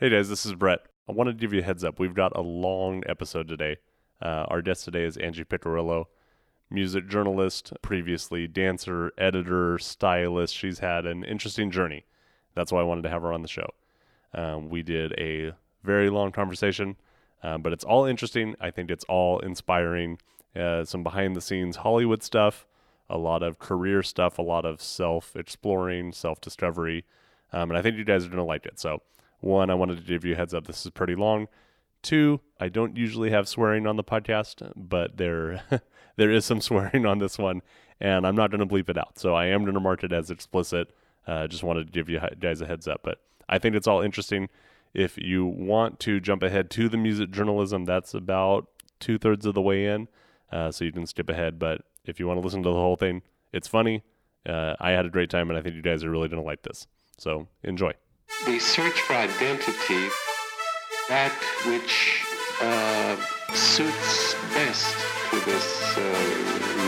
[0.00, 0.86] Hey guys, this is Brett.
[1.10, 1.98] I wanted to give you a heads up.
[1.98, 3.76] We've got a long episode today.
[4.22, 6.06] Uh, our guest today is Angie Piccirillo,
[6.70, 10.54] music journalist, previously dancer, editor, stylist.
[10.54, 12.06] She's had an interesting journey.
[12.54, 13.68] That's why I wanted to have her on the show.
[14.32, 15.52] Um, we did a
[15.84, 16.96] very long conversation,
[17.42, 18.54] um, but it's all interesting.
[18.58, 20.18] I think it's all inspiring.
[20.56, 22.66] Uh, some behind the scenes Hollywood stuff,
[23.10, 27.04] a lot of career stuff, a lot of self exploring, self discovery.
[27.52, 28.80] Um, and I think you guys are going to like it.
[28.80, 29.02] So,
[29.40, 30.66] one, I wanted to give you a heads up.
[30.66, 31.48] This is pretty long.
[32.02, 35.62] Two, I don't usually have swearing on the podcast, but there
[36.16, 37.62] there is some swearing on this one,
[38.00, 39.18] and I'm not going to bleep it out.
[39.18, 40.94] So I am going to mark it as explicit.
[41.26, 44.00] Uh, just wanted to give you guys a heads up, but I think it's all
[44.00, 44.48] interesting.
[44.94, 49.54] If you want to jump ahead to the music journalism, that's about two thirds of
[49.54, 50.08] the way in,
[50.50, 51.58] uh, so you can skip ahead.
[51.58, 53.22] But if you want to listen to the whole thing,
[53.52, 54.02] it's funny.
[54.46, 56.46] Uh, I had a great time, and I think you guys are really going to
[56.46, 56.86] like this.
[57.18, 57.92] So enjoy.
[58.30, 60.08] The search for identity,
[61.10, 62.24] that which
[62.62, 63.16] uh,
[63.52, 64.96] suits best
[65.28, 66.00] to this uh,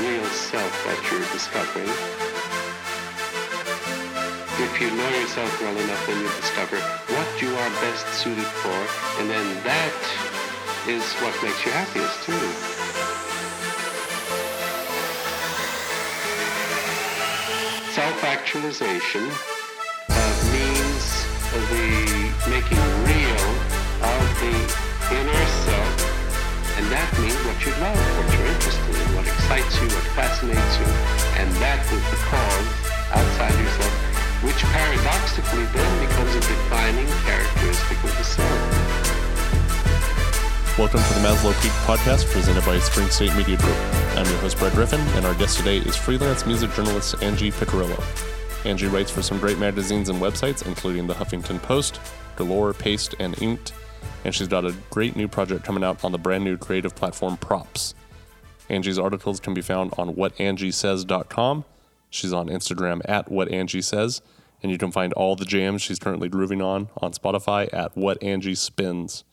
[0.00, 1.90] real self that you're discovering.
[4.64, 9.20] If you know yourself well enough, then you discover what you are best suited for,
[9.20, 10.00] and then that
[10.88, 12.32] is what makes you happiest too.
[17.92, 19.61] Self-actualization
[21.52, 23.44] the making real
[24.00, 24.56] of the
[25.12, 25.92] inner self,
[26.80, 30.80] and that means what you love, what you're interested in, what excites you, what fascinates
[30.80, 30.88] you,
[31.36, 32.68] and that is the cause
[33.12, 33.92] outside yourself,
[34.40, 38.60] which paradoxically then becomes a defining characteristic of the self.
[40.80, 43.76] Welcome to the Maslow Peak podcast presented by Spring State Media Group.
[44.16, 48.00] I'm your host, Brad Griffin, and our guest today is freelance music journalist Angie Piccirillo.
[48.64, 52.00] Angie writes for some great magazines and websites, including the Huffington Post,
[52.36, 53.72] Galore, Paste, and Inked,
[54.24, 57.36] and she's got a great new project coming out on the brand new creative platform
[57.36, 57.94] Props.
[58.68, 61.64] Angie's articles can be found on whatangie.says.com.
[62.08, 64.22] She's on Instagram at whatangie.says,
[64.62, 69.24] and you can find all the jams she's currently grooving on on Spotify at whatangie.spins.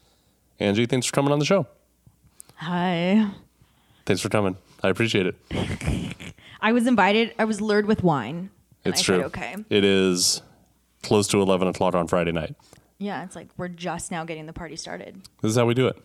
[0.59, 1.67] Angie, thanks for coming on the show.
[2.55, 3.29] Hi.
[4.05, 4.57] Thanks for coming.
[4.81, 6.33] I appreciate it.
[6.61, 7.33] I was invited.
[7.37, 8.49] I was lured with wine.
[8.85, 9.23] It's true.
[9.23, 9.55] Okay.
[9.69, 10.41] It is
[11.03, 12.55] close to 11 o'clock on Friday night.
[13.01, 15.21] Yeah, it's like we're just now getting the party started.
[15.41, 15.95] This is how we do it.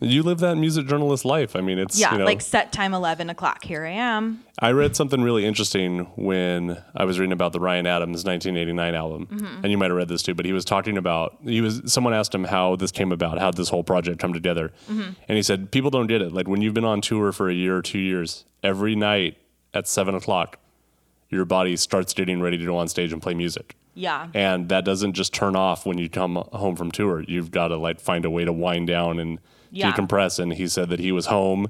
[0.00, 1.54] You live that music journalist life.
[1.54, 2.00] I mean, it's, Mm-hmm.
[2.02, 3.62] Yeah, you know, like set time eleven o'clock.
[3.62, 4.42] Here I am.
[4.58, 9.26] I read something really interesting when I was reading about the Ryan Adams 1989 album,
[9.26, 9.60] Mm-hmm.
[9.62, 10.34] and you might have read this too.
[10.34, 13.52] But he was talking about he was someone asked him how this came about, how
[13.52, 15.10] this whole project come together, Mm-hmm.
[15.28, 16.32] and he said people don't get it.
[16.32, 19.36] Like when you've been on tour for a year or two years, every night
[19.74, 20.58] at seven o'clock,
[21.30, 23.76] your body starts getting ready to go on stage and play music.
[23.98, 24.28] Yeah.
[24.34, 27.22] and that doesn't just turn off when you come home from tour.
[27.26, 29.38] You've got to like find a way to wind down and
[29.70, 29.90] Yeah.
[29.90, 30.38] decompress.
[30.38, 31.68] And he said that he was home,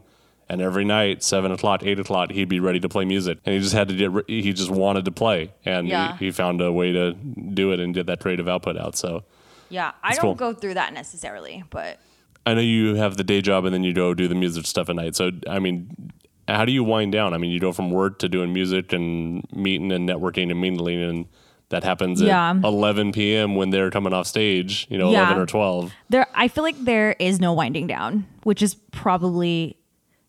[0.49, 3.61] and every night, seven o'clock, eight o'clock, he'd be ready to play music, and he
[3.61, 4.11] just had to get.
[4.11, 6.17] Re- he just wanted to play, and Yeah.
[6.19, 8.97] he, he found a way to do it and get that creative output out.
[8.97, 9.23] So
[9.69, 9.93] Yeah.
[10.03, 10.35] I don't cool.
[10.35, 12.01] go through that necessarily, but
[12.45, 14.89] I know you have the day job, and then you go do the music stuff
[14.89, 15.15] at night.
[15.15, 16.11] So I mean.
[16.49, 17.35] How do you wind down?
[17.35, 21.03] I mean, you go from work to doing music and meeting and networking and mingling,
[21.03, 21.27] and
[21.71, 22.51] that happens Yeah.
[22.51, 23.57] at 11 p.m.
[23.57, 25.25] when they're coming off stage, you know, Yeah.
[25.27, 25.93] 11 or 12.
[26.09, 29.77] there I feel like there is no winding down, which is probably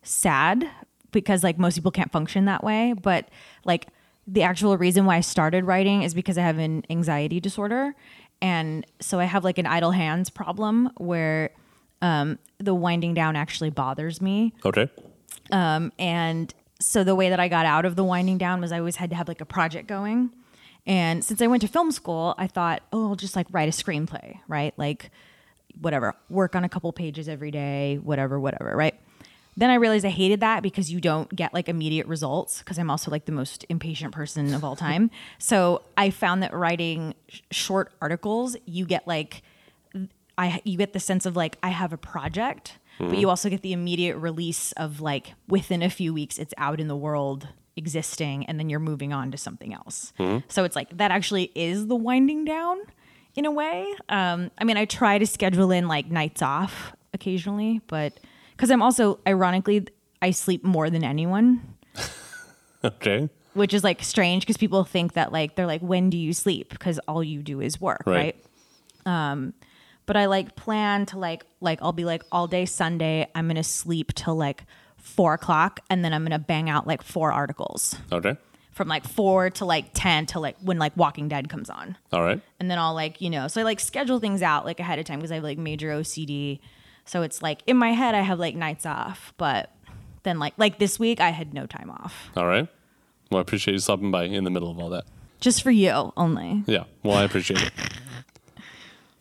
[0.01, 0.67] sad
[1.11, 3.29] because like most people can't function that way, but
[3.65, 3.87] like
[4.25, 7.95] the actual reason why I started writing is because I have an anxiety disorder
[8.41, 11.51] and so I have like an idle hands problem where
[12.01, 14.89] um, the winding down actually bothers me Okay.
[15.51, 18.79] Um, and so the way that I got out of the winding down was I
[18.79, 20.31] always had to have like a project going.
[20.85, 23.71] And since I went to film school, I thought, oh, I'll just like write a
[23.71, 24.73] screenplay, right?
[24.77, 25.11] Like
[25.79, 28.95] whatever, work on a couple pages every day, whatever, whatever, right?
[29.57, 32.91] Then I realized I hated that because you don't get like immediate results because I'm
[32.91, 35.09] also like the most impatient person of all time.
[35.39, 39.41] so I found that writing sh- short articles, you get like
[40.37, 43.61] I you get the sense of like I have a project, but you also get
[43.61, 48.45] the immediate release of like within a few weeks it's out in the world existing
[48.47, 50.13] and then you're moving on to something else.
[50.47, 52.77] So it's like that actually is the winding down
[53.35, 53.93] in a way.
[54.09, 58.19] Um I mean I try to schedule in like nights off occasionally, but
[58.57, 59.85] cuz I'm also ironically
[60.21, 61.61] I sleep more than anyone
[62.83, 63.29] Okay.
[63.53, 66.69] which is like strange because people think that like they're like when do you sleep
[66.69, 68.35] because all you do is work Right.
[69.05, 69.53] right, um
[70.07, 73.63] but i like plan to like like i'll be like all day sunday i'm gonna
[73.63, 74.63] sleep till like
[74.97, 78.35] four o'clock and then i'm gonna bang out like four articles Okay.
[78.71, 82.21] from like four to like ten to like when like Walking Dead comes on, All
[82.23, 82.39] right.
[82.59, 85.05] and then I'll like you know so I like schedule things out like ahead of
[85.05, 86.59] time because I have like major OCD,
[87.05, 89.71] so it's like in my head I have like nights off, but
[90.23, 92.67] then like like this week I had no time off All right.
[93.31, 95.05] Well, I appreciate you stopping by in the middle of all that.
[95.39, 96.63] just for you only.
[96.67, 96.83] Yeah.
[97.03, 97.71] Well, I appreciate it.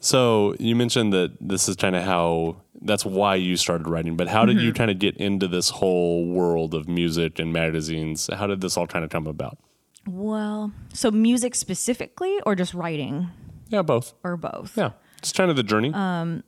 [0.06, 4.28] So you mentioned that this is kind of how that's why you started writing, but
[4.28, 8.30] how did you kind of get into this whole world of music and magazines?
[8.32, 9.58] How did this all kind of come about?
[10.06, 13.30] Well, so music specifically or just writing
[13.68, 14.14] Yeah, both.
[14.22, 14.76] or both?
[14.76, 14.90] Yeah.
[15.18, 15.92] It's kind of the journey.
[15.92, 16.44] Um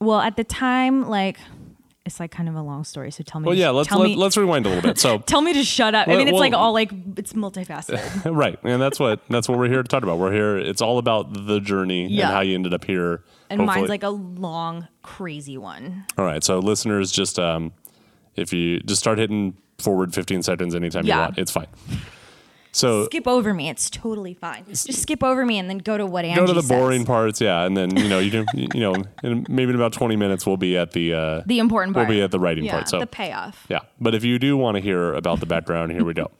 [0.00, 1.40] well, at the time, like
[2.08, 3.12] it's like kind of a long story.
[3.12, 3.46] So tell me.
[3.46, 4.98] well, to- yeah, let's tell let, me, let's rewind a little bit.
[4.98, 6.08] So tell me to shut up.
[6.08, 8.34] I mean, it's like all like it's multifaceted.
[8.36, 10.18] right, and that's what that's what we're here to talk about.
[10.18, 10.58] We're here.
[10.58, 12.26] It's all about the journey Yeah.
[12.26, 13.22] and how you ended up here.
[13.50, 13.80] And hopefully.
[13.80, 16.04] mine's like a long, crazy one.
[16.16, 17.72] All right, so listeners, just um,
[18.36, 21.68] if you just start hitting forward 15 seconds anytime you want, it's fine.
[22.78, 23.68] So Skip over me.
[23.68, 24.64] It's totally fine.
[24.68, 26.68] Just skip over me and then go to what Angie go to the says.
[26.68, 28.94] boring parts, yeah, and then you know you can you know
[29.24, 32.06] in maybe in about 20 minutes we'll be at the uh, The important part.
[32.08, 32.88] we'll be at the writing yeah, part.
[32.88, 33.66] So the payoff.
[33.68, 36.30] yeah, but if you do want to hear about the background, here we go.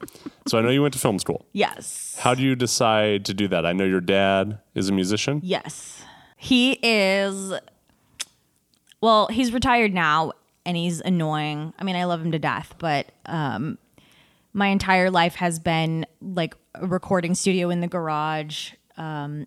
[0.46, 1.44] So I know you went to film school.
[1.52, 2.17] Yes.
[2.20, 3.67] How do you decide to do that?
[3.67, 5.40] I know your dad is a musician.
[5.43, 6.05] Yes.
[6.37, 7.52] He is
[9.00, 10.32] well, he's retired now
[10.64, 11.73] and he's annoying.
[11.79, 13.79] I mean, I love him to death, but um
[14.58, 18.72] my entire life has been like a recording studio in the garage.
[18.96, 19.46] Um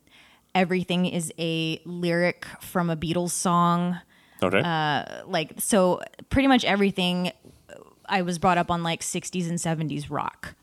[0.56, 4.00] everything is a lyric from a Beatles song.
[4.44, 4.62] Okay.
[5.25, 7.31] Like so pretty much everything
[8.12, 10.56] I was brought up on like 60s and 70s rock.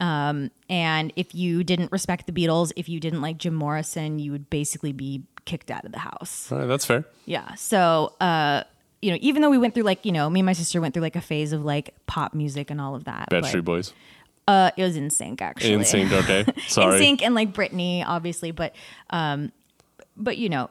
[0.00, 4.32] Um, and if you didn't respect the Beatles, if you didn't like Jim Morrison, you
[4.32, 6.52] would basically be kicked out of the house.
[6.52, 7.06] All right, that's fair.
[7.24, 7.54] Yeah.
[7.54, 8.64] So, uh,
[9.04, 10.94] you know, even though we went through like, you know, me and my sister went
[10.94, 13.26] through like a phase of like pop music and all of that.
[13.28, 13.92] but, Backstreet Boys.
[14.48, 15.76] Uh, it was NSYNC actually.
[15.76, 16.12] NSYNC.
[16.22, 16.44] Okay.
[16.68, 17.00] Sorry.
[17.00, 18.74] NSYNC and like Britney, obviously, but
[19.10, 19.52] um,
[20.16, 20.70] but you know,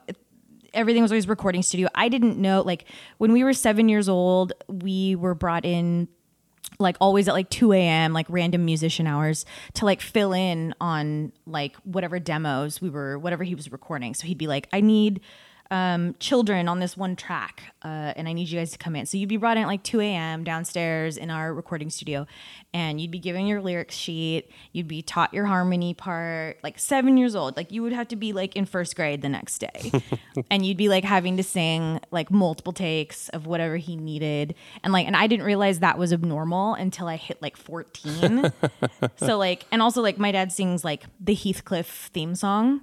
[0.73, 1.89] everything was always recording studio.
[1.93, 2.85] I didn't know like
[3.19, 6.07] when we were seven years old, we were brought in
[6.79, 9.45] like always at like 2 a.m like random musician hours
[9.75, 14.25] to like fill in on like whatever demos we were whatever he was recording so
[14.25, 15.21] he'd be like i need
[15.73, 19.07] um, children on this one track, uh, and I need you guys to come in.
[19.07, 20.43] So you'd be brought in at like 2 a.m.
[20.43, 22.27] downstairs in our recording studio,
[22.75, 24.51] and you'd be given your lyrics sheet.
[24.71, 27.57] You'd be taught your harmony part, like seven years old.
[27.57, 29.91] Like you would have to be like in first grade the next day,
[30.51, 34.53] and you'd be like having to sing like multiple takes of whatever he needed,
[34.83, 38.53] and like, and I didn't realize that was abnormal until I hit like 14.
[39.15, 42.81] so like, and also like my dad sings like the Heathcliff theme song,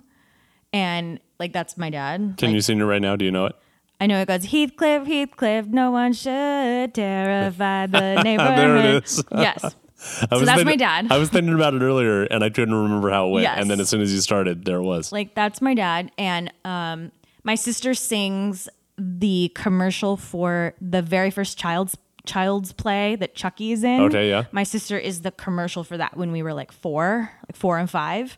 [0.73, 2.35] and like that's my dad.
[2.39, 3.17] Can Like, you sing it right now?
[3.17, 3.57] Do you know it?
[4.01, 5.67] I know it goes Heathcliff, Heathcliff.
[5.67, 8.59] No one should terrify the neighborhood.
[8.59, 9.23] There it is.
[9.33, 9.63] yes.
[9.65, 11.09] I So that's thinking- my dad.
[11.11, 13.43] I was thinking about it earlier and I couldn't remember how it went.
[13.43, 13.59] Yes.
[13.61, 15.13] And then as soon as you started, there it was.
[15.13, 17.13] Like that's my dad, and um,
[17.45, 21.97] my sister sings the commercial for the very first Child's
[22.27, 24.01] Child's Play that Chucky is in.
[24.03, 24.45] Okay, yeah.
[24.53, 27.89] My sister is the commercial for that when we were like four, like four and
[27.91, 28.37] five.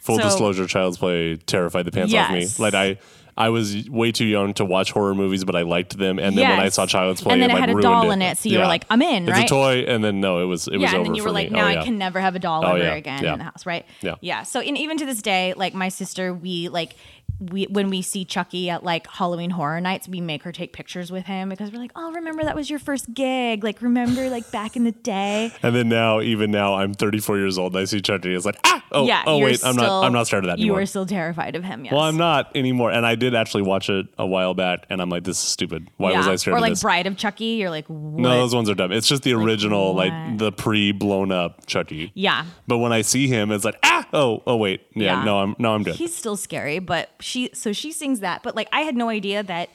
[0.00, 2.46] Full so- disclosure, Child's Play terrified the pants off me.
[2.58, 2.98] Like I
[3.36, 6.18] I was way too young to watch horror movies, but I liked them.
[6.18, 7.82] And then when I saw Child's Play, And then it, it like, had a ruined
[7.84, 8.14] doll it.
[8.14, 9.44] in it, so you were like, I'm in, it's right?
[9.44, 11.30] a toy, and then no, it was it was yeah, over and then you were
[11.30, 11.56] like, me.
[11.56, 13.34] now oh, I can never have a doll Oh, ever yeah, again yeah.
[13.34, 13.86] in the house, right?
[14.00, 14.16] Yeah.
[14.20, 14.42] Yeah.
[14.42, 16.96] So and even to this day, like my sister, we like
[17.40, 21.12] we when we see Chucky at like Halloween horror nights, we make her take pictures
[21.12, 23.62] with him because we're like, oh, remember that was your first gig?
[23.62, 25.52] Like remember like back in the day?
[25.62, 27.74] And then now, even now, I'm 34 years old.
[27.74, 28.34] and I see Chucky.
[28.34, 29.22] It's like, ah, oh, yeah.
[29.26, 30.80] oh, wait, I'm not, I'm not scared of that You anymore.
[30.80, 31.84] were still terrified of him.
[31.84, 31.92] Yes.
[31.92, 32.90] well, I'm not anymore.
[32.90, 35.88] And I did actually watch it a while back, and I'm like, this is stupid.
[35.98, 36.82] Why was I scared Or of like this?
[36.82, 37.44] Bride of Chucky.
[37.56, 38.20] You're like, what?
[38.22, 38.92] no, those ones are dumb.
[38.92, 40.38] It's just the original, like what?
[40.38, 42.12] the pre-blown up Chucky.
[42.14, 42.46] yeah.
[42.66, 45.24] But when I see him, it's like, ah, oh, oh, wait, yeah, Yeah.
[45.24, 45.96] no, I'm, no, I'm good.
[45.96, 48.42] He's still scary, but she so she sings that.
[48.42, 49.68] But like I had no idea that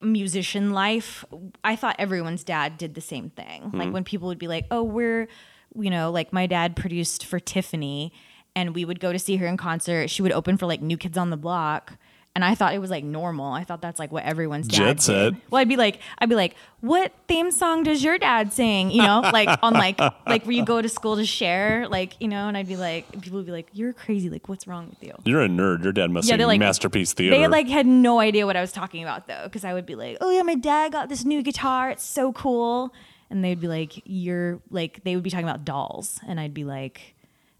[0.00, 1.24] musician life.
[1.62, 3.70] I thought everyone's dad did the same thing.
[3.72, 3.92] Like hmm.
[3.92, 5.28] when people would be like, "Oh, we're,"
[5.74, 8.12] you know, like my dad produced for Tiffany,
[8.54, 10.08] and we would go to see her in concert.
[10.08, 11.94] She would open for like New Kids on the Block.
[12.36, 13.52] And I thought it was like normal.
[13.52, 15.02] I thought that's like what everyone's dad Jet did.
[15.02, 15.34] set.
[15.50, 18.90] Well, I'd be like, I'd be like, what theme song does your dad sing?
[18.90, 22.26] You know, like on like like where you go to school to share, like you
[22.26, 22.48] know.
[22.48, 24.28] And I'd be like, people would be like, you're crazy.
[24.30, 25.14] Like, what's wrong with you?
[25.24, 25.84] You're a nerd.
[25.84, 27.36] Your dad must Yeah, sing like- masterpiece theater.
[27.38, 29.94] They like had no idea what I was talking about though, because I would be
[29.94, 31.90] like, "Oh yeah, my dad got this new guitar.
[31.90, 32.92] It's so cool,"
[33.30, 36.64] and they'd be like, "You're like," they would be talking about dolls, and I'd be
[36.64, 37.13] like,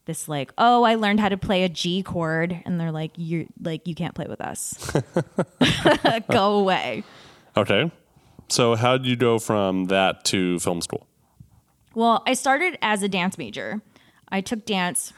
[0.06, 3.46] "This like, oh, I learned how to play a G chord," and they're like, "You're
[3.62, 4.92] like, you can't play with us.
[6.30, 7.04] Go away."
[7.56, 7.90] okay.
[8.48, 11.06] So how did you go from that to film school?
[11.94, 13.80] Well, I started as a dance major.
[14.28, 15.12] I took dance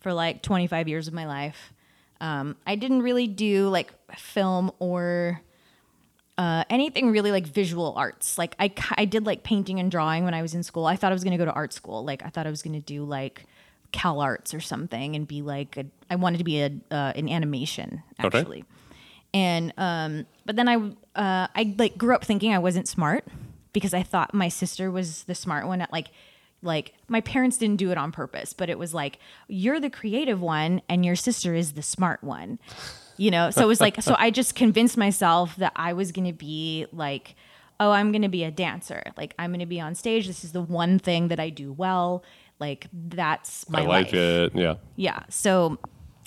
[0.00, 1.72] for like 25 years of my life.
[2.20, 5.40] Um, I didn't really do like film or
[6.38, 8.38] uh, anything really like visual arts.
[8.38, 10.86] Like I, I did like painting and drawing when I was in school.
[10.86, 12.04] I thought I was going to go to art school.
[12.04, 13.44] Like I thought I was going to do like
[13.92, 18.02] CalArts or something and be like a, I wanted to be a uh, an animation
[18.22, 18.38] Okay.
[18.38, 18.64] actually.
[19.32, 23.24] And um, but then I uh, I like grew up thinking I wasn't smart
[23.72, 26.08] because I thought my sister was the smart one at like
[26.62, 29.18] like my parents didn't do it on purpose, but it was like
[29.48, 32.58] you're the creative one and your sister is the smart one.
[33.16, 36.26] You know, so it was like so I just convinced myself that I was going
[36.26, 37.36] to be like
[37.82, 39.02] oh, I'm going to be a dancer.
[39.16, 40.26] Like I'm going to be on stage.
[40.26, 42.22] This is the one thing that I do well.
[42.60, 44.14] Like that's my I like life.
[44.14, 44.54] it.
[44.54, 44.74] Yeah.
[44.96, 45.22] Yeah.
[45.28, 45.78] So,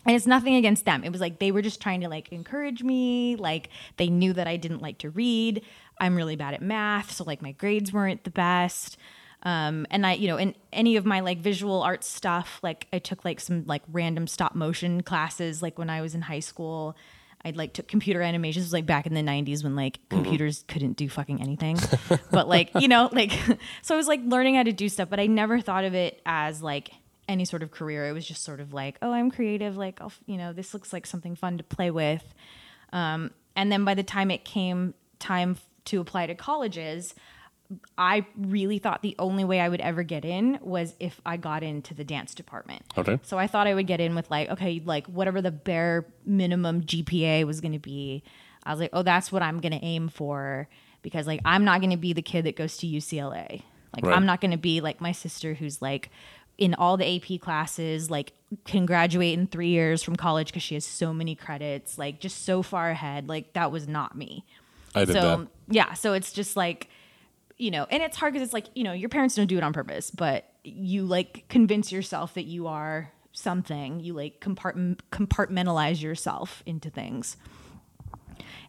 [0.05, 1.03] and it's nothing against them.
[1.03, 3.35] It was like they were just trying to like encourage me.
[3.35, 5.61] Like they knew that I didn't like to read.
[5.99, 7.11] I'm really bad at math.
[7.11, 8.97] So, like, my grades weren't the best.
[9.43, 12.99] Um, and I, you know, in any of my like visual arts stuff, like I
[12.99, 16.95] took like some like random stop motion classes, like when I was in high school.
[17.45, 21.09] I like took computer animations like back in the 90s when like computers couldn't do
[21.09, 21.77] fucking anything.
[22.31, 23.31] but like, you know, like
[23.81, 26.21] so I was like learning how to do stuff, but I never thought of it
[26.25, 26.91] as like
[27.27, 28.07] any sort of career.
[28.07, 30.93] It was just sort of like, oh, I'm creative, like I'll, you know, this looks
[30.93, 32.23] like something fun to play with.
[32.93, 37.13] Um, and then by the time it came time to apply to colleges,
[37.97, 41.63] I really thought the only way I would ever get in was if I got
[41.63, 42.83] into the dance department.
[42.97, 43.19] Okay.
[43.23, 46.81] So I thought I would get in with like, okay, like whatever the bare minimum
[46.83, 48.23] GPA was going to be.
[48.63, 50.67] I was like, oh, that's what I'm going to aim for
[51.01, 53.63] because like I'm not going to be the kid that goes to UCLA.
[53.95, 54.15] Like Right.
[54.15, 56.09] I'm not going to be like my sister who's like
[56.57, 58.33] in all the AP classes, like
[58.65, 62.43] can graduate in 3 years from college cuz she has so many credits, like just
[62.45, 63.27] so far ahead.
[63.27, 64.45] Like that was not me
[64.95, 65.47] I did so that.
[65.67, 66.87] yeah so it's just like
[67.63, 69.63] you know and it's hard because it's like you know your parents don't do it
[69.63, 76.01] on purpose but you like convince yourself that you are something you like compartment compartmentalize
[76.01, 77.37] yourself into things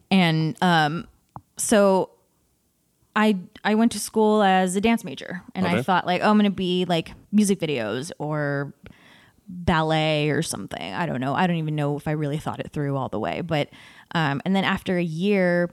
[0.09, 1.07] and um
[1.57, 2.09] so
[3.17, 5.77] I I went to school as a dance major and Okay.
[5.77, 8.73] I thought like oh I'm gonna be like music videos or
[9.47, 10.93] ballet or something.
[10.93, 11.35] I don't know.
[11.35, 13.41] I don't even know if I really thought it through all the way.
[13.41, 13.69] But
[14.13, 15.69] um, and then after a year,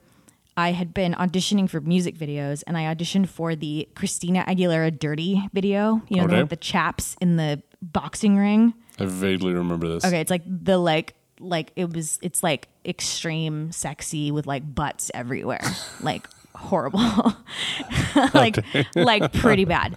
[0.56, 5.42] I had been auditioning for music videos, and I auditioned for the Christina Aguilera "Dirty"
[5.52, 6.02] video.
[6.08, 6.42] You know, the, Okay.
[6.42, 8.74] with the chaps in the boxing ring.
[8.98, 10.04] I vaguely remember this.
[10.04, 12.18] Okay, it's like the like like it was.
[12.22, 15.62] It's like extreme sexy with like butts everywhere,
[16.02, 17.00] like horrible,
[18.34, 18.58] like
[18.94, 19.96] like pretty bad.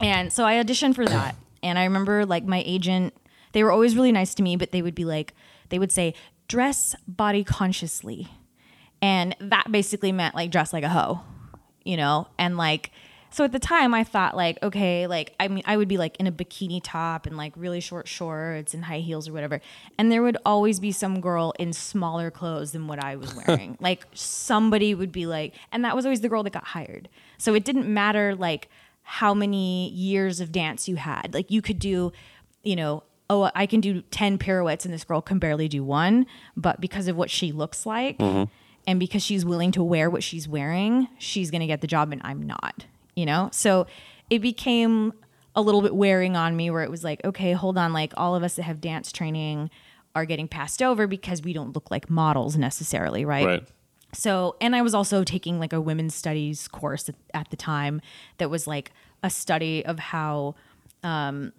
[0.00, 1.36] And so I auditioned for that.
[1.62, 3.14] And I remember like my agent,
[3.52, 5.32] they were always really nice to me, but they would be like,
[5.70, 6.14] they would say,
[6.46, 8.28] dress body consciously.
[9.04, 11.20] And that basically meant like dress like a hoe,
[11.84, 12.26] you know?
[12.38, 12.90] And like,
[13.28, 16.16] so at the time I thought like, okay, like, I mean, I would be like
[16.16, 19.60] in a bikini top and like really short shorts and high heels or whatever.
[19.98, 23.76] And there would always be some girl in smaller clothes than what I was wearing.
[23.78, 27.10] like somebody would be like, and that was always the girl that got hired.
[27.36, 28.70] So it didn't matter like
[29.02, 31.34] how many years of dance you had.
[31.34, 32.10] Like you could do,
[32.62, 36.24] you know, oh, I can do 10 pirouettes and this girl can barely do one,
[36.56, 38.50] but because of what she looks like mm-hmm.
[38.86, 42.12] And because she's willing to wear what she's wearing, she's going to get the job
[42.12, 42.86] and I'm not,
[43.16, 43.48] you know?
[43.52, 43.86] So
[44.30, 45.12] it became
[45.56, 48.34] a little bit wearing on me where it was like, okay, hold on, like all
[48.34, 49.70] of us that have dance training
[50.14, 53.44] are getting passed over because we don't look like models necessarily, Right.
[53.46, 53.68] Right.
[54.12, 58.00] so, and I was also taking like a women's studies course at, at the time
[58.38, 60.54] that was like a study of how
[61.02, 61.52] um,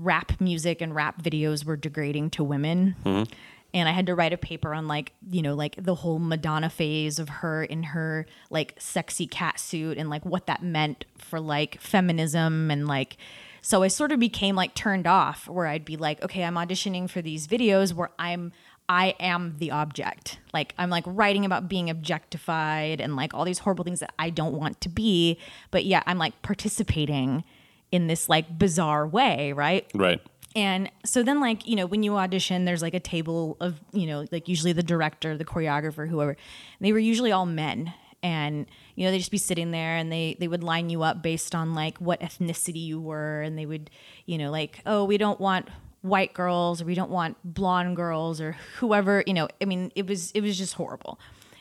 [0.00, 3.26] rap music and rap videos were degrading to women.
[3.72, 6.70] And I had to write a paper on like, you know, like the whole Madonna
[6.70, 11.38] phase of her in her like sexy cat suit and like what that meant for
[11.40, 13.16] like feminism and like,
[13.62, 17.08] so I sort of became like turned off where I'd be like, okay, I'm auditioning
[17.08, 18.52] for these videos where I'm
[18.88, 20.40] I am the object.
[20.52, 24.30] Like I'm like writing about being objectified and like all these horrible things that I
[24.30, 25.38] don't want to be,
[25.70, 27.44] but yeah, I'm like participating
[27.92, 29.88] in this like bizarre way, right?
[29.94, 30.20] Right.
[30.56, 34.06] And so then, like, you know, when you audition, there's like a table of, you
[34.06, 36.36] know, like usually the director, the choreographer, whoever.
[36.80, 37.92] They were usually all men.
[38.22, 38.66] And,
[38.96, 41.54] you know, they'd just be sitting there and they, they would line you up based
[41.54, 43.42] on like what ethnicity you were.
[43.42, 43.90] And they would,
[44.26, 45.68] you know, like, oh, we don't want
[46.02, 50.06] white girls or we don't want blonde girls or whoever, you know, I mean, it
[50.06, 51.18] was, it was just horrible.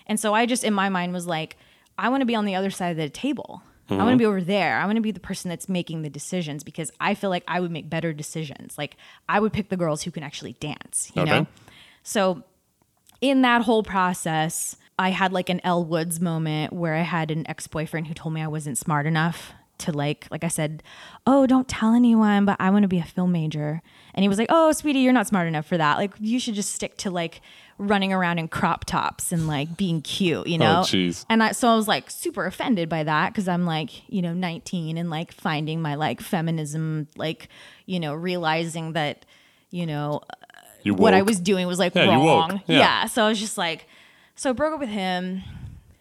[0.08, 1.58] And so I just, in my mind, was like,
[1.98, 3.62] I want to be on the other side of the table.
[3.90, 4.18] I want to mm-hmm.
[4.18, 4.78] be over there.
[4.78, 7.60] I want to be the person that's making the decisions because I feel like I
[7.60, 8.78] would make better decisions.
[8.78, 11.32] Like I would pick the girls who can actually dance, you Okay.
[11.32, 11.48] know?
[12.04, 12.44] So
[13.22, 17.48] in that whole process, I had like an Elle Woods moment where I had an
[17.50, 20.84] ex boyfriend who told me I wasn't smart enough to like like I said,
[21.26, 23.82] "Oh, don't tell anyone, but I want to be a film major."
[24.14, 25.98] And he was like, "Oh, sweetie, you're not smart enough for that.
[25.98, 27.42] Like you should just stick to like
[27.80, 31.26] running around in crop tops and like being cute, you oh, know?" jeez.
[31.30, 34.34] and I so I was like super offended by that cuz I'm like, you know,
[34.34, 37.50] 19 and like finding my like feminism like,
[37.88, 39.26] you know, realizing that
[39.72, 40.36] you know, uh,
[40.84, 42.50] You what I was doing was like Yeah, you woke.
[42.52, 42.62] wrong.
[42.68, 42.78] Yeah.
[42.80, 43.06] Yeah.
[43.06, 43.88] So I was just like,
[44.36, 45.44] so I broke up with him,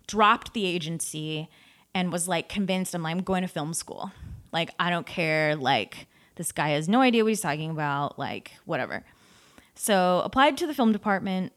[0.06, 1.48] dropped the agency,
[1.94, 4.12] and was like convinced I'm like, I'm going to film school.
[4.52, 5.56] Like, I don't care.
[5.56, 6.06] Like,
[6.36, 8.18] this guy has no idea what he's talking about.
[8.18, 9.04] Like, whatever.
[9.74, 11.52] So applied to the film department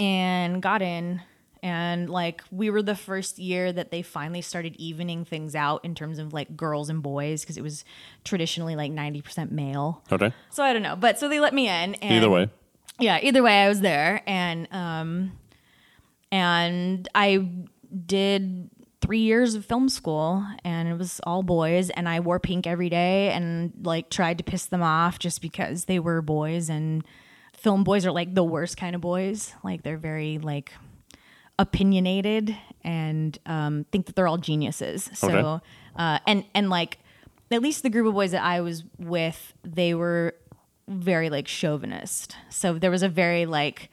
[0.00, 1.22] and got in.
[1.62, 5.94] And like we were the first year that they finally started evening things out in
[5.94, 7.84] terms of like girls and boys because it was
[8.24, 10.02] traditionally like 90% male.
[10.10, 10.32] Okay.
[10.48, 11.94] So I don't know, but so they let me in.
[11.96, 12.48] And Either way.
[12.98, 13.18] yeah.
[13.22, 15.32] Either way, I was there, and um,
[16.32, 17.46] and I
[18.06, 18.70] did
[19.02, 22.88] three years of film school, and it was all boys, and I wore pink every
[22.88, 27.04] day, and like tried to piss them off just because they were boys, and
[27.60, 29.54] film boys are like the worst kind of boys.
[29.62, 30.72] Like they're very like
[31.58, 35.10] opinionated and um, think that they're all geniuses.
[35.14, 35.64] So, Okay.
[35.96, 36.98] uh, and and like
[37.50, 40.34] at least the group of boys that I was with, they were
[40.88, 42.36] very like chauvinist.
[42.48, 43.90] So there was a very like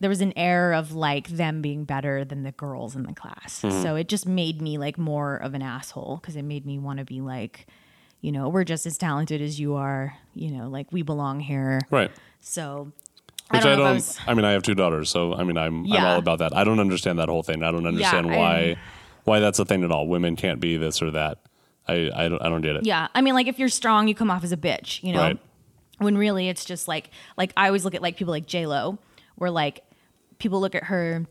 [0.00, 3.52] there was an air of like them being better than the girls in the class.
[3.60, 6.98] So it just made me like more of an asshole because it made me want
[6.98, 7.68] to be like,
[8.20, 10.16] you know, we're just as talented as you are.
[10.34, 11.80] You know, like we belong here.
[11.90, 12.10] Right.
[12.40, 12.90] So
[13.52, 13.86] Which I know don't.
[13.86, 16.56] I, was- mean, I have two daughters, so I mean, I'm I'm all about that.
[16.56, 17.62] I don't understand that whole thing.
[17.62, 18.76] I don't understand I- why
[19.24, 20.06] why that's a thing at all.
[20.08, 21.38] Women can't be this or that.
[21.86, 22.86] I I don't I don't get it.
[22.86, 25.20] Yeah, I mean, like if you're strong, you come off as a bitch, you know.
[25.20, 25.38] Right.
[25.98, 28.98] When really it's just like like I always look at like people like J Lo,
[29.36, 29.84] where like
[30.38, 31.26] people look at her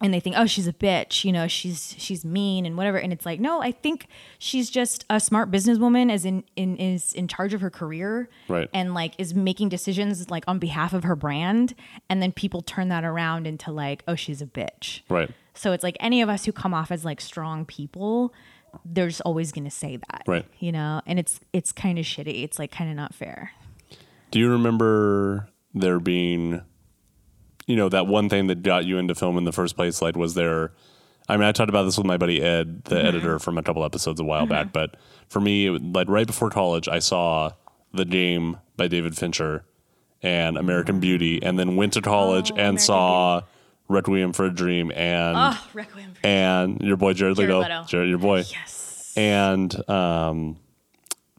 [0.00, 2.98] and they think, oh, she's a bitch, you know, she's she's mean and whatever.
[2.98, 4.06] And it's like, no, I think
[4.38, 8.68] she's just a smart businesswoman, as in, in is in charge of her career, Right.
[8.72, 11.74] And like is making decisions like on behalf of her brand,
[12.08, 15.30] and then people turn that around into like, oh, she's a bitch, Right.
[15.54, 18.32] so it's like any of us who come off as like strong people,
[18.84, 20.22] there's always going to say that.
[20.28, 20.44] Right.
[20.60, 22.44] You know, and it's it's kind of shitty.
[22.44, 23.50] It's like kind of not fair.
[24.30, 26.60] Do you remember there being,
[27.68, 30.02] you know, that one thing that got you into film in the first place?
[30.02, 30.72] Like, was there?
[31.28, 33.84] I mean, I talked about this with my buddy Ed, the editor from a couple
[33.84, 34.72] episodes a while back.
[34.72, 34.96] But
[35.28, 37.52] for me, like right before college, I saw
[37.92, 39.64] The Game by David Fincher
[40.22, 43.40] and American Beauty, and then went to college Oh, and American saw
[43.88, 46.14] Requiem for a Dream and Oh, Requiem.
[46.14, 47.84] For- and your boy Jared, Jared Leto, Leto.
[47.86, 49.12] Jared, your boy, yes.
[49.16, 50.56] and um,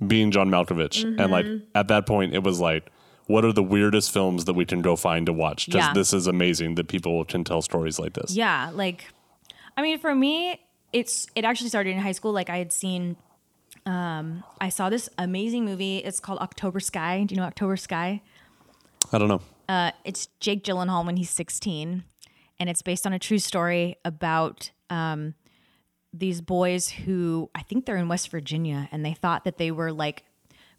[0.06, 1.04] being John Malkovich.
[1.04, 1.66] And like Mm-hmm.
[1.76, 2.92] at that point, it was like,
[3.30, 5.68] what are the weirdest films that we can go find to watch?
[5.68, 5.94] Just Yeah.
[5.94, 8.36] this is amazing that people can tell stories like this.
[8.36, 9.06] Yeah, like,
[9.78, 10.60] I mean, for me,
[10.92, 12.32] it's it actually started in high school.
[12.32, 13.18] Like I had seen,
[13.86, 15.98] um, I saw this amazing movie.
[16.00, 17.24] It's called October Sky.
[17.24, 18.24] Do you know October Sky?
[19.14, 19.42] I don't know.
[19.68, 22.04] Uh, it's Jake Gyllenhaal when he's 16,
[22.60, 25.36] and it's based on a true story about um,
[26.12, 29.92] these boys who I think they're in West Virginia, and they thought that they were
[29.92, 30.24] like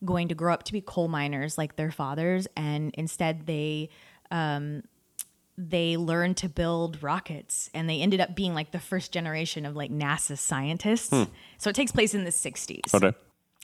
[0.05, 3.89] going to grow up to be coal miners like their fathers, and instead they
[4.31, 4.83] um,
[5.59, 9.77] they learned to build rockets, and they ended up being like the first generation of
[9.77, 11.11] like NASA scientists.
[11.59, 12.95] So it takes place in the 60s.
[12.95, 13.13] Okay.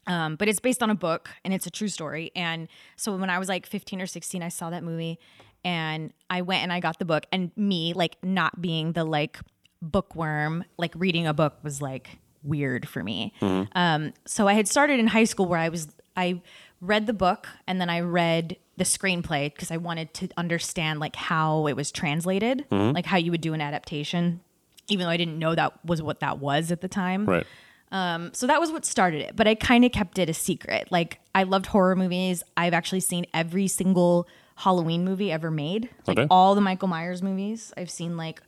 [0.06, 2.30] Um, but it's based on a book and it's a true story.
[2.36, 5.18] And so when I was like 15 or 16, I saw that movie
[5.64, 7.26] and I went and I got the book.
[7.32, 9.40] And me, like, not being the like
[9.82, 13.32] bookworm, like reading a book was like weird for me.
[13.72, 16.40] Um, so I had started in high school where I was, I
[16.80, 21.16] read the book and then I read the screenplay because I wanted to understand like
[21.16, 22.94] how it was translated, mm-hmm.
[22.94, 24.40] like how you would do an adaptation,
[24.88, 27.26] even though I didn't know that was what that was at the time.
[27.26, 27.46] Right.
[27.92, 30.88] Um, so that was what started it, but I kind of kept it a secret.
[30.90, 32.42] Like I loved horror movies.
[32.56, 34.26] I've actually seen every single
[34.56, 35.88] Halloween movie ever made.
[36.06, 36.26] Like Okay.
[36.30, 37.72] all the Michael Myers movies.
[37.76, 38.42] I've seen like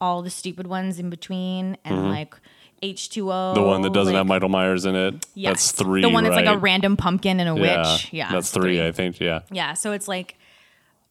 [0.00, 2.08] all the stupid ones in between and mm-hmm.
[2.08, 2.34] like
[2.82, 3.24] H2O.
[3.24, 3.54] Mm-hmm.
[3.54, 5.26] The one that doesn't like, have Michael Myers in it.
[5.34, 5.52] yes.
[5.52, 6.02] That's three.
[6.02, 7.92] The one that's like a random pumpkin and a yeah.
[7.92, 8.12] witch.
[8.12, 8.30] Yeah.
[8.32, 9.20] That's three, I think.
[9.20, 9.40] Yeah.
[9.50, 10.36] Yeah, so it's like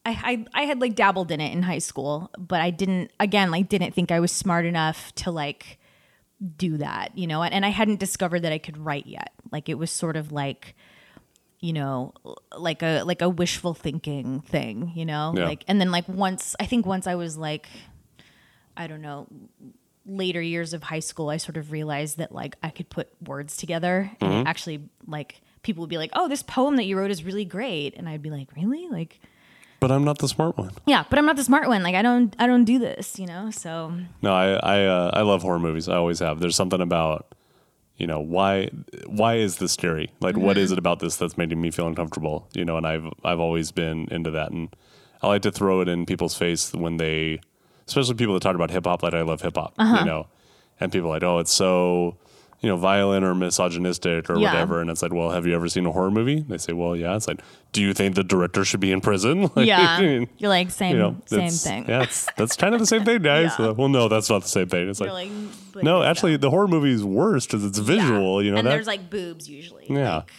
[0.04, 3.50] I, I I had like dabbled in it in high school, but I didn't again
[3.50, 5.78] like didn't think I was smart enough to like
[6.56, 9.32] do that, you know, and, and I hadn't discovered that I could write yet.
[9.52, 10.74] Like it was sort of like
[11.60, 12.12] you know
[12.58, 15.44] like a like a wishful thinking thing you know Yeah.
[15.44, 17.68] like and then like once i think once i was like
[18.76, 19.28] i don't know
[20.06, 23.56] later years of high school i sort of realized that like i could put words
[23.56, 27.10] together and it actually like people would be like oh this poem that you wrote
[27.10, 29.20] is really great and i'd be like really like
[29.78, 30.72] But I'm not the smart one.
[30.86, 33.26] yeah but i'm not the smart one like i don't i don't do this you
[33.26, 35.88] know so No, I I uh, I love horror movies.
[35.88, 36.40] I always have.
[36.40, 37.26] There's something about
[37.98, 38.70] you know, why
[39.06, 40.10] why is this scary?
[40.20, 42.48] Like, what is it about this that's making me feel uncomfortable?
[42.54, 44.74] You know, and I've I've always been into that, and
[45.22, 47.38] I like to throw it in people's face when they,
[47.86, 50.04] especially people that talk about hip hop, like I love hip hop, you uh-huh.
[50.04, 50.26] know,
[50.80, 52.16] and people like, oh, it's so.
[52.64, 54.52] You know, violent or misogynistic or Yeah.
[54.52, 56.44] whatever, and it's like, well, have you ever seen a horror movie?
[56.48, 57.16] They say, well, yeah.
[57.16, 57.40] It's like,
[57.72, 59.50] do you think the director should be in prison?
[59.56, 59.80] Like, Yeah.
[59.98, 61.86] I mean, You're like same you know, same thing.
[61.88, 63.50] Yeah, it's, that's kind of the same thing, guys.
[63.58, 63.70] Yeah.
[63.72, 64.88] Well, no, that's not the same thing.
[64.88, 68.40] It's like, like, no, actually, the horror movie is worse because it's visual.
[68.40, 68.46] Yeah.
[68.46, 68.70] You know and that?
[68.70, 69.86] there's like boobs usually.
[69.88, 70.18] Yeah.
[70.18, 70.30] Like,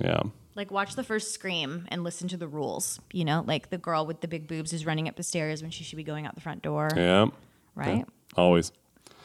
[0.00, 0.22] yeah,
[0.54, 3.00] like watch the first scream and listen to the rules.
[3.12, 5.70] You know, like the girl with the big boobs is running up the stairs when
[5.70, 6.88] she should be going out the front door.
[6.96, 7.26] yeah,
[7.74, 8.04] Right?
[8.36, 8.72] always.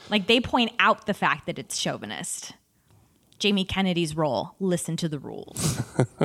[0.10, 2.54] Like they point out the fact that it's chauvinist.
[3.38, 5.82] Jamie Kennedy's role, listen to the rules.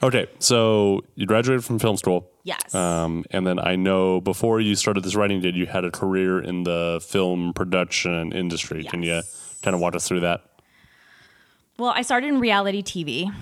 [0.00, 2.30] Okay, so you graduated from film school.
[2.44, 2.72] Yes.
[2.72, 6.40] Um, and then I know before you started this writing did you had a career
[6.40, 8.82] in the film production industry.
[8.82, 8.90] Yes.
[8.92, 9.22] Can you
[9.62, 10.42] kind of walk us through that?
[11.78, 13.32] Well, I started in reality TV,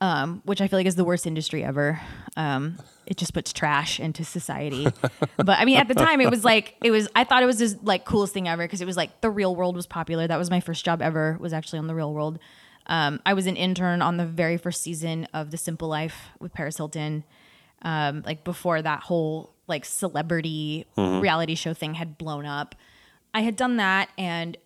[0.00, 2.00] um, which I feel like is the worst industry ever.
[2.34, 4.86] Um, it just puts trash into society.
[5.36, 7.06] but I mean, at the time, it was like it was.
[7.14, 9.54] I thought it was this like coolest thing ever because it was like the Real
[9.54, 10.26] World was popular.
[10.26, 11.36] That was my first job ever.
[11.38, 12.38] Was actually on the Real World.
[12.86, 16.54] Um, I was an intern on the very first season of The Simple Life with
[16.54, 17.24] Paris Hilton.
[17.82, 22.74] Um, like before that whole like celebrity reality show thing had blown up.
[23.34, 24.56] I had done that and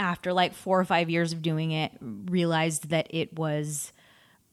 [0.00, 3.92] after like four or five years of doing it, realized that it was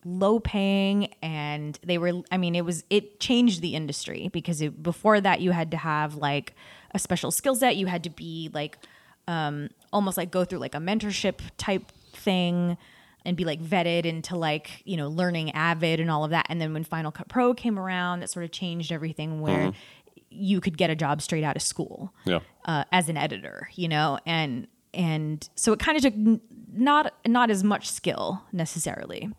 [0.05, 4.81] low paying and they were i mean it was it changed the industry because it,
[4.81, 6.53] before that you had to have like
[6.93, 7.75] a special skill set.
[7.75, 8.77] You had to be like
[9.27, 12.77] um almost like go through like a mentorship type thing
[13.25, 16.45] and be like vetted into like you know learning avid and all of that.
[16.49, 19.73] And then when final cut pro came around that sort of changed everything where
[20.29, 22.39] you could get a job straight out of school Yeah.
[22.65, 26.41] uh, as an editor, you know, and and so it kind of took n-
[26.73, 29.29] not not as much skill necessarily,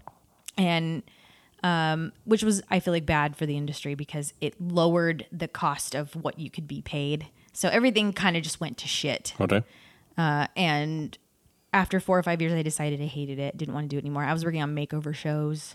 [0.57, 1.03] and
[1.63, 5.95] um, which was I feel like bad for the industry because it lowered the cost
[5.95, 7.27] of what you could be paid.
[7.53, 9.35] So everything kind of just went to shit.
[9.41, 9.63] Okay.
[10.17, 11.19] Uh, and
[11.73, 14.01] after four or five years, I decided I hated it, didn't want to do it
[14.05, 14.23] anymore.
[14.25, 15.75] I was working on makeover shows,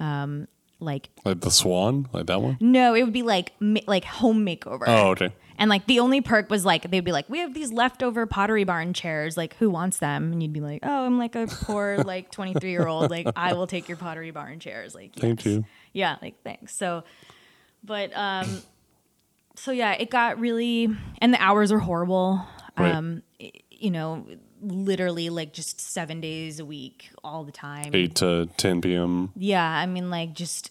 [0.00, 0.48] um,
[0.80, 2.56] like Like the Swan, like that one.
[2.60, 4.82] no, it would be like ma- like home makeover.
[4.86, 5.30] Oh, okay.
[5.62, 8.64] And like the only perk was like they'd be like, we have these leftover Pottery
[8.64, 9.36] Barn chairs.
[9.36, 10.32] Like, who wants them?
[10.32, 13.12] And you'd be like, oh, I'm like a poor like 23 year old.
[13.12, 14.92] Like, I will take your Pottery Barn chairs.
[14.92, 15.64] Like, Thank you.
[15.92, 16.74] Yeah, like thanks.
[16.74, 17.04] So,
[17.84, 18.62] but um,
[19.54, 20.88] so yeah, it got really,
[21.20, 22.44] and the hours are horrible.
[22.76, 22.92] Right.
[22.92, 24.26] Um, i- you know,
[24.60, 27.90] literally like just seven days a week, all the time.
[27.94, 29.30] Eight to ten p.m.
[29.36, 30.70] Yeah, I mean, like just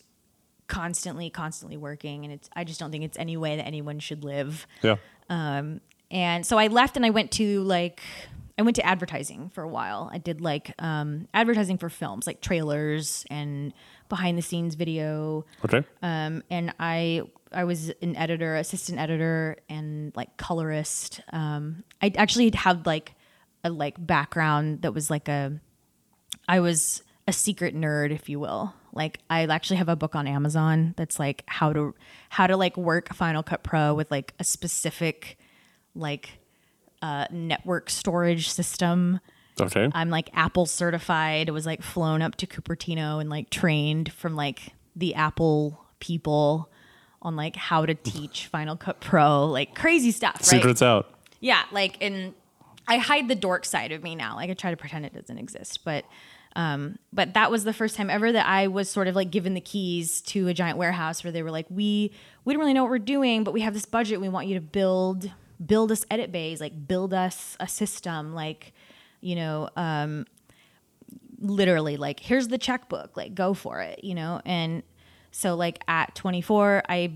[0.71, 2.49] constantly, constantly working, and it's.
[2.55, 4.65] I just don't think it's any way that anyone should live.
[4.81, 4.95] Yeah.
[5.29, 8.01] Um, And so I left, and I went to like.
[8.57, 10.09] I went to advertising for a while.
[10.13, 13.73] I did like um, advertising for films, like trailers and
[14.07, 15.45] behind the scenes video.
[15.65, 15.83] Okay.
[16.01, 21.21] Um, and I I was an editor, assistant editor, and like colorist.
[21.33, 23.13] Um, I actually had like
[23.63, 25.59] a like background that was like a
[26.47, 28.73] I was a secret nerd, if you will.
[28.93, 31.95] Like I actually have a book on Amazon that's like how to
[32.29, 35.37] how to like work Final Cut Pro with like a specific
[35.95, 36.39] like
[37.01, 39.19] uh, network storage system.
[39.59, 39.89] Okay.
[39.93, 41.49] I'm like Apple certified.
[41.49, 46.69] It was like flown up to Cupertino and like trained from like the Apple people
[47.21, 50.45] on like how to teach Final Cut Pro, like crazy stuff, right?
[50.45, 51.13] Secrets out.
[51.39, 52.33] Yeah, like and
[52.87, 54.35] I hide the dork side of me now.
[54.35, 56.05] Like I try to pretend it doesn't exist, but
[56.55, 59.53] um but that was the first time ever that I was sort of like given
[59.53, 62.11] the keys to a giant warehouse where they were like, "We
[62.45, 64.21] we don't really know what we're doing, but we have this budget.
[64.21, 65.31] We want you to build
[65.65, 68.73] build us edit bays, like build us a system, like
[69.21, 70.25] you know, um
[71.39, 74.83] literally like here's the checkbook, like go for it, you know?" And
[75.31, 77.13] so like at 24, I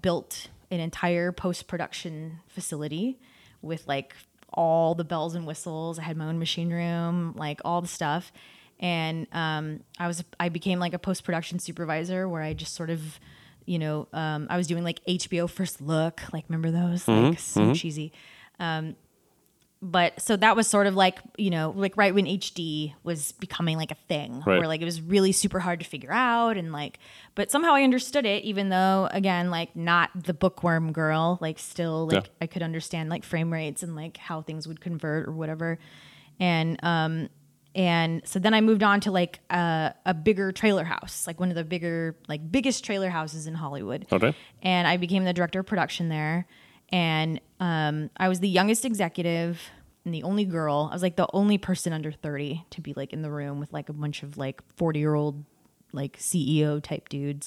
[0.00, 3.18] built an entire post-production facility
[3.62, 4.14] with like
[4.52, 5.98] all the bells and whistles.
[5.98, 8.32] I had my own machine room, like all the stuff.
[8.80, 12.90] And um, I was I became like a post production supervisor where I just sort
[12.90, 13.18] of,
[13.66, 17.72] you know, um, I was doing like HBO First Look, like remember those, like so
[17.74, 18.12] cheesy.
[18.60, 18.94] Um,
[19.80, 23.76] but so that was sort of like you know like right when HD was becoming
[23.76, 24.58] like a thing Right.
[24.58, 26.98] where like it was really super hard to figure out and like
[27.36, 32.08] but somehow I understood it even though again like not the bookworm girl like still
[32.08, 32.30] like Yeah.
[32.40, 35.78] I could understand like frame rates and like how things would convert or whatever
[36.40, 37.28] and um
[37.74, 41.50] and so then I moved on to like a, a bigger trailer house like one
[41.50, 44.34] of the bigger like biggest trailer houses in Hollywood Okay.
[44.62, 46.46] and I became the director of production there.
[46.90, 49.60] And um, I was the youngest executive,
[50.06, 50.88] and the only girl.
[50.90, 53.74] I was like the only person under 30 to be like in the room with
[53.74, 55.44] like a bunch of like 40 year old
[55.92, 57.46] like CEO type dudes.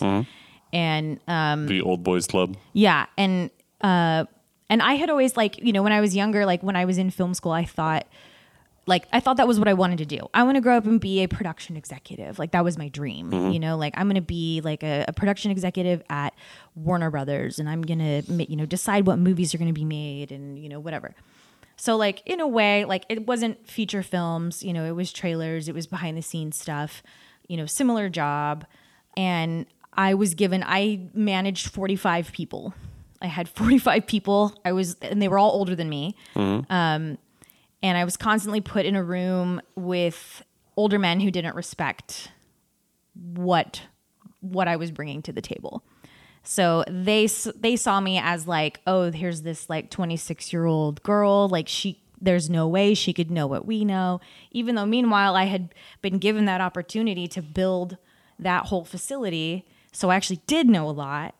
[0.73, 2.55] And um, The old boys club.
[2.73, 3.49] yeah, and
[3.81, 4.25] uh,
[4.69, 6.99] and I had always like you know when I was younger, like when I was
[6.99, 8.05] in film school, I thought
[8.87, 10.27] like I thought that was what I wanted to do.
[10.33, 12.39] I want to grow up and be a production executive.
[12.39, 13.31] Like that was my dream.
[13.51, 16.33] You know, like I'm going to be like a, a production executive at
[16.75, 19.85] Warner Brothers, and I'm going to you know decide what movies are going to be
[19.85, 21.13] made, and you know whatever.
[21.75, 24.63] So like in a way, like it wasn't feature films.
[24.63, 25.67] You know, it was trailers.
[25.67, 27.03] It was behind the scenes stuff.
[27.47, 28.65] You know, similar job,
[29.15, 30.63] and I was given.
[30.65, 32.73] I managed 45 people.
[33.21, 34.55] I had 45 people.
[34.65, 36.15] I was, and they were all older than me
[36.69, 37.17] Um,
[37.83, 40.43] and I was constantly put in a room with
[40.77, 42.31] older men who didn't respect
[43.13, 43.83] what
[44.39, 45.83] what I was bringing to the table.
[46.43, 51.47] So they they saw me as like, oh, here's this like 26 year old girl,
[51.47, 54.21] like she there's no way she could know what we know.
[54.51, 57.97] Even though meanwhile I had been given that opportunity to build
[58.39, 61.35] that whole facility, so I actually did know a lot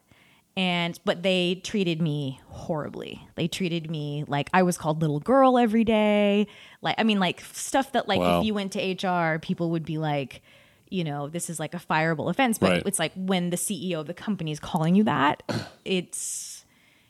[0.58, 5.58] and but they treated me horribly they treated me like i was called little girl
[5.58, 6.46] every day
[6.82, 8.40] like i mean like stuff that like Wow.
[8.40, 10.42] if you went to hr people would be like
[10.90, 12.84] you know this is like a fireable offense but Right.
[12.86, 15.42] it's like when the ceo of the company is calling you that
[15.86, 16.66] it's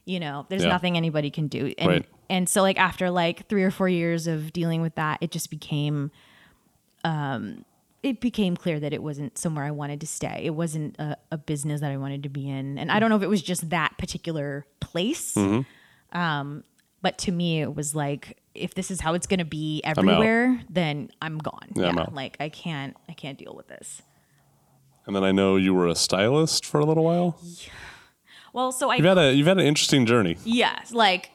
[0.05, 0.69] you know there's Yeah.
[0.69, 2.05] nothing anybody can do and Right.
[2.29, 5.49] and so like after like three or four years of dealing with that it just
[5.49, 6.11] became
[7.03, 7.65] um
[8.03, 10.41] it became clear that it wasn't somewhere I wanted to stay.
[10.43, 12.77] It wasn't a, a business that I wanted to be in.
[12.77, 15.35] And I don't know if it was just that particular place.
[15.35, 16.17] Mm-hmm.
[16.17, 16.63] Um,
[17.01, 20.61] but to me, it was like, if this is how it's going to be everywhere,
[20.69, 21.69] then I'm gone.
[21.75, 22.13] Yeah, I'm out.
[22.13, 24.01] Like I can't, I can't deal with this.
[25.05, 27.39] And then I know you were a stylist for a little while.
[28.53, 30.37] Well, so I, You've had a you've had an interesting journey.
[30.43, 31.31] yes, like,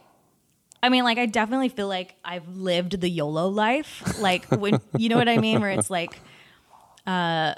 [0.83, 4.21] I mean, like, I definitely feel like I've lived the YOLO life.
[4.21, 5.61] Like, when, you know what I mean?
[5.61, 6.21] Where it's like,
[7.07, 7.55] uh,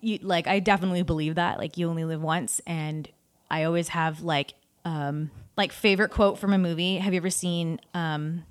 [0.00, 1.58] you, like, I definitely believe that.
[1.58, 2.60] Like, you only live once.
[2.66, 3.08] And
[3.50, 6.98] I always have, like, um, like, favorite quote from a movie.
[6.98, 8.44] Have you ever seen, um,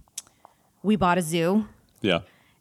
[0.83, 1.67] We Bought a Zoo?
[2.01, 2.19] Yeah.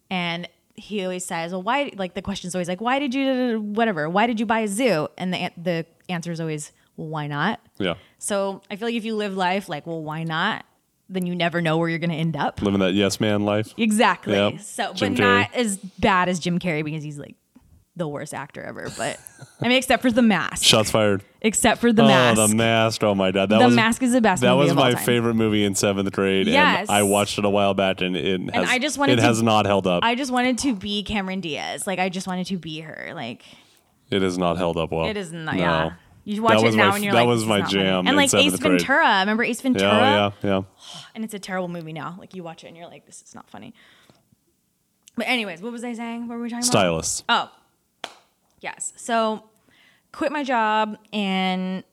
[0.09, 3.61] And he always says, well, why, like, the question is always like, why did you,
[3.61, 5.07] whatever, why did you buy a zoo?
[5.17, 7.59] And the, the answer is always, well, why not?
[7.77, 7.95] Yeah.
[8.17, 10.65] So I feel like if you live life like, well, why not?
[11.07, 12.61] Then you never know where you're going to end up.
[12.61, 13.73] Living that yes man life.
[13.77, 14.33] Exactly.
[14.33, 14.61] Yep.
[14.61, 17.35] So, Jim but not as bad as Jim Carrey because he's like
[18.01, 18.87] the worst actor ever.
[18.97, 19.19] But
[19.61, 20.63] I mean, except for the mask.
[20.63, 21.23] Shots fired.
[21.41, 22.39] Except for the oh, mask.
[22.39, 23.03] Oh, the mask.
[23.03, 23.49] Oh my god.
[23.49, 25.63] That The was Mask is the best That movie was of all my favorite movie
[25.63, 26.47] in seventh grade.
[26.47, 26.89] Yes.
[26.89, 29.21] And I watched it a while back and it has, I just wanted it to-
[29.21, 30.03] has not held up.
[30.03, 31.85] I just wanted to be Cameron Diaz.
[31.85, 33.11] Like I just wanted to be her.
[33.13, 33.43] Like
[34.09, 35.05] it has not held up well.
[35.05, 35.55] it is not.
[35.55, 35.61] No.
[35.61, 35.91] Yeah.
[36.23, 37.83] You watch That it now my- and you're that like, was my not funny.
[37.83, 38.79] jam And like Ace grade.
[38.79, 39.19] Ventura.
[39.19, 39.91] Remember Ace oh, Ventura?
[39.91, 40.61] Yeah, yeah, yeah.
[41.15, 42.15] And it's a terrible movie now.
[42.19, 43.75] Like you watch it and you're like, this is not funny.
[45.15, 46.27] But anyways, what was I saying?
[46.27, 46.71] What were we talking about?
[46.71, 47.25] Stylist.
[47.27, 47.51] Oh,
[48.61, 48.93] yes.
[48.95, 49.43] So,
[50.11, 51.83] quit my job and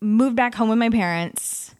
[0.00, 1.74] moved back home with my parents.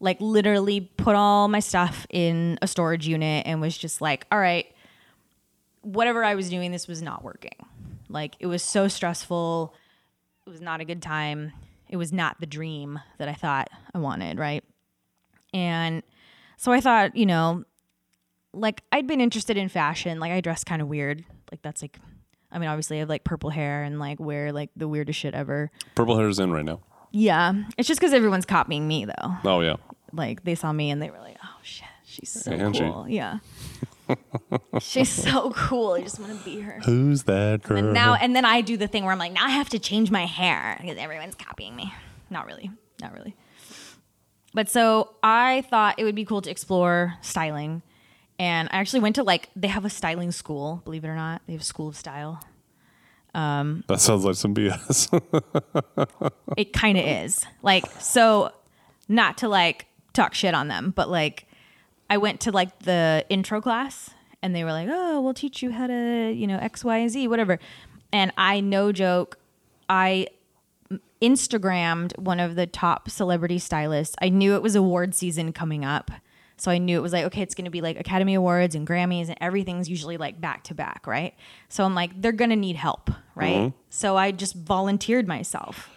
[0.00, 4.38] Like, literally put all my stuff in a storage unit and was just like, all
[4.38, 4.66] right,
[5.82, 7.56] whatever I was doing, this was not working.
[8.08, 9.74] Like, it was so stressful.
[10.46, 11.52] It was not a good time.
[11.88, 14.64] It was not the dream that I thought I wanted, right?
[15.54, 16.02] And
[16.56, 17.64] so I thought, you know,
[18.52, 20.18] like I'd been interested in fashion.
[20.18, 21.24] Like I dress kind of weird.
[21.50, 21.98] Like that's like,
[22.52, 25.34] I mean, obviously I have like purple hair and like wear like the weirdest shit
[25.34, 25.70] ever.
[25.94, 26.80] Purple hair is in right now.
[27.10, 29.36] Yeah, it's just because everyone's copying me though.
[29.44, 29.76] Oh yeah.
[30.12, 33.06] Like they saw me and they were like, oh shit, she's so cool.
[33.08, 33.38] Yeah,
[34.80, 35.92] she's so cool.
[35.92, 36.80] I just want to be her.
[36.84, 37.78] Who's that girl?
[37.78, 39.78] And now and then I do the thing where I'm like, now I have to
[39.78, 41.92] change my hair because everyone's copying me.
[42.30, 43.34] Not really, not really.
[44.54, 47.82] But so I thought it would be cool to explore styling.
[48.42, 51.42] And I actually went to like they have a styling school, believe it or not.
[51.46, 52.42] They have a school of style.
[53.36, 55.08] Um, that sounds like some BS.
[56.56, 57.46] It kind of is.
[57.62, 58.50] Like so
[59.08, 61.46] not to like talk shit on them, but like
[62.10, 64.10] I went to like the intro class
[64.42, 67.10] and they were like, "Oh, we'll teach you how to, you know, X, Y, and
[67.10, 67.60] Z, whatever."
[68.12, 69.38] And I no joke,
[69.88, 70.26] I
[71.22, 74.16] Instagrammed one of the top celebrity stylists.
[74.20, 76.10] I knew it was award season coming up.
[76.62, 78.86] So I knew it was like, okay, it's going to be like Academy Awards and
[78.86, 81.34] Grammys and everything's usually like back to back, right?
[81.68, 83.56] So I'm like, they're going to need help, right?
[83.56, 83.76] Mm-hmm.
[83.90, 85.90] So I just volunteered myself.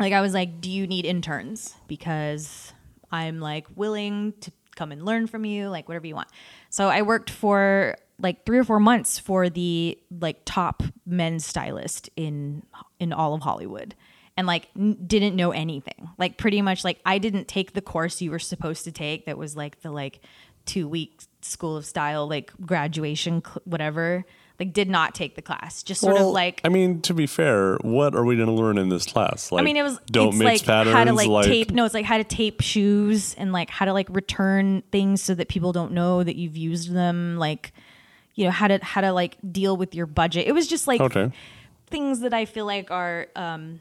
[0.00, 1.76] Like I was like, do you need interns?
[1.86, 2.72] Because
[3.12, 6.26] I'm like willing to come and learn from you, like whatever you want.
[6.68, 12.10] So I worked for like three or four months for the like top men's stylist
[12.16, 12.64] in
[12.98, 13.94] in all of Hollywood
[14.36, 18.20] and like n- didn't know anything like pretty much like i didn't take the course
[18.20, 20.20] you were supposed to take that was like the like
[20.66, 24.24] two week school of style, like graduation, cl- whatever.
[24.58, 25.82] Like, did not take the class.
[25.82, 28.54] Just sort Well, of like I mean, to be fair, what are we going to
[28.54, 29.52] learn in this class?
[29.52, 30.94] Like, I mean, it was don't it's mix like patterns.
[30.96, 31.70] how to like, like tape.
[31.72, 35.34] No, it's like how to tape shoes and like how to like return things so
[35.34, 37.36] that people don't know that you've used them.
[37.36, 37.74] Like,
[38.36, 40.46] you know, how to how to like deal with your budget.
[40.46, 41.30] It was just like Okay.
[41.88, 43.80] things that I feel like are, um,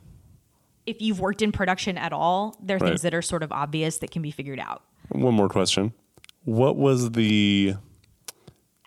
[0.85, 2.89] if you've worked in production at all, there are Right.
[2.89, 4.83] things that are sort of obvious that can be figured out.
[5.09, 5.93] One more question.
[6.43, 7.75] What was the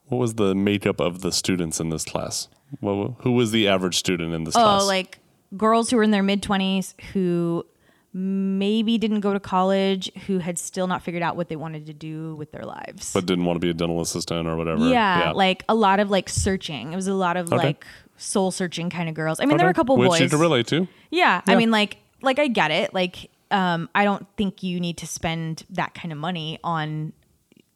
[0.08, 2.48] what was the makeup of the students in this class?
[2.80, 4.82] What, who was the average student in this oh, class?
[4.82, 5.18] Oh, like
[5.56, 7.64] girls who were in their mid 20s who
[8.12, 11.92] maybe didn't go to college, who had still not figured out what they wanted to
[11.92, 13.12] do with their lives.
[13.12, 14.88] but didn't want to be a dental assistant or whatever.
[14.88, 16.92] yeah, like a lot of like searching.
[16.92, 17.56] It was a lot of Okay.
[17.56, 19.40] like soul searching kind of girls.
[19.40, 19.76] I mean, there were a Okay.
[19.76, 20.20] couple Which boys.
[20.20, 20.88] you can relate to.
[21.10, 22.92] Yeah, I mean, like, like I get it.
[22.94, 27.12] Like, um, I don't think you need to spend that kind of money on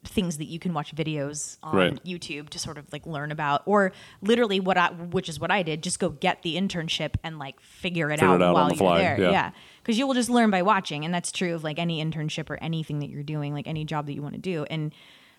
[0.03, 2.05] things that you can watch videos on Right.
[2.05, 5.63] YouTube to sort of like learn about, or literally what I, which is what I
[5.63, 8.65] did, just go get the internship and like figure it Figure out it out while
[8.69, 9.21] the you're fly, there.
[9.21, 9.31] yeah.
[9.31, 9.51] Yeah,
[9.83, 12.57] because you will just learn by watching, and that's true of like any internship or
[12.63, 14.65] anything that you're doing, like any job that you want to do.
[14.71, 14.93] And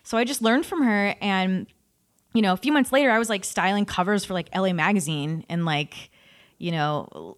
[0.04, 1.66] so I just learned from her, and
[2.34, 5.44] you know, a few months later, I was like styling covers for like LA Magazine,
[5.48, 6.10] and like,
[6.58, 7.36] you know,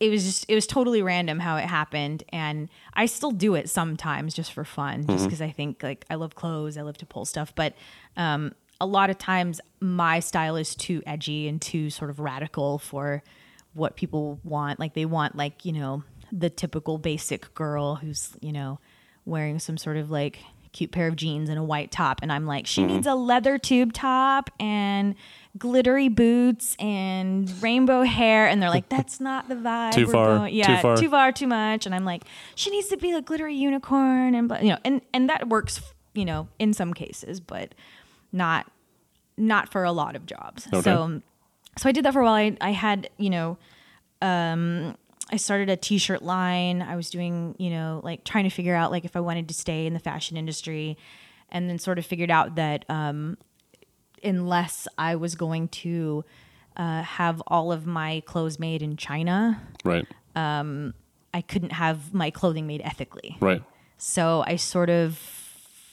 [0.00, 2.24] it was just it was totally random how it happened.
[2.30, 6.14] And i still do it sometimes just for fun just because i think like i
[6.14, 7.54] love clothes i love to pull stuff.
[7.54, 7.74] But
[8.16, 12.78] um a lot of times my style is too edgy and too sort of radical
[12.78, 13.22] for
[13.74, 14.80] what people want.
[14.80, 18.78] Like they want like you know the typical basic girl who's you know
[19.24, 20.40] wearing some sort of like
[20.72, 23.58] cute pair of jeans and a white top and i'm like she needs a leather
[23.58, 25.14] tube top and
[25.58, 30.50] glittery boots and rainbow hair and they're like that's not the vibe Too far, going-
[30.52, 30.96] too yeah far.
[30.96, 34.50] too far too much and i'm like she needs to be a glittery unicorn and
[34.62, 35.80] you know and and that works
[36.14, 37.74] you know in some cases but
[38.32, 38.66] not
[39.36, 40.80] not for a lot of jobs Okay.
[40.82, 41.20] so
[41.76, 43.58] so i did that for a while i, I had you know
[44.22, 44.96] um
[45.32, 48.90] i started a t-shirt line i was doing you know like trying to figure out
[48.90, 50.96] like if i wanted to stay in the fashion industry
[51.50, 53.36] and then sort of figured out that um
[54.22, 56.24] unless i was going to
[56.76, 60.06] uh, have all of my clothes made in china Right.
[60.36, 63.62] i couldn't have my clothing made ethically Right.
[63.98, 65.18] so I sort of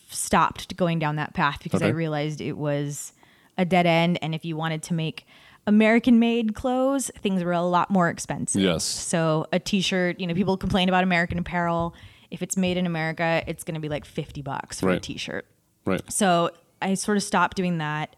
[0.10, 3.14] stopped going down that path because I realized it was
[3.60, 4.18] a dead end.
[4.24, 5.28] And if you wanted to make
[5.70, 8.62] American made clothes, things were a lot more expensive.
[8.62, 8.84] Yes.
[8.84, 11.94] So a t shirt, you know, people complain about American apparel.
[12.32, 15.02] If it's made in America, it's going to be like 50 bucks for a Right.
[15.04, 15.46] t shirt.
[15.86, 16.02] Right.
[16.12, 16.50] So
[16.82, 18.16] I sort of stopped doing that.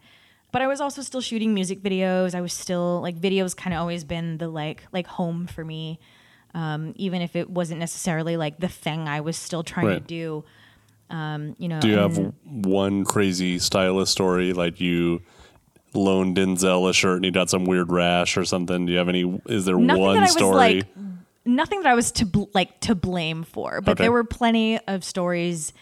[0.50, 2.34] But I was also still shooting music videos.
[2.34, 5.98] I was still like videos kind of always been the like like home for me.
[6.54, 10.44] Um, even if it wasn't necessarily like the thing I was still trying to do.
[11.10, 15.20] Um, you know, Do you have one crazy stylist story like you
[15.94, 18.86] loaned Denzel a shirt and he got some weird rash or something?
[18.86, 19.40] Do you have any?
[19.46, 20.54] Is there nothing one that I was story?
[20.54, 20.86] like
[21.44, 24.04] nothing that I was to bl- like to blame for, but Okay.
[24.04, 25.72] there were plenty of stories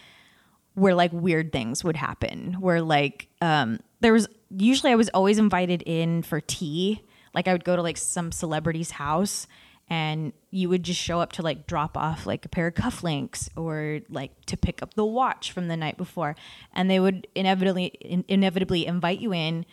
[0.73, 2.53] where like weird things would happen.
[2.59, 7.01] Where like um, there was usually I was always invited in for tea.
[7.33, 9.47] Like I would go to like some celebrity's house
[9.89, 13.49] and you would just show up to like drop off like a pair of cufflinks
[13.57, 16.35] or like to pick up the watch from the night before
[16.73, 19.65] and they would inevitably in- inevitably invite you in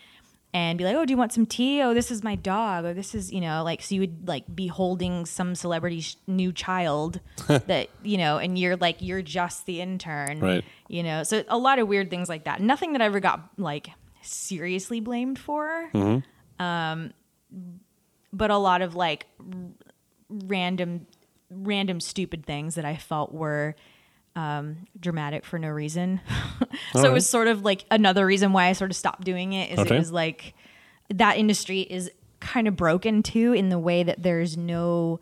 [0.55, 1.83] and be like, "Oh, do you want some tea?
[1.83, 2.85] Oh, this is my dog.
[2.85, 6.53] Or this is, you know, like so you would like be holding some celebrity's new
[6.53, 10.65] child that, you know, and you're like you're just the intern." Right.
[10.89, 11.23] You know.
[11.23, 12.61] So a lot of weird things like that.
[12.61, 13.89] Nothing that I ever got like
[14.23, 15.91] seriously blamed for.
[16.59, 17.13] Um
[18.33, 19.71] but a lot of like r-
[20.29, 21.07] random
[21.51, 23.75] random stupid things that I felt were
[24.39, 26.21] um, dramatic for no reason.
[26.93, 29.73] so it was sort of like another reason why I sort of stopped doing it
[29.73, 29.97] is Okay.
[29.97, 30.55] it was like
[31.13, 35.19] that industry is kind of broken too in the way that there's no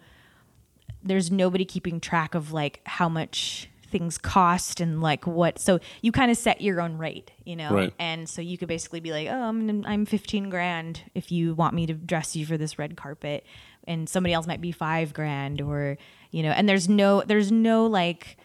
[1.02, 6.10] there's nobody keeping track of like how much things cost and like what so you
[6.10, 7.94] kind of set your own rate you know Right.
[8.00, 11.74] and so you could basically be like oh I'm, I'm 15 grand if you want
[11.74, 13.46] me to dress you for this red carpet
[13.84, 15.96] and somebody else might be five grand or
[16.32, 18.36] you know and there's no there's no like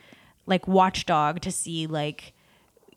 [0.45, 2.33] like watchdog to see like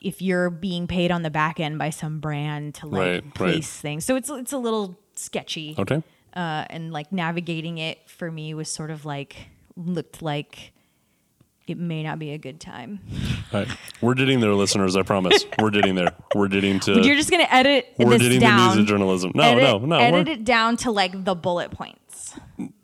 [0.00, 3.34] if you're being paid on the back end by some brand to like Right, right.
[3.34, 6.02] place things so it's it's a little sketchy okay.
[6.34, 9.36] uh, and like navigating it for me was sort of like
[9.76, 10.72] looked like
[11.66, 13.00] it may not be a good time.
[13.50, 13.68] All right.
[14.02, 14.96] We're getting there, listeners.
[14.96, 15.46] I promise.
[15.58, 16.12] We're getting there.
[16.34, 17.00] We're getting to.
[17.00, 18.58] You're just gonna edit we're this getting down.
[18.58, 19.32] to music journalism.
[19.34, 19.96] No, edit, no, no.
[19.96, 21.70] Edit it down to like the bullet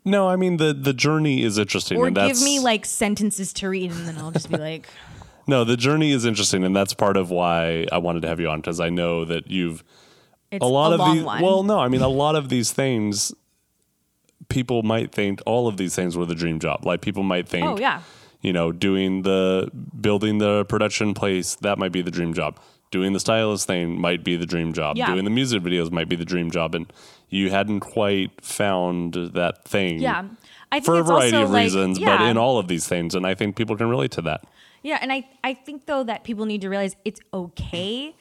[0.03, 1.97] No, I mean the the journey is interesting.
[1.97, 4.87] or and give that's, me like sentences to read, and then I'll just be like,
[5.47, 8.49] No, the journey is interesting, and that's part of why I wanted to have you
[8.49, 9.83] on because I know that you've
[10.51, 11.25] It's a lot of long these.
[11.25, 11.41] one.
[11.41, 13.33] Well, no, I mean a lot of these things.
[14.49, 16.85] People might think all of these things were the dream job.
[16.85, 18.01] Like people might oh, think, oh yeah,
[18.41, 22.59] you know, doing the building the production place that might be the dream job.
[22.91, 24.97] Doing the stylist thing might be the dream job.
[24.97, 25.07] Yeah.
[25.13, 26.91] Doing the music videos might be the dream job, and
[27.31, 29.99] you hadn't quite found that thing.
[29.99, 30.25] yeah.
[30.71, 33.25] I think For a variety of like- reasons, but in all of these things, and
[33.25, 34.43] I think people can relate to that.
[34.83, 38.15] Yeah, and I I think though that people need to realize it's okay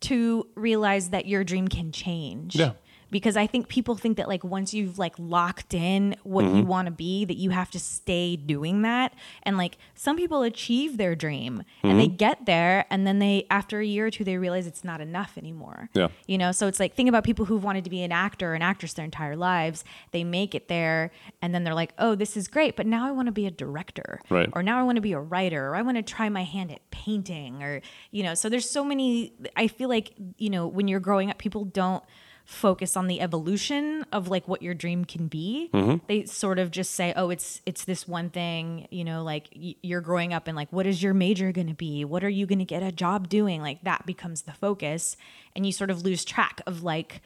[0.00, 2.56] to realize that your dream can change.
[2.56, 2.72] Yeah.
[3.10, 6.66] Because I think people think that like once you've like locked in what you Mm-hmm.
[6.66, 9.12] want to be, that you have to stay doing that.
[9.44, 11.98] And like some people achieve their dream and Mm-hmm.
[11.98, 15.00] they get there and then they after a year or two they realize it's not
[15.00, 15.88] enough anymore.
[15.94, 16.08] Yeah.
[16.26, 18.54] You know, so it's like think about people who've wanted to be an actor or
[18.54, 19.84] an actress their entire lives.
[20.10, 23.12] They make it there and then they're like, "Oh, this is great, but now I
[23.12, 24.48] want to be a director." Right.
[24.52, 26.72] Or now I want to be a writer or I want to try my hand
[26.72, 30.88] at painting or you know, so there's so many I feel like, you know, when
[30.88, 32.02] you're growing up people don't
[32.46, 35.68] focus on the evolution of like what your dream can be.
[35.74, 35.96] Mm-hmm.
[36.06, 39.74] They sort of just say, "Oh, it's it's this one thing," you know, like y-
[39.82, 42.04] you're growing up and like what is your major going to be?
[42.04, 43.60] What are you going to get a job doing?
[43.60, 45.16] Like that becomes the focus
[45.54, 47.20] and you sort of lose track of like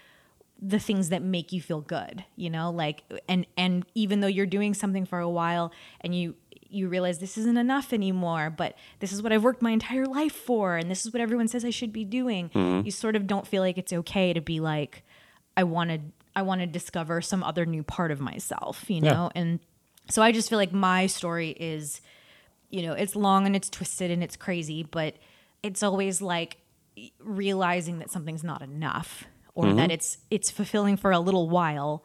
[0.62, 4.44] the things that make you feel good you know like and and even though you're
[4.44, 6.34] doing something for a while and you
[6.68, 10.34] you realize this isn't enough anymore but this is what i've worked my entire life
[10.34, 12.84] for and this is what everyone says i should be doing mm-hmm.
[12.84, 15.02] you sort of don't feel like it's okay to be like
[15.56, 19.12] i wanted i want to discover some other new part of myself you Yeah.
[19.12, 19.30] know?
[19.34, 19.60] And
[20.08, 22.00] so i just feel like my story is
[22.70, 25.14] you know it's long and it's twisted and it's crazy but
[25.62, 26.58] it's always like
[27.18, 29.24] realizing that something's not enough
[29.54, 29.76] or mm-hmm.
[29.76, 32.04] that it's it's fulfilling for a little while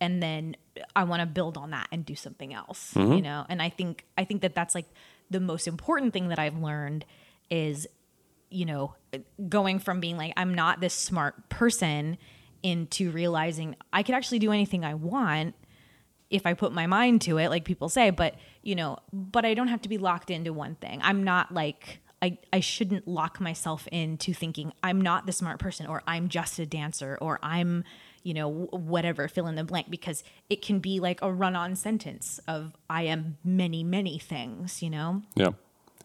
[0.00, 0.56] and then
[0.96, 3.12] I want to build on that and do something else mm-hmm.
[3.12, 3.46] you know?
[3.48, 4.86] And I think I think that that's like
[5.30, 7.04] the most important thing that I've learned
[7.50, 7.86] is
[8.50, 8.94] you know
[9.48, 12.18] going from being like I'm not this smart person
[12.62, 15.54] into realizing I could actually do anything I want
[16.30, 19.54] if I put my mind to it, like people say, but you know, but I
[19.54, 21.00] don't have to be locked into one thing.
[21.02, 25.86] I'm not like I, I shouldn't lock myself into thinking I'm not the smart person
[25.86, 27.82] or I'm just a dancer or I'm,
[28.22, 31.74] you know, whatever, fill in the blank because it can be like a run on
[31.74, 35.22] sentence of I am many, many things, you know?
[35.34, 35.50] Yeah.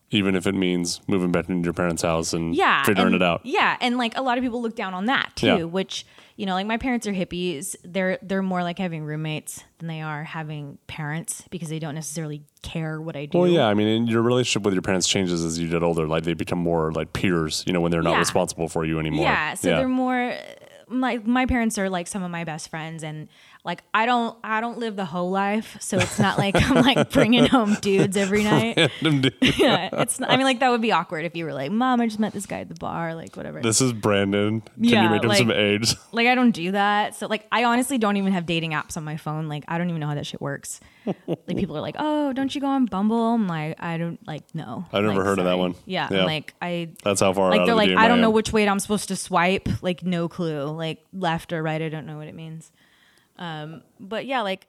[0.10, 3.22] Even if it means moving back into your parents' house and yeah figuring and- it
[3.22, 3.42] out.
[3.44, 5.64] yeah and like a lot of people look down on that too Yeah.
[5.64, 6.06] which
[6.38, 10.02] you know like my parents are hippies they're they're more like having roommates than they
[10.02, 13.88] are having parents because they don't necessarily care what i do Well, yeah, I mean,
[13.88, 16.08] and your relationship with your parents changes as you get older.
[16.08, 18.20] Like they become more like peers, you know, when they're not Yeah.
[18.20, 19.26] responsible for you anymore.
[19.26, 20.36] yeah so they're more
[20.90, 23.28] like my parents are like some of my best friends and
[23.68, 27.12] like i don't i don't live the whole life so it's not like i'm like
[27.12, 28.76] bringing home dudes every night
[29.42, 32.02] yeah it's not, i mean like that would be awkward if you were like mom
[32.02, 34.62] i just met this guy at the bar like whatever this is Brandon.
[34.62, 35.96] Can Yeah, you make him like- some eggs?
[36.14, 37.16] Like I don't do that.
[37.16, 39.48] So like I honestly don't even have dating apps on my phone.
[39.50, 40.80] Like I don't even know how that shit works.
[41.28, 44.44] like people are like, "Oh, don't you go on Bumble?" I'm like, "I don't like
[44.56, 45.76] no." I've never Like, heard of that one.
[45.86, 46.24] Yeah, Yeah.
[46.26, 48.68] Like I That's how far like out they're the like I don't know which way
[48.68, 49.68] I'm supposed to swipe.
[49.82, 50.64] Like no clue.
[50.72, 52.72] Like left or right, I don't know what it means.
[53.40, 54.68] Um, but yeah, like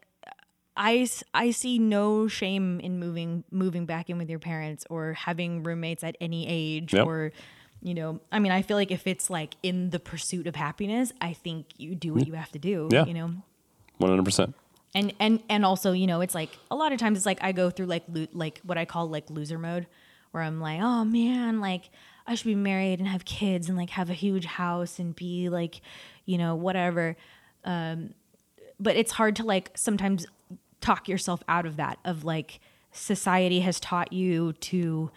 [0.76, 5.62] I, I see no shame in moving moving back in with your parents or having
[5.62, 7.06] roommates at any age Yep.
[7.06, 7.32] or
[7.82, 11.12] you know I mean I feel like if it's like in the pursuit of happiness
[11.20, 13.04] I think you do what you have to do Yeah.
[13.06, 13.32] you know
[13.98, 14.54] One hundred percent.
[14.94, 17.50] and and and also you know it's like a lot of times it's like I
[17.52, 19.86] go through like lo- like what I call like loser mode
[20.30, 21.90] where I'm like oh man like
[22.26, 25.48] I should be married and have kids and like have a huge house and be
[25.48, 25.80] like
[26.24, 27.16] you know whatever
[27.64, 28.14] um
[28.80, 30.26] but it's hard to like sometimes
[30.80, 32.60] talk yourself out of that of like
[32.92, 35.10] society has taught you to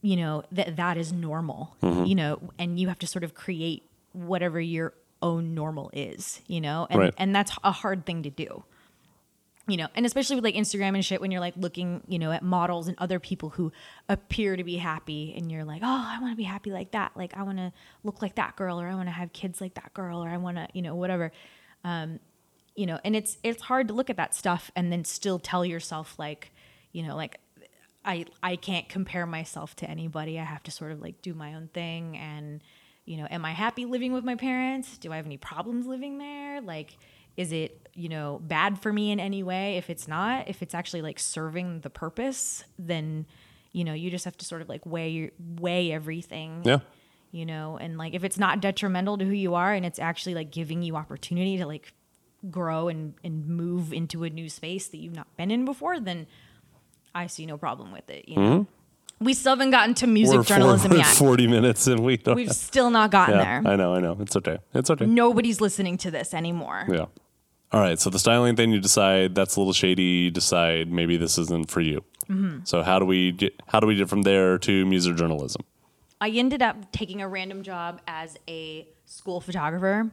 [0.00, 3.82] you know that that is normal you know and you have to sort of create
[4.12, 4.92] whatever your
[5.22, 7.14] own normal is you know and Right.
[7.18, 8.64] and that's a hard thing to do
[9.68, 12.32] you know and especially with like instagram and shit when you're like looking you know
[12.32, 13.70] at models and other people who
[14.08, 17.12] appear to be happy and you're like oh i want to be happy like that
[17.16, 19.74] like i want to look like that girl or i want to have kids like
[19.74, 21.30] that girl or i want to you know whatever
[21.84, 22.18] um
[22.74, 25.64] you know and it's it's hard to look at that stuff and then still tell
[25.64, 26.52] yourself like
[26.92, 27.38] you know like
[28.04, 30.38] I I can't compare myself to anybody.
[30.38, 32.62] I have to sort of like do my own thing and
[33.04, 34.96] you know, am I happy living with my parents?
[34.96, 36.60] Do I have any problems living there?
[36.60, 36.96] Like
[37.36, 39.78] is it, you know, bad for me in any way?
[39.78, 43.26] If it's not, if it's actually like serving the purpose, then
[43.72, 46.60] you know, you just have to sort of like weigh your, weigh everything.
[46.64, 46.80] Yeah.
[47.30, 50.34] You know, and like if it's not detrimental to who you are and it's actually
[50.34, 51.94] like giving you opportunity to like
[52.50, 56.26] grow and and move into a new space that you've not been in before, then
[57.14, 58.28] I see no problem with it.
[58.28, 58.66] You know.
[59.20, 61.06] We still haven't gotten to music We're journalism four- yet.
[61.06, 62.20] 40 minutes and we.
[62.26, 63.72] We've still not gotten yeah, there.
[63.72, 64.16] I know, I know.
[64.18, 64.58] It's okay.
[64.74, 65.06] It's okay.
[65.06, 66.86] Nobody's listening to this anymore.
[66.90, 67.04] Yeah.
[67.70, 68.00] All right.
[68.00, 70.02] So the styling thing, you decide that's a little shady.
[70.02, 72.02] You decide maybe this isn't for you.
[72.28, 72.64] Mm-hmm.
[72.64, 75.62] So how do we get, how do we get from there to music journalism?
[76.20, 80.10] I ended up taking a random job as a school photographer.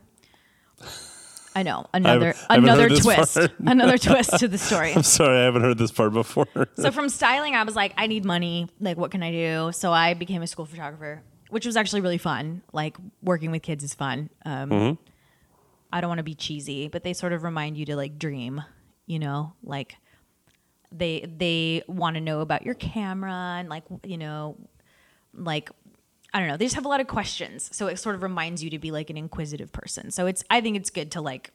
[1.60, 4.93] I know another I another twist, another twist to the story.
[4.93, 6.47] I'm sorry, I haven't heard this part before.
[6.76, 8.70] So from styling, I was like, I need money.
[8.80, 9.72] Like, what can I do?
[9.74, 12.62] So I became a school photographer, which was actually really fun.
[12.72, 14.30] Like working with kids is fun.
[14.45, 15.03] Um, Mm-hmm.
[15.91, 18.64] I don't want to be cheesy, but they sort of remind you to like dream.
[19.05, 19.97] You know, like
[20.93, 24.55] they they want to know about your camera and like you know,
[25.34, 25.72] like
[26.34, 26.57] I don't know.
[26.57, 28.91] They just have a lot of questions, so it sort of reminds you to be
[28.91, 30.11] like an inquisitive person.
[30.11, 31.51] So it's I think it's good to like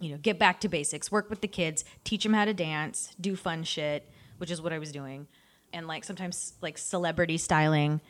[0.00, 3.14] you know, get back to basics, work with the kids, teach them how to dance,
[3.20, 5.28] do fun shit, which is what I was doing.
[5.72, 8.00] And like sometimes like celebrity styling,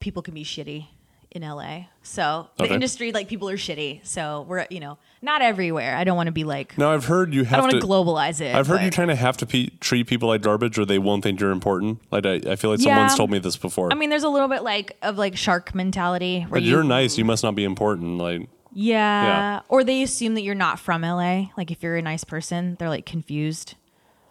[0.00, 0.88] people can be shitty
[1.30, 1.84] in LA.
[2.02, 2.74] So the Okay.
[2.74, 4.00] industry, like people are shitty.
[4.04, 5.96] So we're, you know, not everywhere.
[5.96, 7.58] I don't want to be like, now I've heard you have.
[7.60, 8.54] I don't want to globalize it.
[8.54, 11.22] I've heard you kind of have to pe- treat people like garbage, or they won't
[11.22, 12.00] think you're important.
[12.10, 12.94] Like I, I feel like Yeah.
[12.96, 13.92] someone's told me this before.
[13.92, 16.82] I mean, there's a little bit like of like shark mentality where but you, you're
[16.84, 17.16] nice.
[17.18, 18.18] You must not be important.
[18.18, 19.60] Like yeah, Yeah.
[19.68, 21.50] or they assume that you're not from LA.
[21.56, 23.74] Like if you're a nice person, they're like confused.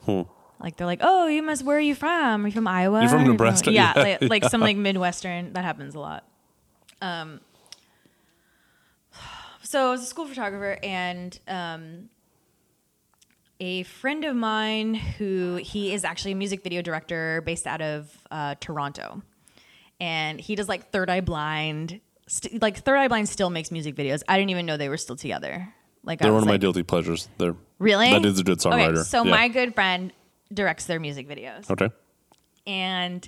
[0.06, 0.22] hmm.
[0.62, 1.64] Like they're like, oh, you must.
[1.64, 2.44] Where are you from?
[2.44, 3.00] Are you from Iowa?
[3.00, 3.72] You're from Are Nebraska.
[3.72, 5.54] Yeah, Yeah, like, like some like Midwestern.
[5.54, 6.26] That happens a lot.
[7.02, 7.40] Um.
[9.62, 12.10] So I was a school photographer, and um,
[13.60, 18.10] a friend of mine who he is actually a music video director based out of
[18.32, 19.22] uh, Toronto,
[20.00, 22.02] and he does like Third Eye Blind.
[22.26, 24.24] St- like Third Eye Blind still makes music videos.
[24.28, 25.72] I didn't even know they were still together.
[26.04, 27.30] Like I they're one of my like, guilty pleasures.
[27.38, 28.10] They're Really?
[28.10, 28.94] That is a good songwriter.
[28.94, 29.32] Okay, so Yeah.
[29.32, 30.12] my good friend
[30.52, 31.70] directs their music videos.
[31.70, 31.90] okay.
[32.66, 33.28] And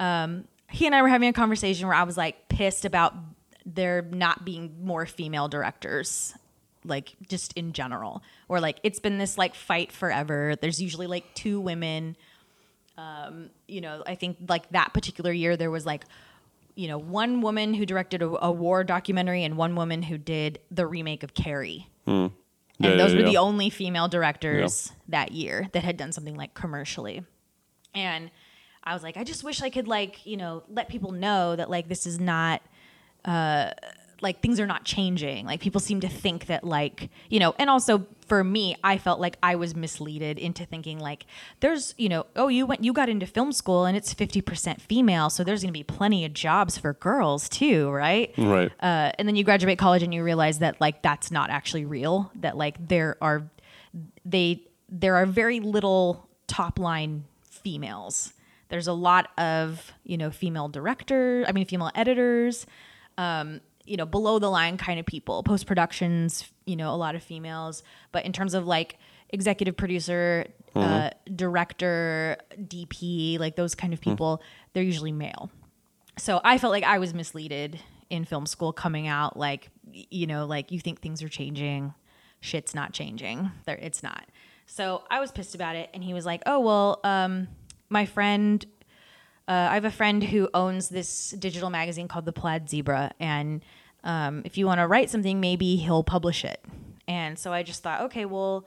[0.00, 0.44] um,
[0.74, 3.14] he and I were having a conversation where I was like pissed about
[3.64, 6.34] there not being more female directors,
[6.84, 8.22] like just in general.
[8.48, 10.54] Or like it's been this like fight forever.
[10.60, 12.16] There's usually like two women.
[12.98, 16.04] Um, you know, I think like that particular year there was like
[16.76, 20.58] you know, one woman who directed a, a war documentary and one woman who did
[20.72, 22.32] the remake of Carrie and
[22.78, 23.30] Yeah, those yeah, were yeah.
[23.30, 27.22] the only female directors that year that had done something like commercially
[27.94, 28.32] and
[28.84, 31.68] i was like i just wish i could like you know let people know that
[31.70, 32.62] like this is not
[33.24, 33.70] uh
[34.24, 35.44] like things are not changing.
[35.46, 39.20] Like people seem to think that like you know and also for me i felt
[39.20, 41.26] like i was misleaded into thinking like
[41.60, 45.28] there's you know oh you went you got into film school and it's 50% female
[45.28, 48.32] so there's going to be plenty of jobs for girls too right?
[48.38, 48.72] Right.
[48.80, 52.32] uh, and then you graduate college and you realize that like that's not actually real
[52.36, 53.50] that like there are
[54.24, 58.32] they there are very little top line females
[58.68, 62.66] there's a lot of you know female director i mean female editors
[63.18, 67.14] um, you know below the line kind of people post productions you know a lot
[67.14, 67.82] of females.
[68.12, 68.98] But in terms of like
[69.30, 74.42] executive producer uh, director dp like those kind of people
[74.72, 75.50] they're usually male.
[76.18, 77.78] So I felt like I was misleaded
[78.10, 81.94] in film school coming out like you know like you think things are changing.
[82.40, 83.50] Shit's not changing.
[83.66, 84.26] There it's not.
[84.66, 87.48] So I was pissed about it and he was like oh well um
[87.94, 88.66] my friend
[89.46, 93.62] uh, I have a friend who owns this digital magazine called the Plaid Zebra and
[94.02, 96.62] um, if you want to write something maybe he'll publish it
[97.08, 98.66] and so I just thought okay well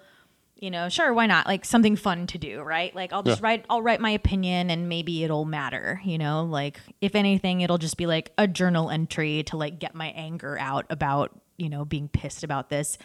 [0.60, 1.46] you know, sure, why not?
[1.46, 2.96] Like something fun to do, right?
[2.96, 3.48] Like I'll just Yeah.
[3.48, 6.46] write I'll write my opinion and maybe it'll matter, you know?
[6.46, 10.58] Like if anything, it'll just be like a journal entry to like get my anger
[10.60, 12.98] out about, you know, being pissed about this.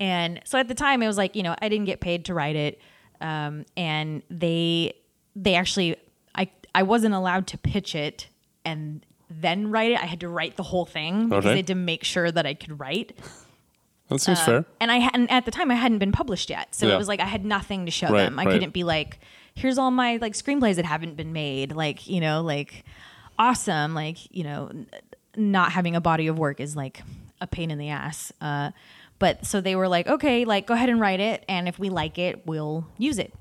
[0.00, 2.34] And so at the time it was like, you know, I didn't get paid to
[2.34, 2.80] write it.
[3.20, 4.94] Um, and they
[5.36, 5.96] they actually
[6.34, 8.28] I I wasn't allowed to pitch it
[8.64, 9.98] and then write it.
[10.02, 11.52] I had to write the whole thing because Okay.
[11.52, 13.16] I had to make sure that I could write
[14.08, 14.64] That seems Uh, fair.
[14.80, 16.94] and I hadn't at the time I hadn't been published yet, so Yeah.
[16.94, 18.38] it was like I had nothing to show Right, them.
[18.40, 18.52] I right.
[18.54, 19.20] couldn't be like,
[19.54, 22.84] "Here's all my like screenplays that haven't been made." Like you know, like
[23.38, 23.94] awesome.
[23.94, 24.86] Like you know, n-
[25.36, 27.02] not having a body of work is like
[27.40, 28.32] a pain in the ass.
[28.40, 28.72] Uh,
[29.20, 31.88] but so they were like, "Okay, like go ahead and write it, and if we
[31.88, 33.32] like it, we'll use it."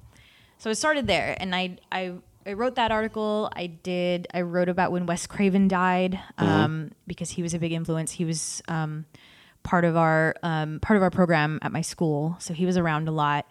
[0.60, 2.14] So I started there, and I I.
[2.46, 3.52] I wrote that article.
[3.56, 4.28] I did.
[4.34, 8.12] I wrote about when Wes Craven died um, because he was a big influence.
[8.12, 9.06] He was um,
[9.62, 13.08] part of our um, part of our program at my school, so he was around
[13.08, 13.46] a lot.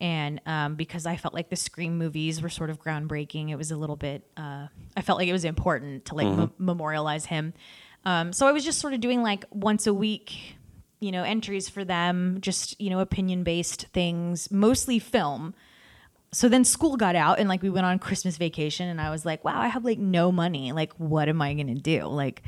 [0.00, 3.70] And um, because I felt like the Scream movies were sort of groundbreaking, it was
[3.70, 4.24] a little bit.
[4.36, 7.52] Uh, I felt like it was important to like mem- memorialize him.
[8.06, 10.56] Um, so I was just sort of doing like once a week,
[10.98, 15.54] you know, entries for them, just you know, opinion based things, mostly film
[16.32, 19.24] so then school got out and like we went on Christmas vacation and I was
[19.24, 20.72] like, wow, I have like no money.
[20.72, 22.04] Like, what am I gonna do?
[22.04, 22.42] Like,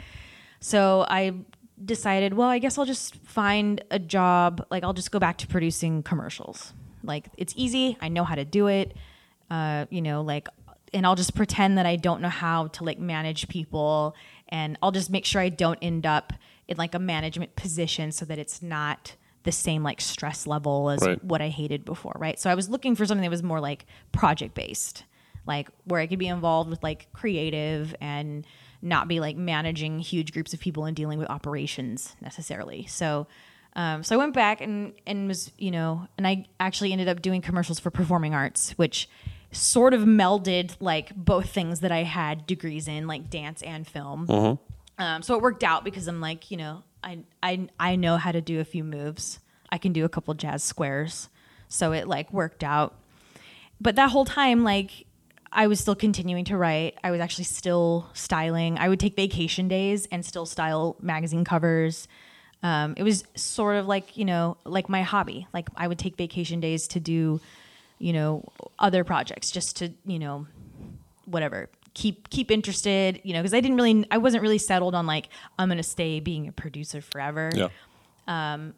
[0.61, 1.35] so I
[1.85, 4.65] decided, well, I guess I'll just find a job.
[4.71, 6.73] Like, I'll just go back to producing commercials.
[7.03, 7.99] Like, it's easy.
[8.01, 8.97] I know how to do it.
[9.51, 10.49] Uh, you know, like,
[10.95, 14.15] and I'll just pretend that I don't know how to like manage people,
[14.49, 16.33] and I'll just make sure I don't end up
[16.69, 21.03] in like a management position so that it's not the same like stress level as
[21.03, 21.23] Right.
[21.25, 22.39] what I hated before, right?
[22.39, 25.05] So I was looking for something that was more like project based,
[25.47, 28.47] like where I could be involved with like creative and
[28.81, 32.87] not be like managing huge groups of people and dealing with operations necessarily.
[32.87, 33.27] So
[33.75, 37.23] um, so I went back and and was you know, and I actually ended up
[37.23, 39.09] doing commercials for performing arts, which
[39.51, 44.59] sort of melded like both things that I had degrees in, like dance and film.
[45.03, 48.31] Um, so it worked out because I'm like, you know, I I I know how
[48.31, 49.41] to do a few moves.
[49.69, 51.29] I can do a couple jazz squares.
[51.69, 52.95] So it like worked out.
[53.81, 55.07] But that whole time, like
[55.51, 56.99] I was still continuing to write.
[57.03, 58.79] I was actually still styling.
[58.79, 62.07] I would take vacation days and still style magazine covers.
[62.63, 65.49] Um, it was sort of like, you know, like my hobby.
[65.53, 67.41] Like I would take vacation days to do,
[67.99, 68.45] you know,
[68.79, 70.47] other projects just to, you know,
[71.25, 75.07] whatever keep keep interested you know because i didn't really i wasn't really settled on
[75.07, 75.29] like
[75.59, 77.51] i'm gonna stay being a producer forever.
[77.55, 77.69] Yeah.
[78.27, 78.75] Um,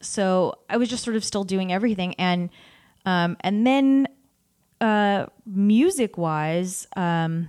[0.00, 2.14] so i was just sort of still doing everything.
[2.14, 2.50] And
[3.04, 4.08] um and then
[4.80, 7.48] uh music wise um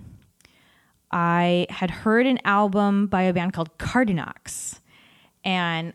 [1.11, 4.79] i had heard an album by a band called Cardiknox.
[5.43, 5.93] And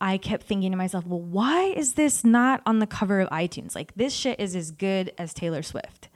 [0.00, 3.74] i kept thinking to myself well why is this not on the cover of itunes?
[3.74, 6.08] Like this shit is as good as taylor swift.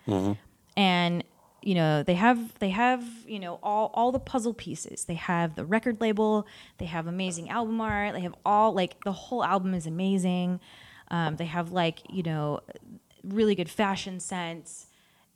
[0.77, 1.25] And
[1.69, 5.05] you know they have they have you know all all the puzzle pieces.
[5.05, 6.47] They have the record label
[6.79, 10.61] they have amazing album art they have all like the whole album is amazing.
[11.11, 12.61] Um, they have like you know
[13.23, 14.87] really good fashion sense.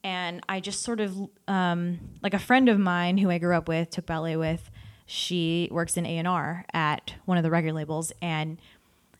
[0.02, 1.14] And i just sort of
[1.48, 4.70] um, like a friend of mine who i grew up with took ballet with
[5.04, 8.10] she works in a&r at one of the record labels.
[8.22, 8.58] And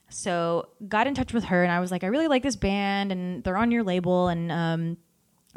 [0.09, 3.13] so got in touch with her and i was like i really like this band
[3.13, 4.29] and they're on your label.
[4.29, 4.97] And um,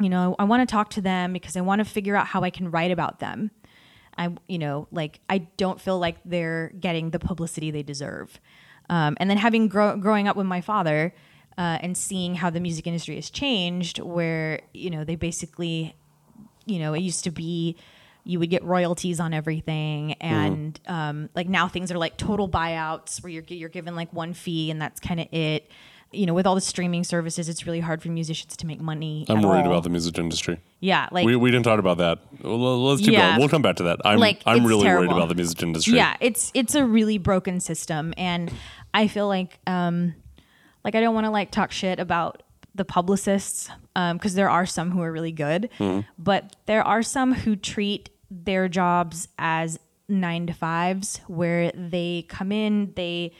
[0.00, 2.42] you know, I want to talk to them because I want to figure out how
[2.42, 3.50] I can write about them.
[4.18, 8.40] I, you know, like I don't feel like they're getting the publicity they deserve.
[8.88, 11.14] Um, and then having grow, growing up with my father
[11.58, 15.96] uh, and seeing how the music industry has changed, where you know they basically,
[16.66, 17.76] you know, it used to be
[18.24, 23.22] you would get royalties on everything, and um, like now things are like total buyouts
[23.22, 25.70] where you're you're given like one fee and that's kind of it.
[26.12, 29.26] You know, with all the streaming services, it's really hard for musicians to make money.
[29.28, 29.72] I'm worried all.
[29.72, 30.60] about the music industry.
[30.80, 32.20] Yeah, like we, we didn't talk about that.
[32.42, 33.28] Well, let's keep Yeah.
[33.30, 33.40] going.
[33.40, 34.00] We'll come back to that.
[34.04, 35.96] I'm Like, I'm really worried about the music industry.
[35.96, 38.52] yeah, it's it's a really broken system, and
[38.94, 40.14] I feel like um,
[40.84, 42.42] like I don't want to like talk shit about
[42.74, 45.70] the publicists because there are some who are really good,
[46.18, 49.78] but there are some who treat their jobs as
[50.08, 53.32] nine to fives where they come in they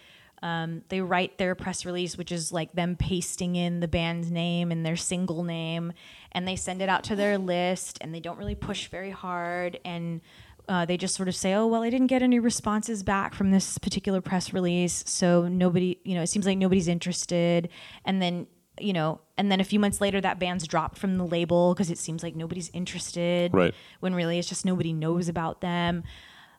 [0.46, 4.70] um, they write their press release which is like them pasting in the band's name
[4.70, 5.92] and their single name
[6.32, 9.78] and they send it out to their list and they don't really push very hard
[9.84, 10.20] and
[10.68, 13.50] uh, they just sort of say oh well i didn't get any responses back from
[13.52, 17.68] this particular press release so nobody you know it seems like nobody's interested.
[18.04, 18.46] And then
[18.78, 21.90] you know and then a few months later that band's dropped from the label because
[21.90, 23.54] it seems like nobody's interested.
[23.54, 23.74] Right.
[24.00, 26.04] when really it's just nobody knows about them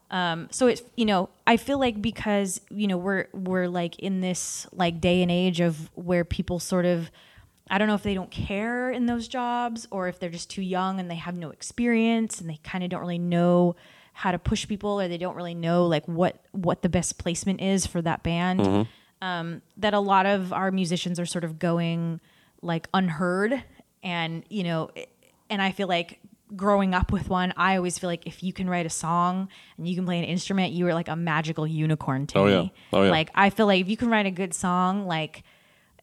[0.10, 4.22] um, so it's you know i feel like because you know we're we're like in
[4.22, 7.12] this like day and age of where people sort of
[7.70, 10.62] i don't know if they don't care in those jobs or if they're just too
[10.62, 13.76] young and they have no experience and they kind of don't really know
[14.14, 17.62] how to push people or they don't really know like what what the best placement
[17.62, 18.88] is for that band.
[19.22, 22.20] Um, that a lot of our musicians are sort of going
[22.62, 23.64] like unheard
[24.04, 24.90] and you know
[25.50, 26.20] and i feel like
[26.56, 29.88] growing up with one i always feel like if you can write a song and
[29.88, 32.68] you can play an instrument you are like a magical unicorn to Oh, me yeah.
[32.98, 33.10] Oh, yeah.
[33.12, 35.44] like i feel like if you can write a good song like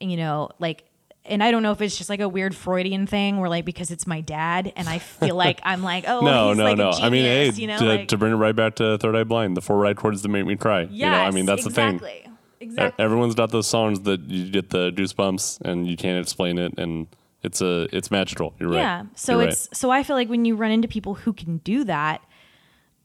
[0.00, 0.84] you know like
[1.24, 3.90] and i don't know if it's just like a weird freudian thing where like because
[3.90, 6.90] it's my dad and i feel like i'm like oh No, he's no, like no.
[6.90, 9.24] I mean, hey, you know to, like, to bring it right back to Third Eye
[9.24, 10.82] Blind, the four right chords that make me cry.
[10.82, 11.94] you know, I mean, that's the thing.
[11.94, 12.30] exactly
[12.60, 16.78] exactly Everyone's got those songs that you get the goosebumps and you can't explain it,
[16.78, 17.06] and
[17.44, 18.54] it's a it's magical.
[18.58, 18.78] You're right.
[18.78, 19.04] Yeah.
[19.14, 21.84] So You're it's so I feel like when you run into people who can do
[21.84, 22.22] that,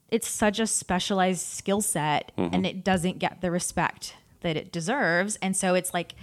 [0.10, 2.56] it's such a specialized skill set Mm-hmm.
[2.56, 5.38] and it doesn't get the respect that it deserves.
[5.42, 6.16] And so it's like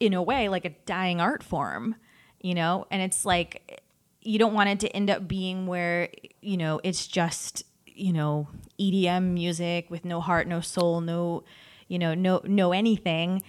[0.00, 1.94] in a way like a dying art form,
[2.40, 2.86] you know?
[2.90, 3.80] And it's like
[4.22, 6.08] you don't want it to end up being where,
[6.42, 8.48] you know, it's just, you know,
[8.78, 11.44] EDM music with no heart, no soul, no,
[11.88, 13.42] you know, no no anything.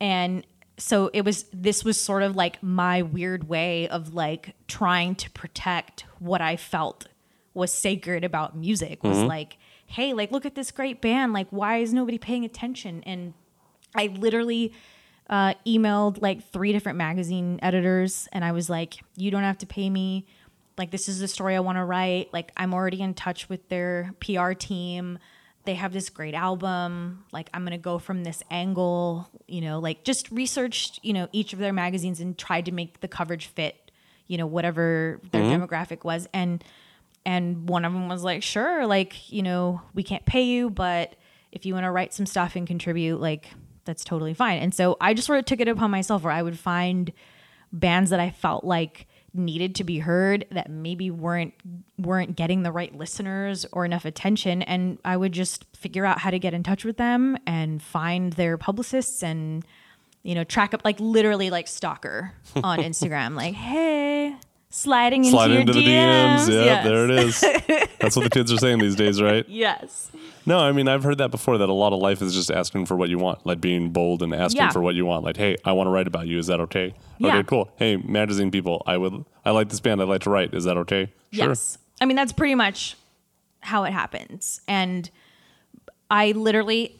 [0.00, 0.46] And
[0.76, 5.30] so it was this was sort of like my weird way of like trying to
[5.30, 7.06] protect what I felt
[7.52, 9.56] was sacred about music was like
[9.86, 11.32] hey like look at this great band.
[11.32, 13.02] Like why is nobody paying attention?
[13.04, 13.34] And
[13.94, 14.72] I literally
[15.30, 19.66] uh, emailed like three different magazine editors and I was like you don't have to
[19.66, 20.26] pay me.
[20.76, 22.32] Like this is the story I want to write.
[22.32, 25.20] Like I'm already in touch with their PR team
[25.64, 29.78] they have this great album like i'm going to go from this angle you know
[29.78, 33.46] like just researched you know each of their magazines and tried to make the coverage
[33.46, 33.84] fit
[34.26, 35.62] you know whatever their mm-hmm.
[35.62, 36.28] demographic was.
[36.32, 36.62] And
[37.26, 41.14] and one of them was like sure like you know we can't pay you but
[41.52, 43.48] if you want to write some stuff and contribute like
[43.84, 44.58] that's totally fine.
[44.58, 47.12] And so i just sort of took it upon myself where i would find
[47.72, 51.54] bands that i felt like needed to be heard that maybe weren't
[51.98, 54.62] weren't getting the right listeners or enough attention.
[54.62, 58.32] And I would just figure out how to get in touch with them and find
[58.34, 59.64] their publicists and
[60.22, 62.32] you know track up like literally like stalker
[62.62, 64.36] on Instagram like hey
[64.74, 66.48] sliding into Slide your into the DMs, DMs.
[66.48, 66.84] Yeah, Yes.
[66.84, 67.40] there it is.
[68.00, 69.44] That's what the kids are saying these days, right?
[69.48, 70.10] yes
[70.46, 71.58] No, I mean I've heard that before.
[71.58, 74.22] That a lot of life is just asking for what you want, like being bold
[74.22, 74.70] and asking Yeah.
[74.70, 75.24] for what you want.
[75.24, 76.38] Like, hey, I want to write about you.
[76.38, 76.94] Is that okay?
[77.18, 77.28] Yeah.
[77.36, 77.70] Okay, cool.
[77.76, 80.02] Hey, magazine people, I would, I like this band.
[80.02, 80.52] I'd like to write.
[80.52, 81.12] Is that okay?
[81.32, 81.48] Sure.
[81.48, 81.78] Yes.
[82.00, 82.96] I mean, that's pretty much
[83.60, 84.60] how it happens.
[84.68, 85.08] And
[86.10, 86.96] I literally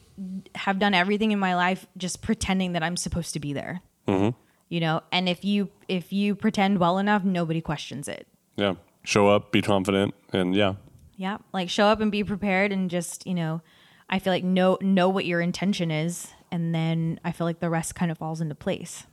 [0.55, 3.83] have done everything in my life just pretending that I'm supposed to be there.
[4.07, 4.39] Mm-hmm.
[4.75, 8.27] You know, and if you if you pretend well enough, nobody questions it.
[8.57, 8.75] Yeah.
[9.05, 10.75] Show up, be confident, and yeah.
[11.17, 13.63] Yeah, like show up and be prepared, and just you know,
[14.11, 17.71] I feel like know know what your intention is, and then I feel like the
[17.71, 19.05] rest kind of falls into place.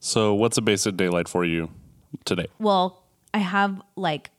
[0.00, 1.70] So, what's a basic daylight for you
[2.24, 2.48] today?
[2.58, 4.32] well, I have like,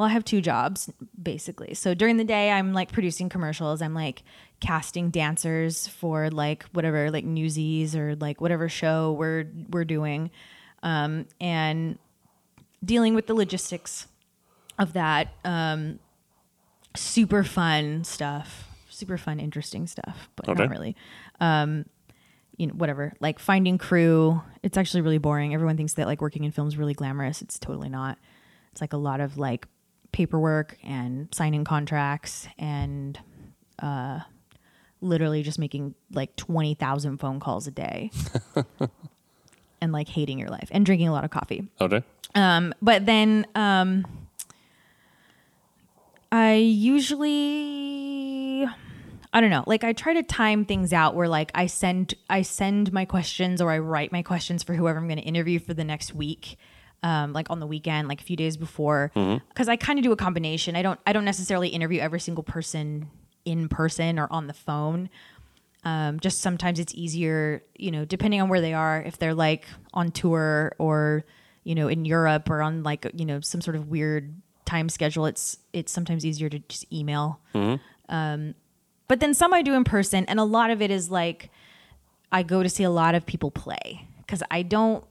[0.00, 0.90] well, I have two jobs
[1.22, 1.74] basically.
[1.74, 3.82] So during the day, I'm like producing commercials.
[3.82, 4.22] I'm like
[4.58, 10.30] casting dancers for like whatever, like Newsies or like whatever show we're we're doing,
[10.82, 11.98] um, and
[12.82, 14.06] dealing with the logistics
[14.78, 15.34] of that.
[15.44, 15.98] Um,
[16.96, 18.68] super fun stuff.
[18.88, 20.62] Super fun, interesting stuff, but Okay.
[20.62, 20.96] not really
[22.56, 24.40] you know, whatever, like finding crew.
[24.62, 25.52] It's actually really boring.
[25.52, 27.42] Everyone thinks that like working in film is really glamorous.
[27.42, 28.16] It's totally not.
[28.72, 29.66] It's like a lot of like
[30.12, 33.18] paperwork and signing contracts and
[33.78, 34.20] uh,
[35.00, 38.10] literally just making like 20,000 phone calls a day
[39.80, 42.02] and like hating your life and drinking a lot of coffee Okay.
[42.34, 44.06] Um, but then um
[46.32, 47.70] I usually
[49.32, 52.42] I don't know, like I try to time things out where like I send I
[52.42, 55.74] send my questions or I write my questions for whoever I'm going to interview for
[55.74, 56.56] the next week.
[57.02, 59.10] Um, like on the weekend, like a few days before,
[59.48, 60.76] because I kind of do a combination.
[60.76, 63.08] I don't I don't necessarily interview every single person
[63.46, 65.08] in person or on the phone.
[65.82, 69.64] Um, just sometimes it's easier, you know, depending on where they are, if they're like
[69.94, 71.24] on tour or,
[71.64, 74.34] you know, in Europe or on like, you know, some sort of weird
[74.66, 77.40] time schedule, it's it's sometimes easier to just email.
[78.10, 78.54] Um,
[79.08, 81.48] but then some I do in person, and a lot of it is like
[82.30, 85.02] I go to see a lot of people play because I don't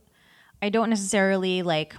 [0.61, 1.95] I don't necessarily like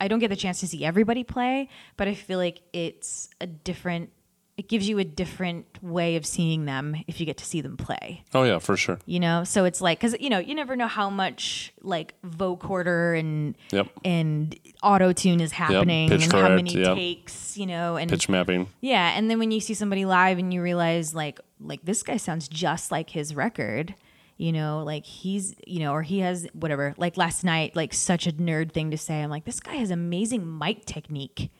[0.00, 3.46] I don't get the chance to see everybody play, but I feel like it's a
[3.46, 4.10] different
[4.58, 7.76] it gives you a different way of seeing them if you get to see them
[7.76, 8.98] play Oh yeah, for sure.
[9.04, 13.18] you know so it's like because you know you never know how much like vocoder
[13.18, 13.88] and Yep.
[14.02, 16.94] and auto tune is happening pitch and how many yep.
[16.94, 18.68] takes you know and Pitch mapping.
[18.80, 22.16] yeah and then when you see somebody live and you realize like like this guy
[22.16, 23.94] sounds just like his record
[24.36, 26.94] you know like he's you know or he has whatever.
[26.98, 29.22] Like last night like such a nerd thing to say.
[29.22, 31.50] I'm like this guy has amazing mic technique.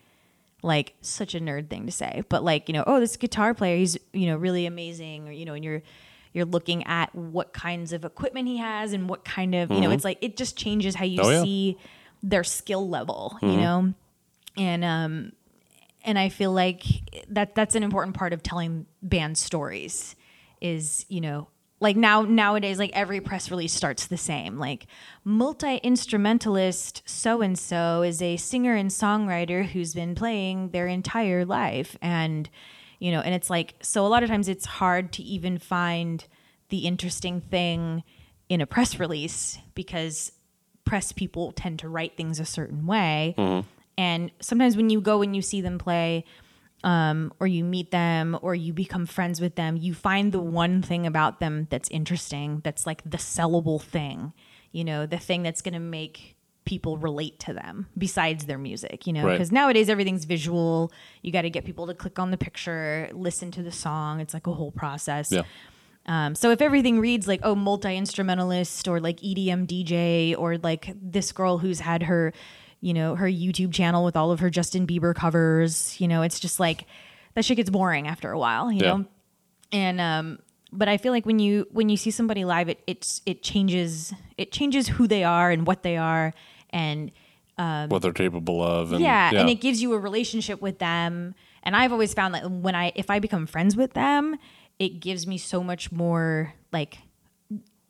[0.62, 2.22] Like such a nerd thing to say.
[2.28, 5.28] But like you know oh this guitar player he's you know really amazing.
[5.28, 5.82] Or you know and you're
[6.32, 9.90] you're looking at what kinds of equipment he has and what kind of you know
[9.90, 11.42] it's like it just changes how you Oh, yeah.
[11.42, 11.78] see
[12.22, 13.94] their skill level you know?
[14.58, 15.32] And um
[16.04, 16.82] and I feel like
[17.28, 20.14] that that's an important part of telling band stories
[20.60, 21.48] is you know
[21.80, 24.58] like now nowadays like every press release starts the same.
[24.58, 24.86] Like
[25.24, 31.44] multi instrumentalist so and so is a singer and songwriter who's been playing their entire
[31.44, 31.96] life.
[32.00, 32.48] And
[32.98, 36.24] you know and it's like so a lot of times it's hard to even find
[36.70, 38.02] the interesting thing
[38.48, 40.32] in a press release because
[40.84, 43.34] press people tend to write things a certain way.
[43.36, 43.68] Mm-hmm.
[43.98, 46.24] And sometimes when you go and you see them play,
[46.84, 50.82] um, or you meet them, or you become friends with them, you find the one
[50.82, 54.32] thing about them that's interesting, that's like the sellable thing,
[54.72, 59.06] you know, the thing that's going to make people relate to them besides their music,
[59.06, 59.34] you know, Right.
[59.34, 60.92] because nowadays everything's visual.
[61.22, 64.18] You got to get people to click on the picture, listen to the song.
[64.20, 65.42] It's like a whole process Yeah.
[66.08, 70.92] Um, so if everything reads like oh multi instrumentalist or like EDM DJ or like
[71.00, 72.32] this girl who's had her,
[72.86, 76.38] you know, her YouTube channel with all of her Justin Bieber covers, you know, it's
[76.38, 76.86] just like
[77.34, 78.92] that shit gets boring after a while, you Yeah.
[78.98, 79.04] know.
[79.72, 80.38] And um,
[80.72, 84.14] but I feel like when you when you see somebody live, it it's it changes
[84.38, 86.32] it changes who they are and what they are
[86.70, 87.10] and
[87.58, 88.92] what they're capable of.
[88.92, 91.34] And, yeah, and it gives you a relationship with them.
[91.64, 94.36] And I've always found that when I if I become friends with them,
[94.78, 96.98] it gives me so much more like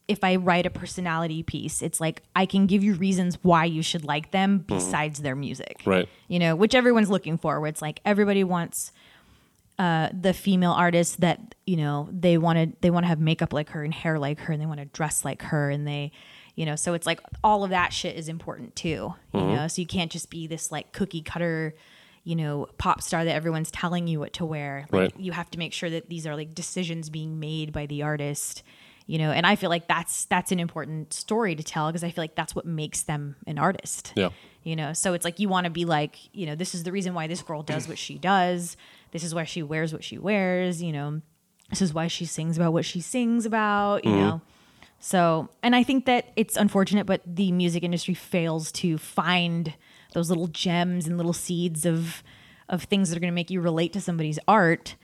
[0.09, 3.83] if I write a personality piece, it's like I can give you reasons why you
[3.83, 5.83] should like them besides their music.
[5.85, 6.09] Right.
[6.29, 8.93] You know, which everyone's looking for, where it's like everybody wants
[9.79, 13.53] uh, the female artist that you know they want to they want to have makeup
[13.53, 16.11] like her and hair like her and they want to dress like her and they
[16.55, 19.83] you know so it's like all of that shit is important too you know so
[19.83, 21.75] you can't just be this like cookie cutter
[22.25, 25.21] you know pop star that everyone's telling you what to wear like Right.
[25.21, 28.63] you have to make sure that these are like decisions being made by the artist
[29.07, 32.11] you know and i feel like that's that's an important story to tell because i
[32.11, 34.13] feel like that's what makes them an artist.
[34.17, 34.31] Yeah.
[34.63, 36.93] you know so it's like you want to be like you know this is the
[36.93, 38.77] reason why this girl does what she does.
[39.13, 41.23] This is why she wears what she wears you know.
[41.71, 44.21] This is why she sings about what she sings about you mm-hmm.
[44.21, 44.41] know.
[44.99, 49.75] So and i think that it's unfortunate but the music industry fails to find
[50.15, 52.23] those little gems and little seeds of
[52.69, 54.97] of things that are going to make you relate to somebody's art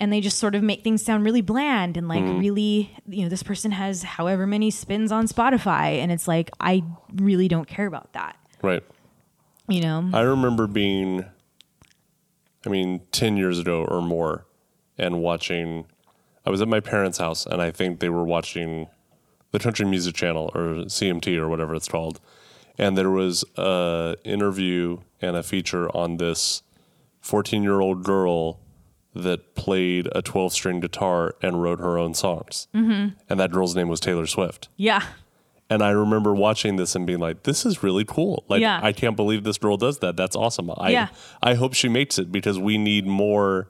[0.00, 2.38] and they just sort of make things sound really bland and like mm-hmm.
[2.38, 6.82] really you know this person has however many spins on spotify and it's like i
[7.16, 8.82] really don't care about that Right.
[9.68, 11.24] you know I remember being,
[12.66, 14.46] I mean, 10 years ago or more,
[14.96, 15.86] and watching.
[16.44, 18.88] I was at my parents' house, and I think they were watching
[19.50, 22.20] the Country Music Channel or CMT or whatever it's called.
[22.78, 26.62] And there was a interview and a feature on this
[27.20, 28.60] 14 year old girl
[29.14, 32.68] that played a 12 string guitar and wrote her own songs.
[32.74, 33.16] Mm-hmm.
[33.28, 34.68] And that girl's name was Taylor Swift.
[34.76, 35.02] yeah
[35.70, 38.44] And I remember watching this and being like, "This is really cool!
[38.48, 38.80] Like, Yeah.
[38.82, 40.16] I can't believe this girl does that.
[40.16, 40.70] That's awesome.
[40.76, 41.08] I Yeah.
[41.42, 43.68] I hope she makes it because we need more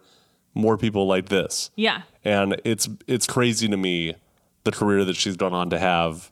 [0.55, 1.71] more people like this.
[1.77, 4.15] yeah And it's it's crazy to me
[4.65, 6.31] the career that she's gone on to have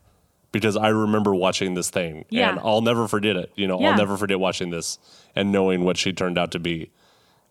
[0.51, 2.49] because I remember watching this thing Yeah.
[2.51, 3.51] and I'll never forget it.
[3.55, 3.91] You know, Yeah.
[3.91, 4.99] I'll never forget watching this
[5.35, 6.89] and knowing what she turned out to be.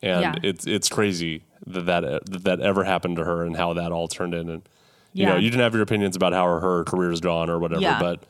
[0.03, 0.35] And Yeah.
[0.43, 3.93] it's it's crazy that that, uh, that that ever happened to her and how that
[3.93, 4.63] all turned in and
[5.13, 7.81] you know, you didn't have your opinions about how her, her career's gone or whatever,
[7.81, 7.99] Yeah.
[7.99, 8.23] but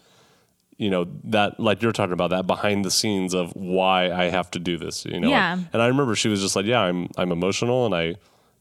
[0.78, 4.50] you know that like you're talking about that behind the scenes of why I have
[4.52, 5.04] to do this.
[5.04, 5.58] You know, Yeah.
[5.72, 8.14] and I remember she was just like, "Yeah, I'm I'm emotional and I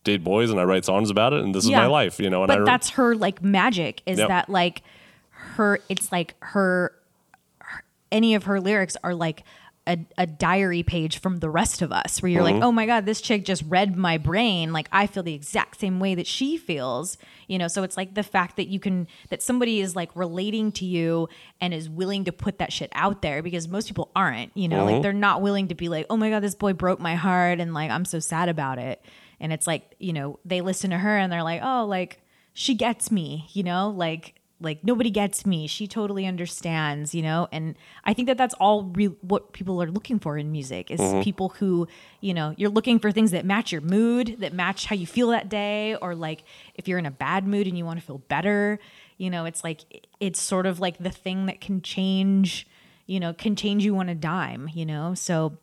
[0.04, 2.42] date boys and I write songs about it and this is my life." You know,
[2.42, 4.28] and but I re- that's her like magic is Yep.
[4.30, 4.82] that like
[5.32, 6.94] her it's like her,
[7.60, 9.44] her- any of her lyrics are like
[9.88, 12.64] a, a diary page from the rest of us where you're like Mm-hmm.
[12.64, 14.74] oh my god this chick just read my brain.
[14.74, 17.18] Like i feel the exact same way that she feels
[17.48, 17.68] you know?
[17.68, 21.30] So it's like the fact that you can that somebody is like relating to you
[21.62, 24.78] and is willing to put that shit out there because most people aren't you know?
[24.86, 24.94] Mm-hmm.
[24.94, 27.60] like they're not willing to be like oh my god this boy broke my heart
[27.60, 29.02] and like i'm so sad about it.
[29.40, 32.22] And it's like you know they listen to her and they're like oh like
[32.54, 33.90] she gets me you know?
[33.90, 35.68] Like like nobody gets me.
[35.68, 37.48] She totally understands you know?
[37.52, 41.00] And i think that that's all re- what people are looking for in music is
[41.00, 41.22] mm-hmm.
[41.22, 41.88] people who
[42.22, 45.30] you know you're looking for things that match your mood that match how you feel
[45.30, 46.44] that day or like
[46.76, 48.80] if you're in a bad mood and you want to feel better
[49.18, 52.68] you know it's like it's sort of like the thing that can change
[53.06, 55.14] you know can change you on a dime you know?
[55.14, 55.58] So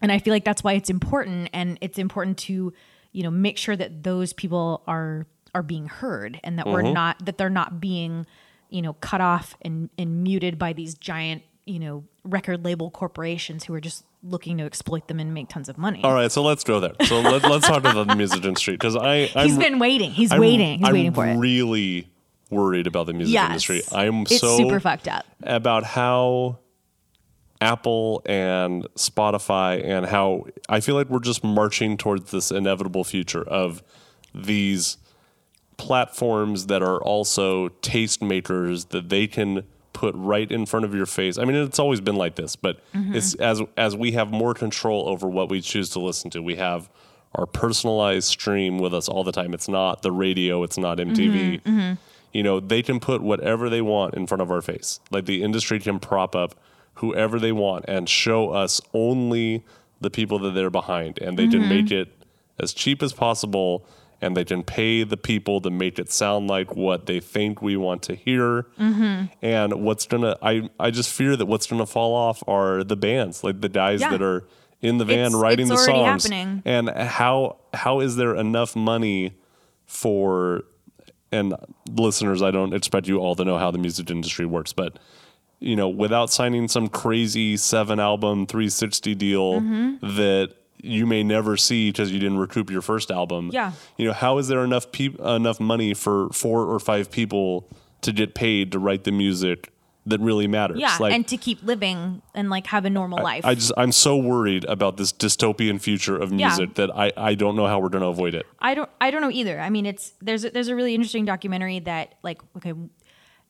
[0.00, 2.72] and i feel like that's why it's important and it's important to
[3.12, 5.26] you know make sure that those people are
[5.58, 6.92] are being heard and that we're mm-hmm.
[6.92, 8.26] not that they're not being
[8.70, 13.64] you know cut off and and muted by these giant you know record label corporations
[13.64, 16.02] who are just looking to exploit them and make tons of money.
[16.02, 16.94] All right, so let's go there.
[17.06, 20.10] So let, let's talk about the music industry because I I'm, he's been waiting.
[20.12, 20.78] He's I'm- waiting.
[20.78, 21.36] He's I'm waiting for it.
[21.36, 22.08] Really
[22.50, 23.48] worried about the music yes.
[23.48, 23.82] Industry.
[23.92, 25.26] I'm it's so super fucked up.
[25.42, 26.58] about how
[27.60, 33.42] Apple and Spotify and how I feel like we're just marching towards this inevitable future
[33.42, 33.82] of
[34.34, 34.96] these
[35.78, 39.64] platforms that are also tastemakers that they can
[39.94, 41.38] put right in front of your face.
[41.38, 43.14] I mean, it's always been like this, but mm-hmm.
[43.14, 46.42] it's as as we have more control over what we choose to listen to.
[46.42, 46.90] We have
[47.34, 49.54] our personalized stream with us all the time.
[49.54, 51.62] It's not the radio, it's not MTV.
[51.62, 51.94] Mm-hmm, mm-hmm.
[52.32, 55.00] You know, they can put whatever they want in front of our face.
[55.10, 56.54] Like the industry can prop up
[56.94, 59.64] whoever they want and show us only
[60.00, 62.08] the people that they're behind and they can make it
[62.58, 63.84] as cheap as possible
[64.20, 67.76] and they can pay the people to make it sound like what they think we
[67.76, 68.66] want to hear.
[69.42, 73.44] And what's gonna, I, I just fear that what's gonna fall off are the bands,
[73.44, 74.10] like the guys Yeah.
[74.10, 74.46] that are
[74.80, 76.24] in the van It's- writing it's the songs.
[76.24, 76.62] happening.
[76.64, 79.34] And how how is there enough money
[79.86, 80.64] for
[81.30, 81.54] and
[81.90, 84.98] listeners, I don't expect you all to know how the music industry works, but
[85.60, 90.16] you know, without signing some crazy seven album 360 deal Mm-hmm.
[90.16, 93.50] that you may never see because you didn't recoup your first album.
[93.52, 93.72] Yeah.
[93.96, 97.68] You know, how is there enough peop- enough money for four or five people
[98.02, 99.72] to get paid to write the music
[100.06, 100.78] that really matters?
[100.80, 103.44] Yeah, Like, and to keep living and like have a normal life.
[103.44, 106.46] I just I'm so worried about this dystopian future of Yeah.
[106.48, 108.46] music that I, I don't know how we're going to avoid it.
[108.60, 109.60] I don't I don't know either.
[109.60, 112.72] I mean, it's there's a, there's a really interesting documentary that like okay,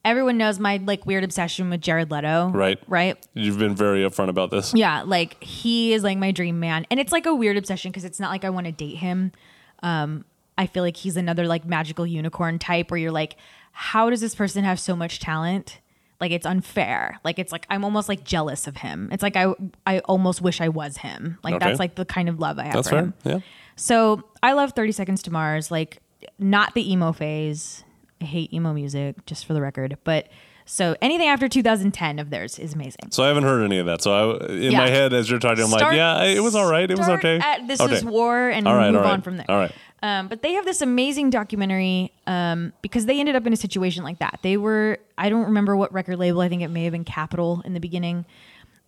[0.05, 2.79] everyone knows my like weird obsession with Jared Leto, Right.
[2.87, 3.17] Right.
[3.33, 4.73] You've been very upfront about this.
[4.73, 8.05] Yeah, like he is like my dream man, and it's like a weird obsession because
[8.05, 9.31] it's not like I want to date him.
[9.83, 10.25] Um,
[10.57, 13.35] I feel like he's another like magical unicorn type where you're like,
[13.71, 15.79] how does this person have so much talent?
[16.19, 17.17] Like it's unfair.
[17.23, 19.07] Like it's like I'm almost like jealous of him.
[19.13, 19.53] It's like I
[19.85, 21.37] I almost wish I was him.
[21.43, 21.65] Like Okay.
[21.65, 23.03] that's like the kind of love I have That's for fair.
[23.03, 23.13] him.
[23.23, 23.39] Yeah.
[23.77, 25.99] So I love 30 Seconds to Mars, like
[26.37, 27.85] not the emo phase.
[28.21, 29.97] I hate emo music, just for the record.
[30.03, 30.27] But
[30.65, 33.09] so anything after 2010 of theirs is amazing.
[33.11, 34.01] So I haven't heard any of that.
[34.01, 34.77] So I, in Yeah.
[34.79, 36.89] my head, as you're talking, I'm like, yeah, it was all right.
[36.89, 37.39] It was okay.
[37.39, 37.95] At this okay.
[37.95, 39.13] is war, and All right, move all right.
[39.13, 39.45] on from there.
[39.49, 39.71] All right.
[40.01, 44.03] Um, but they have this amazing documentary um, because they ended up in a situation
[44.03, 44.39] like that.
[44.43, 46.39] They were, I don't remember what record label.
[46.41, 48.25] I think it may have been Capitol in the beginning.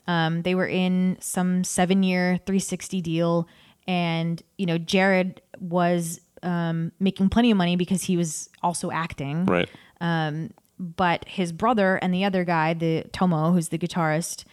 [0.08, 3.48] Um, they were in some seven year 360 deal.
[3.88, 9.46] And, you know, Jared was um, making plenty of money because he was also acting
[9.46, 9.70] Right.
[10.80, 14.46] but his brother and the other guy, the Tomo, who's the guitarist,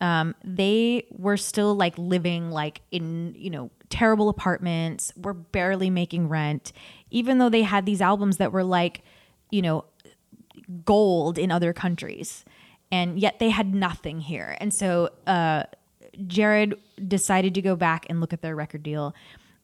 [0.00, 5.12] um, they were still like living like in you know terrible apartments.
[5.16, 6.72] Were barely making rent,
[7.10, 9.02] even though they had these albums that were like
[9.50, 9.84] you know
[10.84, 12.44] gold in other countries,
[12.90, 14.56] and yet they had nothing here.
[14.60, 15.64] And so uh,
[16.26, 16.74] Jared
[17.06, 19.14] decided to go back and look at their record deal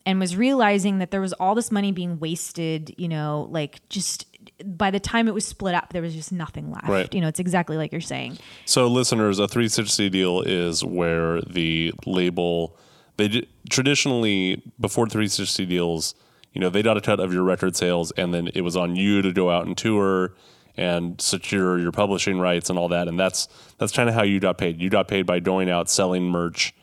[0.06, 4.26] and was realizing that there was all this money being wasted, you know, like just
[4.64, 6.88] by the time it was split up, there was just nothing left.
[6.88, 7.12] Right.
[7.14, 8.38] You know, it's exactly like you're saying.
[8.64, 12.76] So, listeners, a 360 deal is where the label
[13.16, 16.14] they d- traditionally before 360 deals,
[16.52, 18.96] you know, they got a cut of your record sales, and then it was on
[18.96, 20.34] you to go out and tour
[20.76, 23.08] and secure your publishing rights and all that.
[23.08, 23.46] And that's
[23.78, 24.80] that's kind of how you got paid.
[24.80, 26.74] You got paid by going out selling merch,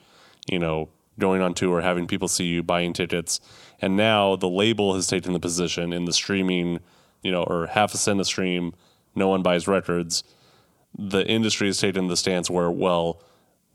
[0.47, 0.89] you know,
[1.20, 3.39] going on tour, having people see you, buying tickets.
[3.82, 6.80] And now the label has taken the position in the streaming,
[7.24, 8.74] you know, or half a cent a stream,
[9.15, 10.24] no one buys records
[10.97, 13.22] the industry has taken the stance where, well,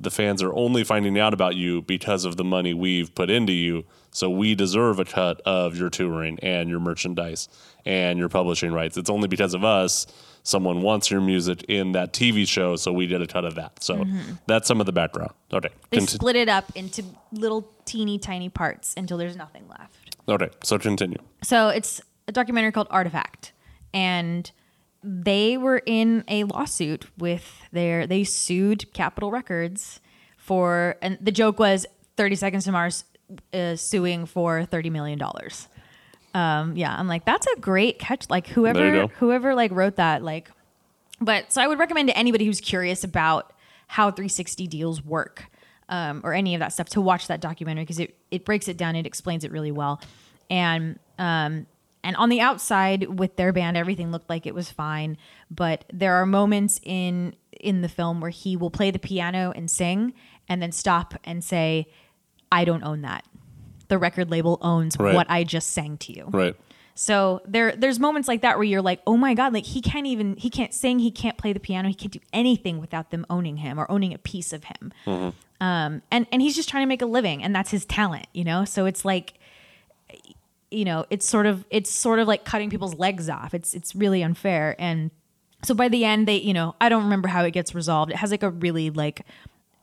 [0.01, 3.53] the fans are only finding out about you because of the money we've put into
[3.53, 3.85] you.
[4.11, 7.49] So we deserve a cut of your touring and your merchandise
[7.87, 8.97] and your publishing rights.
[8.97, 10.07] It's only because of us
[10.43, 13.83] someone wants your music in that TV show, so we did a ton of that.
[13.83, 14.05] So
[14.47, 15.33] that's some of the background.
[15.53, 15.69] Okay.
[15.91, 20.17] They Conti- split it up into little teeny tiny parts until there's nothing left.
[20.29, 20.51] okay.
[20.65, 21.19] So continue.
[21.43, 23.53] So it's a documentary called Artifact,
[23.95, 24.51] and
[25.05, 28.07] they were in a lawsuit with their.
[28.07, 30.01] They sued Capitol Records
[30.37, 31.87] for, and the joke was
[32.17, 33.05] Thirty Seconds to Mars
[33.53, 35.69] uh, suing for thirty million dollars.
[36.35, 38.31] Um, yeah, I'm like, that's a great catch.
[38.31, 38.79] Like whoever,
[39.19, 40.51] whoever like wrote that, like,
[41.21, 43.53] but so I would recommend to anybody who's curious about
[43.87, 45.45] how 360 deals work
[45.91, 48.79] um, or any of that stuff to watch that documentary because it, it breaks it
[48.79, 50.01] down it explains it really well
[50.49, 51.67] and um,
[52.03, 55.19] and on the outside with their band everything looked like it was fine
[55.51, 59.71] but there are moments in in the film where he will play the piano and
[59.71, 60.15] sing
[60.49, 61.87] and then stop and say
[62.51, 63.25] i don't own that
[63.93, 65.15] the record label owns Right.
[65.15, 66.57] what i just sang to you Right.
[66.95, 70.07] so there there's moments like that where you're like, "Oh my god, like he can't
[70.07, 73.25] even he can't sing, he can't play the piano, he can't do anything without them
[73.31, 74.93] owning him or owning a piece of him."
[75.61, 78.45] Um and and he's just trying to make a living and that's his talent, you
[78.45, 78.65] know?
[78.65, 79.35] So it's like
[80.71, 83.53] you know, it's sort of it's sort of like cutting people's legs off.
[83.55, 85.11] It's it's really unfair and
[85.65, 88.11] so by the end they, you know, I don't remember how it gets resolved.
[88.11, 89.23] It has like a really like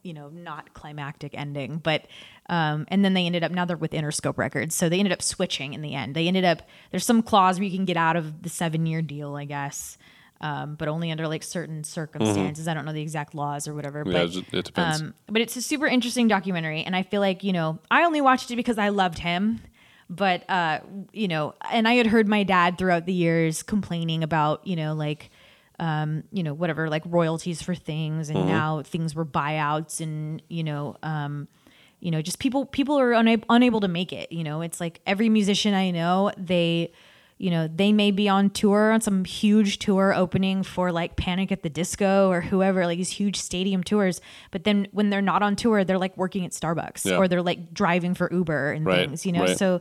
[0.04, 2.06] you know, not climactic ending, but
[2.50, 5.22] um, and then they ended up now they're with Interscope Records, so they ended up
[5.22, 6.16] switching in the end.
[6.16, 9.02] They ended up there's some clause where you can get out of the seven year
[9.04, 9.98] deal, I guess,
[10.42, 12.68] um, but only under like certain circumstances.
[12.68, 15.02] I don't know the exact laws or whatever, Yeah, but it depends.
[15.02, 18.22] um, but it's a super interesting documentary, and I feel like you know I only
[18.22, 19.62] watched it because I loved him,
[20.10, 20.80] but uh,
[21.14, 24.96] you know, and I had heard my dad throughout the years complaining about you know
[24.96, 25.30] like
[25.80, 30.64] um, you know whatever like royalties for things, and now things were buyouts, and you
[30.64, 30.96] know.
[31.04, 31.48] Um,
[32.00, 34.32] you know, just people people are unable unable to make it.
[34.32, 36.92] You know, it's like every musician I know, they
[37.38, 41.54] you know, they may be on tour on some huge tour opening for like Panic
[41.54, 44.20] at the Disco or whoever, like these huge stadium tours.
[44.52, 47.16] But then when they're not on tour, they're like working at Starbucks Yeah.
[47.16, 49.46] or they're like driving for Uber and Right, things, you know?
[49.46, 49.58] right.
[49.58, 49.80] So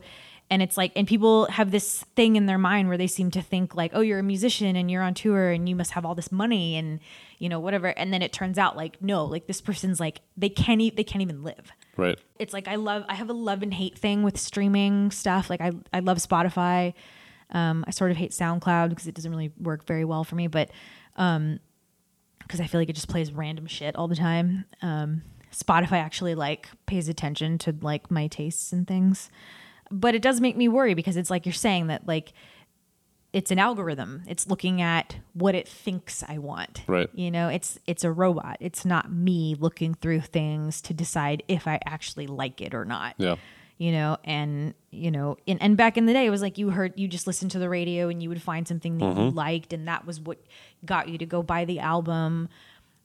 [0.49, 3.41] And it's like, and people have this thing in their mind where they seem to
[3.41, 6.15] think like, oh, you're a musician and you're on tour and you must have all
[6.15, 6.99] this money and
[7.39, 7.87] you know whatever.
[7.87, 11.03] And then it turns out like, no, like this person's like they can't e- they
[11.03, 12.19] can't even live Right.
[12.37, 15.49] it's like I love I have a love and hate thing with streaming stuff.
[15.49, 16.93] Like I I love Spotify.
[17.51, 20.45] Um, I sort of hate SoundCloud because it doesn't really work very well for me,
[20.47, 20.69] but
[21.17, 21.59] um,
[22.39, 24.65] because I feel like it just plays random shit all the time.
[24.83, 29.31] Um, Spotify actually like pays attention to like my tastes and things,
[29.89, 32.33] but it does make me worry because it's like you're saying that like
[33.31, 34.23] it's an algorithm.
[34.27, 36.81] It's looking at what it thinks I want.
[36.87, 37.09] Right.
[37.13, 38.57] You know, it's it's a robot.
[38.59, 43.15] It's not me looking through things to decide if I actually like it or not.
[43.17, 43.35] Yeah.
[43.77, 46.69] You know, and you know, in, and back in the day, it was like you
[46.71, 49.19] heard you just listened to the radio and you would find something that Mm-hmm.
[49.21, 50.37] you liked, and that was what
[50.83, 52.49] got you to go buy the album.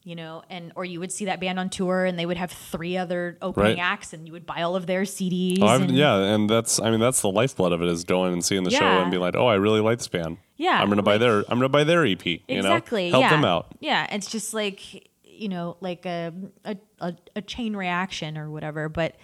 [0.07, 2.53] You know, and or you would see that band on tour, and they would have
[2.53, 3.79] three other opening Right.
[3.79, 5.61] acts, and you would buy all of their CDs.
[5.63, 8.45] Oh, and- yeah, and that's I mean that's the lifeblood of it is going and
[8.45, 10.37] seeing the show and being like, oh, I really like this band.
[10.57, 12.25] Yeah, I'm gonna buy their I'm gonna buy their EP.
[12.27, 13.31] You exactly know, help yeah.
[13.31, 13.75] them out.
[13.81, 16.33] yeah it's just like you know like a,
[16.65, 19.17] a a a chain reaction or whatever but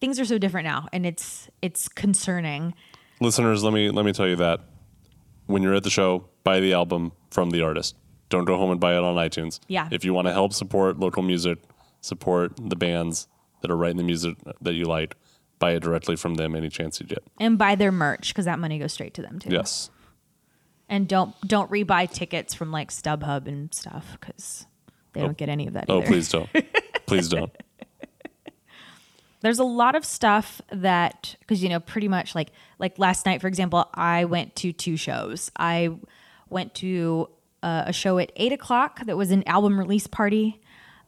[0.00, 2.74] things are so different now and it's it's concerning
[3.20, 4.60] Listeners, let me let me tell you that
[5.46, 7.94] when you're at the show, buy the album from the artist.
[8.34, 9.60] Don't go home and buy it on iTunes.
[9.68, 9.88] Yeah.
[9.92, 11.58] If you want to help support local music,
[12.00, 13.28] support the bands
[13.62, 15.14] that are writing the music that you like,
[15.60, 17.22] buy it directly from them any chance you get.
[17.38, 19.88] and buy their merch because that money goes straight to them too Yes.
[20.88, 24.66] and don't don't rebuy tickets from like stubhub and stuff because
[25.12, 25.26] they Oh.
[25.26, 26.06] don't get any of that Oh, either.
[26.08, 26.50] please don't.
[27.06, 27.52] please don't.
[29.42, 33.40] there's a lot of stuff that because you know pretty much like like last night
[33.40, 35.90] for example i went to two shows i
[36.48, 37.28] went to
[37.64, 40.60] uh, a show at eight o'clock that was an album release party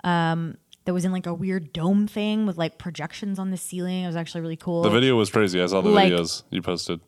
[0.04, 4.04] um that was in like a weird dome thing with like projections on the ceiling
[4.04, 5.60] it was actually really cool The video was crazy.
[5.62, 7.00] I saw the Like- videos you posted.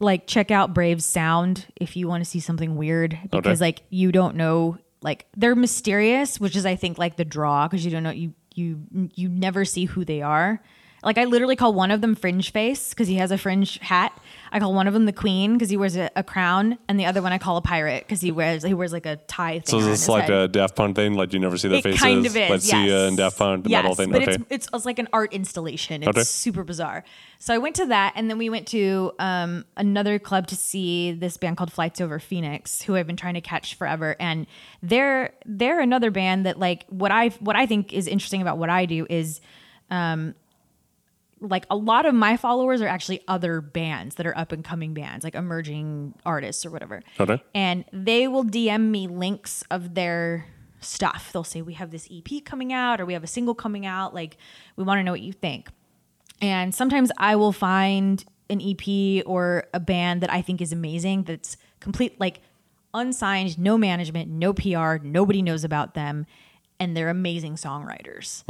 [0.00, 3.66] like check out Brave's sound if you want to see something weird because Okay.
[3.68, 7.84] like you don't know like they're mysterious, which is I think like the draw because
[7.84, 8.80] you don't know you you
[9.14, 10.60] you never see who they are.
[11.02, 14.12] Like I literally call one of them Fringe Face because he has a fringe hat.
[14.52, 17.06] I call one of them the Queen because he wears a, a crown, and the
[17.06, 19.66] other one I call a pirate because he wears he wears like a tie thing.
[19.66, 20.32] So is this like head.
[20.32, 21.14] a Daft Punk thing?
[21.14, 22.00] Like you never see their It faces?
[22.00, 22.50] kind of is.
[22.50, 22.88] Let's yes.
[22.88, 24.10] see in Daft Punk the yes, metal thing.
[24.10, 24.32] But okay.
[24.32, 26.02] it's, it's it's like an art installation.
[26.02, 26.22] It's Okay.
[26.22, 27.04] super bizarre.
[27.38, 31.12] So I went to that, and then we went to um, another club to see
[31.12, 34.16] this band called Flights Over Phoenix, who I've been trying to catch forever.
[34.20, 34.46] And
[34.82, 38.68] they're they're another band that like what I what I think is interesting about what
[38.68, 39.40] I do is
[41.40, 44.94] like a lot of my followers are actually other bands that are up and coming
[44.94, 47.02] bands, like emerging artists or whatever.
[47.18, 47.42] Okay.
[47.54, 50.46] And they will DM me links of their
[50.80, 51.30] stuff.
[51.32, 54.14] They'll say, We have this EP coming out or we have a single coming out.
[54.14, 54.36] Like,
[54.76, 55.68] we want to know what you think.
[56.42, 61.24] And sometimes I will find an EP or a band that I think is amazing
[61.24, 62.40] that's complete, like
[62.92, 66.26] unsigned, no management, no PR, nobody knows about them,
[66.80, 68.42] and they're amazing songwriters.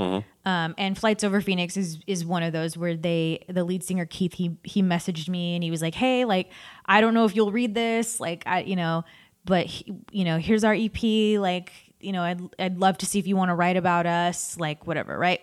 [0.46, 4.06] Um, and Flights Over Phoenix is is one of those where they the lead singer
[4.06, 6.50] Keith he he messaged me and he was like, "Hey, like
[6.86, 9.04] I don't know if you'll read this, like I you know,
[9.44, 11.02] but he, you know, here's our EP,
[11.38, 14.56] like you know, I'd I'd love to see if you want to write about us,
[14.58, 15.40] like whatever, right?"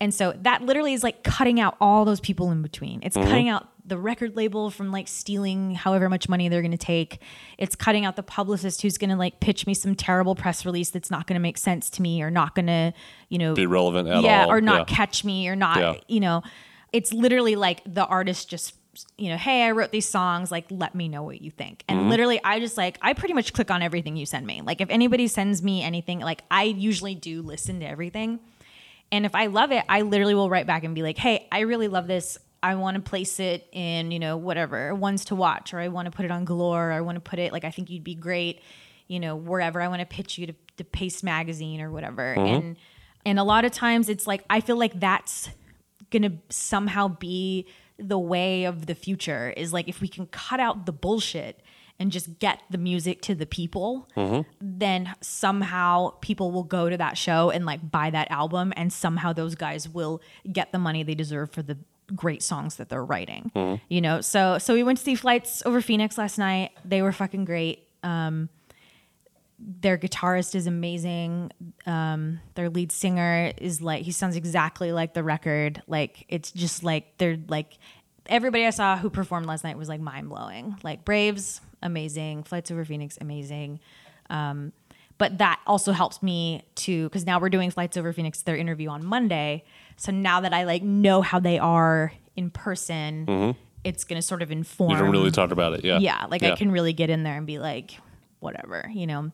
[0.00, 3.00] And so that literally is like cutting out all those people in between.
[3.02, 6.76] It's cutting out the record label from like stealing however much money they're going to
[6.76, 7.20] take.
[7.56, 10.90] It's cutting out the publicist who's going to like pitch me some terrible press release
[10.90, 12.92] that's not going to make sense to me or not going to,
[13.28, 14.22] you know, Be relevant at all.
[14.22, 14.52] yeah, all.
[14.52, 14.96] or not Yeah.
[14.96, 15.94] catch me or not, Yeah.
[16.06, 16.42] you know,
[16.92, 18.74] it's literally like the artist just,
[19.16, 21.84] you know, hey, I wrote these songs, like, let me know what you think.
[21.88, 22.08] And Mm-hmm.
[22.10, 24.60] literally, I just like, I pretty much click on everything you send me.
[24.62, 28.40] Like, if anybody sends me anything, like, I usually do listen to everything.
[29.12, 31.60] And if I love it, I literally will write back and be like, hey, I
[31.60, 32.38] really love this.
[32.62, 36.06] I want to place it in, you know, whatever, ones to watch, or I want
[36.06, 38.04] to put it on Galore, or I want to put it, like, I think you'd
[38.04, 38.60] be great,
[39.06, 39.80] you know, wherever.
[39.80, 42.34] I want to pitch you to, to Paste Magazine or whatever.
[42.36, 42.54] Mm-hmm.
[42.54, 42.76] And,
[43.24, 45.50] and a lot of times it's like, I feel like that's
[46.10, 47.66] going to somehow be
[47.98, 51.60] the way of the future is like, if we can cut out the bullshit
[52.00, 54.48] and just get the music to the people, mm-hmm.
[54.60, 59.32] then somehow people will go to that show and like buy that album, and somehow
[59.32, 60.22] those guys will
[60.52, 61.76] get the money they deserve for the
[62.14, 63.50] great songs that they're writing.
[63.88, 66.70] You know, so so we went to see Flights Over Phoenix last night.
[66.84, 67.86] They were fucking great.
[68.02, 68.48] Um,
[69.58, 71.50] their guitarist is amazing.
[71.84, 75.82] Um, their lead singer is like he sounds exactly like the record.
[75.86, 77.78] Like it's just like they're like
[78.26, 80.76] everybody I saw who performed last night was like mind blowing.
[80.82, 82.44] Like Braves, amazing.
[82.44, 83.80] Flights Over Phoenix, amazing.
[84.30, 84.72] Um,
[85.18, 88.88] but that also helps me to because now we're doing Flights Over Phoenix, their interview
[88.88, 89.64] on Monday.
[89.98, 93.58] So now that I like know how they are in person, mm-hmm.
[93.84, 94.92] it's going to sort of inform.
[94.92, 95.84] You don't really talk about it.
[95.84, 95.98] Yeah.
[95.98, 97.98] Yeah, like I can really get in there and be like,
[98.40, 99.30] whatever, you know.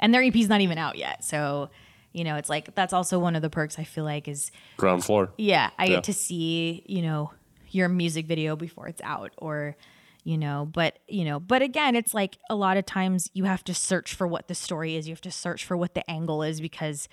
[0.00, 1.70] And their EP's not even out yet, so
[2.12, 5.04] you know, it's like that's also one of the perks I feel like is Ground
[5.04, 5.32] floor.
[5.36, 5.96] yeah, I Yeah.
[5.96, 7.32] get to see, you know,
[7.70, 9.76] your music video before it's out or
[10.22, 13.62] you know, but you know, but again, it's like a lot of times you have
[13.64, 15.06] to search for what the story is.
[15.06, 17.08] You have to search for what the angle is because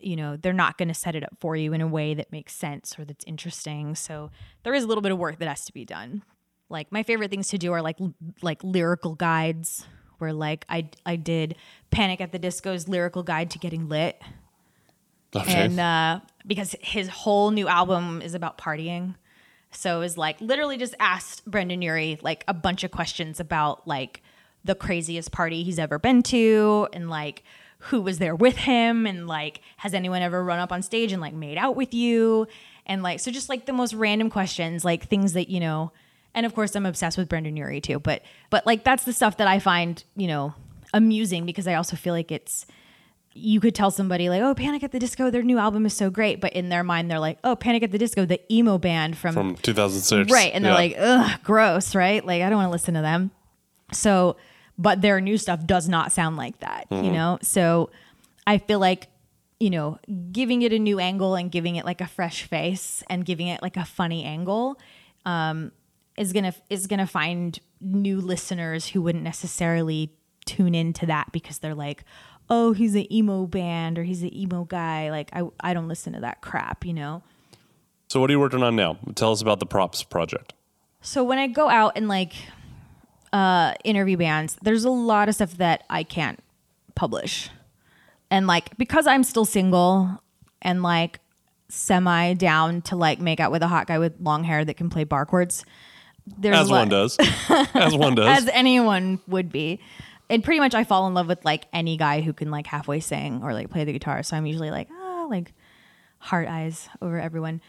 [0.00, 2.30] you know, they're not going to set it up for you in a way that
[2.32, 3.94] makes sense or that's interesting.
[3.94, 4.30] So
[4.62, 6.22] there is a little bit of work that has to be done.
[6.68, 9.86] Like my favorite things to do are like l- like lyrical guides
[10.18, 11.56] where like I I did
[11.90, 14.20] Panic at the Disco's lyrical guide to getting lit
[15.36, 15.52] Okay.
[15.64, 19.14] and uh, because his whole new album is about partying.
[19.70, 23.86] So it was like literally just asked Brendon Urie like a bunch of questions about
[23.86, 24.22] like
[24.64, 27.44] the craziest party he's ever been to and like
[27.80, 31.20] who was there with him and like has anyone ever run up on stage and
[31.22, 32.46] like made out with you
[32.86, 35.92] and like so just like the most random questions like things that you know
[36.34, 39.36] and of course I'm obsessed with Brendon Urie too but but like that's the stuff
[39.36, 40.54] that I find you know
[40.92, 42.66] amusing because I also feel like it's
[43.34, 46.10] you could tell somebody like, "Oh, Panic at the Disco, their new album is so
[46.10, 49.16] great," but in their mind, they're like, "Oh, Panic at the Disco, the emo band
[49.16, 50.32] from, From 2006.
[50.32, 50.76] right," and they're Yeah.
[50.76, 52.24] like, "Ugh, gross," right?
[52.24, 53.30] Like, I don't want to listen to them.
[53.92, 54.36] So,
[54.78, 57.04] but their new stuff does not sound like that, Mm-hmm.
[57.04, 57.38] you know.
[57.42, 57.90] So,
[58.46, 59.08] I feel like
[59.60, 59.98] you know,
[60.30, 63.60] giving it a new angle and giving it like a fresh face and giving it
[63.60, 64.78] like a funny angle
[65.26, 65.72] um,
[66.16, 70.12] is gonna is gonna find new listeners who wouldn't necessarily
[70.46, 72.04] tune into that because they're like,
[72.48, 75.10] oh, he's an emo band or he's an emo guy.
[75.10, 77.22] Like I I don't listen to that crap, you know.
[78.08, 78.96] So what are you working on now?
[79.16, 80.54] Tell us about the props project.
[81.00, 82.32] So when I go out and like
[83.32, 86.40] uh interview bands, there's a lot of stuff that I can't
[86.94, 87.50] publish.
[88.30, 90.22] And like because I'm still single
[90.62, 91.20] and like
[91.68, 94.90] semi down to like make out with a hot guy with long hair that can
[94.90, 95.64] play bar chords.
[96.26, 97.16] There's As one does.
[97.74, 98.42] As one does.
[98.44, 99.80] as anyone would be.
[100.30, 103.00] And pretty much I fall in love with like any guy who can like halfway
[103.00, 104.22] sing or like play the guitar.
[104.22, 105.52] So I'm usually like, ah, like
[106.18, 107.62] heart eyes over everyone.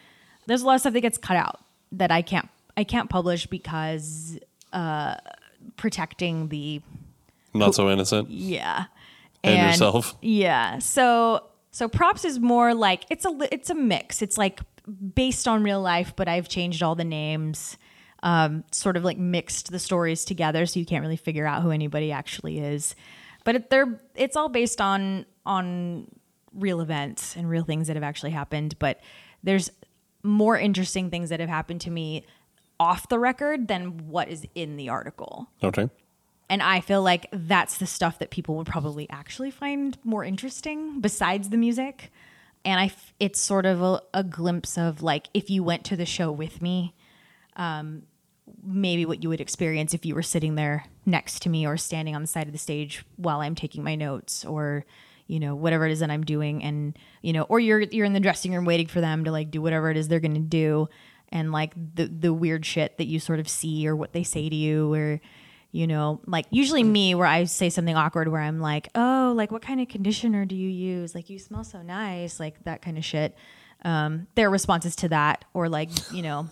[0.45, 1.59] There's a lot of stuff that gets cut out
[1.93, 4.37] that I can't I can't publish because
[4.73, 5.15] uh
[5.77, 6.81] protecting the
[7.53, 8.29] Not so innocent.
[8.29, 8.85] yeah.
[9.43, 10.15] And yourself.
[10.21, 10.79] Yeah.
[10.79, 14.21] So so props is more like it's a it's a mix.
[14.21, 14.59] It's like
[15.15, 17.77] based on real life, but I've changed all the names.
[18.21, 21.71] Um, sort of like mixed the stories together, so you can't really figure out who
[21.71, 22.93] anybody actually is.
[23.45, 26.07] But it, they're it's all based on on
[26.53, 28.75] real events and real things that have actually happened.
[28.77, 28.99] But
[29.41, 29.71] there's
[30.21, 32.25] more interesting things that have happened to me
[32.79, 35.49] off the record than what is in the article.
[35.63, 35.89] Okay.
[36.49, 40.99] And I feel like that's the stuff that people would probably actually find more interesting
[40.99, 42.11] besides the music.
[42.65, 45.95] And I, f- it's sort of a, a glimpse of like if you went to
[45.95, 46.95] the show with me,
[47.55, 48.03] um,
[48.63, 52.15] maybe what you would experience if you were sitting there next to me or standing
[52.15, 54.85] on the side of the stage while I'm taking my notes or
[55.27, 58.13] you know whatever it is that I'm doing and you know or you're you're in
[58.13, 60.39] the dressing room waiting for them to like do whatever it is they're going to
[60.39, 60.89] do
[61.29, 64.49] and like the the weird shit that you sort of see or what they say
[64.49, 65.21] to you or
[65.71, 69.51] you know like usually me where I say something awkward where I'm like oh like
[69.51, 72.97] what kind of conditioner do you use like you smell so nice like that kind
[72.97, 73.35] of shit
[73.85, 76.49] um their responses to that or like you know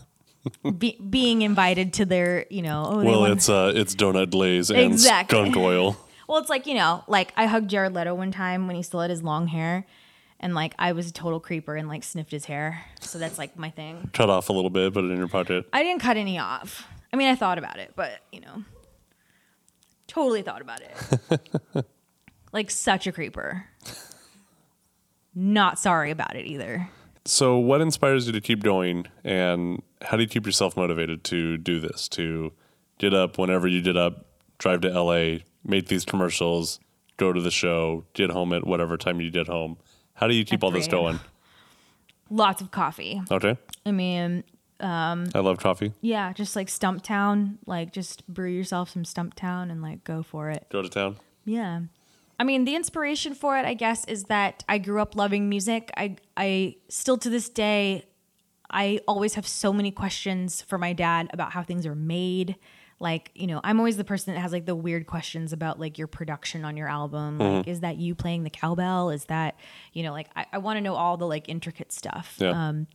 [0.78, 4.80] be, being invited to their, you know, oh, Well, it's uh, it's donut glaze and
[4.80, 5.38] Exactly.
[5.38, 5.98] skunk oil.
[6.28, 9.02] well, it's like you know, like I hugged Jared Leto one time when he still
[9.02, 9.86] had his long hair,
[10.40, 13.58] and like I was a total creeper and like sniffed his hair, so that's like
[13.58, 14.10] my thing.
[14.14, 15.68] Cut off a little bit, put it in your pocket.
[15.74, 16.88] I didn't cut any off.
[17.12, 18.64] I mean, I thought about it, but you know,
[20.08, 21.86] totally thought about it.
[22.52, 23.66] like such a creeper.
[25.36, 26.90] Not sorry about it either.
[27.26, 31.58] So, what inspires you to keep going, and how do you keep yourself motivated to
[31.58, 32.08] do this?
[32.10, 32.54] To
[32.98, 34.26] get up whenever you get up,
[34.58, 36.80] drive to LA, make these commercials,
[37.18, 39.78] go to the show, get home at whatever time you get home.
[40.18, 41.20] How do you keep all this going?
[42.30, 43.22] Lots of coffee.
[43.32, 44.44] Okay, I mean,
[44.80, 45.94] um, I love coffee.
[46.02, 50.68] Yeah, just like Stumptown, like just brew yourself some Stumptown and like go for it.
[50.70, 51.18] Go to town.
[51.46, 51.82] Yeah.
[52.40, 55.92] I mean, the inspiration for it, I guess, is that I grew up loving music.
[55.96, 58.06] I I still to this day
[58.70, 62.56] I always have so many questions for my dad about how things are made.
[63.00, 65.98] Like, you know, I'm always the person that has like the weird questions about like
[65.98, 67.38] your production on your album.
[67.38, 69.12] Like, is that you playing the cowbell?
[69.12, 69.56] Is that,
[69.94, 72.36] you know, like I, I want to know all the like intricate stuff.
[72.40, 72.50] Yeah.
[72.70, 72.88] Um,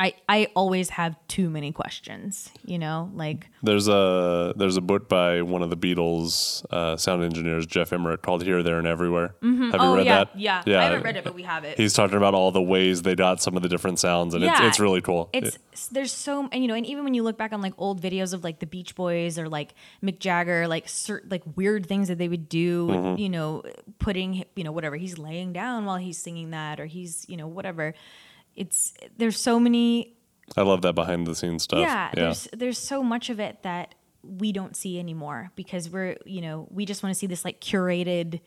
[0.00, 5.08] I I always have too many questions, you know, like There's a there's a book
[5.10, 9.34] by one of the Beatles uh, sound engineers, Geoff Emerick, called "Here, There, and Everywhere."
[9.42, 10.38] Have you oh read yeah, that?
[10.38, 11.76] yeah, yeah, I haven't read it, but we have it.
[11.76, 14.52] He's talking about all the ways they got some of the different sounds, and Yeah.
[14.52, 15.28] it's it's really cool.
[15.34, 15.58] It's
[15.92, 18.32] there's so and you know, and even when you look back on like old videos
[18.32, 22.16] of like the Beach Boys or like Mick Jagger, like certain like weird things that
[22.16, 23.20] they would do, Mm-hmm.
[23.20, 23.62] you know,
[23.98, 27.46] putting you know whatever he's laying down while he's singing that, or he's you know
[27.46, 27.94] whatever.
[28.56, 30.14] It's there's so many
[30.56, 31.80] I love that behind the scenes stuff.
[31.80, 36.40] yeah, there's there's so much of it that we don't see anymore because we're you
[36.40, 38.40] know we just want to see this like curated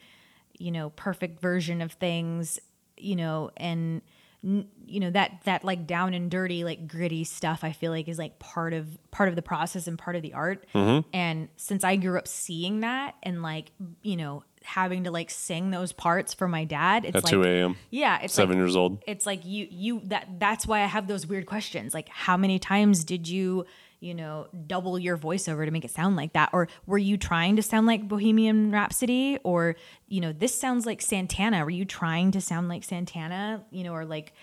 [0.60, 2.60] you know perfect version of things
[2.98, 4.02] you know and
[4.44, 8.20] you know that that like down and dirty like gritty stuff i feel like is
[8.20, 11.08] like part of part of the process and part of the art Mm-hmm.
[11.14, 13.72] and since i grew up seeing that and like
[14.04, 17.44] you know having to like sing those parts for my dad it's At like 2
[17.44, 17.76] a.m.
[17.90, 19.03] yeah it's Seven like years old.
[19.07, 21.94] it's like you you that that's why I have those weird questions.
[21.94, 23.65] Like how many times did you,
[23.99, 27.56] you know, double your voiceover to make it sound like that or were you trying
[27.56, 29.76] to sound like Bohemian Rhapsody or
[30.07, 31.64] you know, this sounds like Santana.
[31.64, 34.34] Were you trying to sound like Santana, you know, or like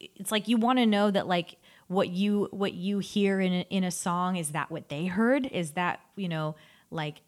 [0.00, 1.56] it's like you want to know that like
[1.88, 5.46] what you what you hear in a, in a song is that what they heard?
[5.46, 6.54] Is that, you know,
[6.90, 7.20] like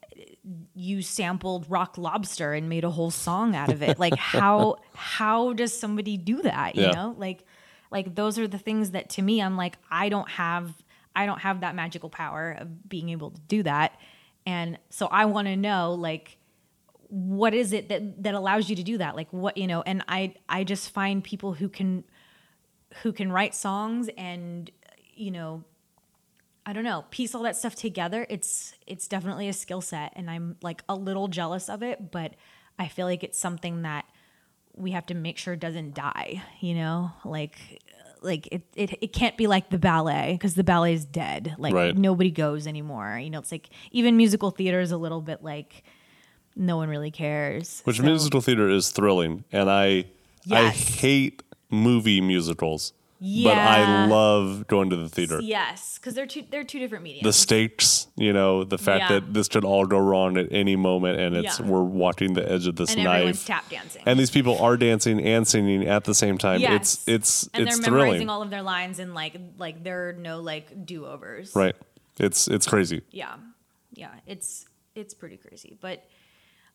[0.73, 3.97] you sampled rock lobster and made a whole song out of it.
[3.99, 6.93] Like how how does somebody do that you Yeah.
[6.93, 7.15] know?
[7.17, 7.45] Like
[7.91, 10.73] like those are the things that to me i'm like i don't have
[11.15, 13.97] i don't have that magical power of being able to do that.
[14.45, 16.37] And so i want to know like
[17.09, 19.15] what is it that that allows you to do that?
[19.15, 22.03] Like what you know and i i just find people who can
[23.03, 24.71] who can write songs and
[25.13, 25.63] you know
[26.65, 28.25] I don't know, piece all that stuff together.
[28.29, 32.33] It's it's definitely a skill set and I'm like a little jealous of it, but
[32.79, 34.05] I feel like it's something that
[34.75, 37.11] we have to make sure doesn't die, you know?
[37.25, 37.57] Like
[38.21, 41.55] like it it, it can't be like the ballet because the ballet is dead.
[41.57, 41.95] Like Right.
[41.97, 43.19] nobody goes anymore.
[43.21, 45.83] You know, it's like even musical theater is a little bit like
[46.55, 47.81] no one really cares.
[47.83, 50.05] Which So- musical theater is thrilling, and I
[50.49, 52.93] I hate movie musicals,
[53.43, 55.39] but I love going to the theater.
[55.41, 57.23] Yes, because they're two they're two different mediums.
[57.23, 59.19] The stakes, you know, the fact Yeah.
[59.19, 61.65] that this could all go wrong at any moment, and it's Yeah.
[61.67, 64.03] we're watching the edge of this and knife, tap dancing.
[64.05, 66.59] and these people are dancing and singing at the same time.
[66.59, 66.73] Yes.
[66.73, 70.09] It's it's and it's they're memorizing thrilling, all of their lines and like like there
[70.09, 71.55] are no like do overs.
[71.55, 71.75] right?
[72.19, 73.01] It's it's crazy.
[73.11, 73.35] Yeah,
[73.93, 74.09] yeah.
[74.27, 76.03] It's it's pretty crazy, but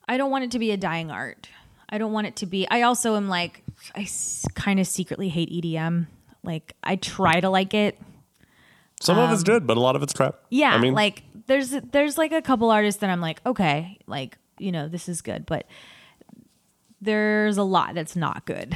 [0.09, 1.49] I don't want it to be a dying art.
[1.91, 2.67] I don't want it to be.
[2.69, 3.63] I also am like
[3.95, 4.09] I
[4.55, 6.07] kind of secretly hate EDM.
[6.49, 8.01] Like I try to like it.
[9.01, 10.35] Some of it's good, but a lot of it's crap.
[10.35, 13.99] Um, Yeah, I mean, like there's there's like a couple artists that I'm like, okay,
[14.07, 15.67] like you know this is good, but
[17.03, 18.75] there's a lot that's not good,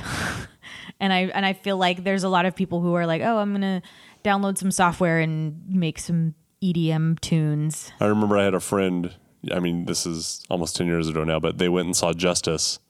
[1.01, 3.39] and I and I feel like there's a lot of people who are like, oh,
[3.39, 3.81] I'm gonna
[4.23, 7.90] download some software and make some EDM tunes.
[8.01, 9.15] I remember I had a friend.
[9.51, 12.81] I mean, this is almost ten years ago now, but they went and saw Justice,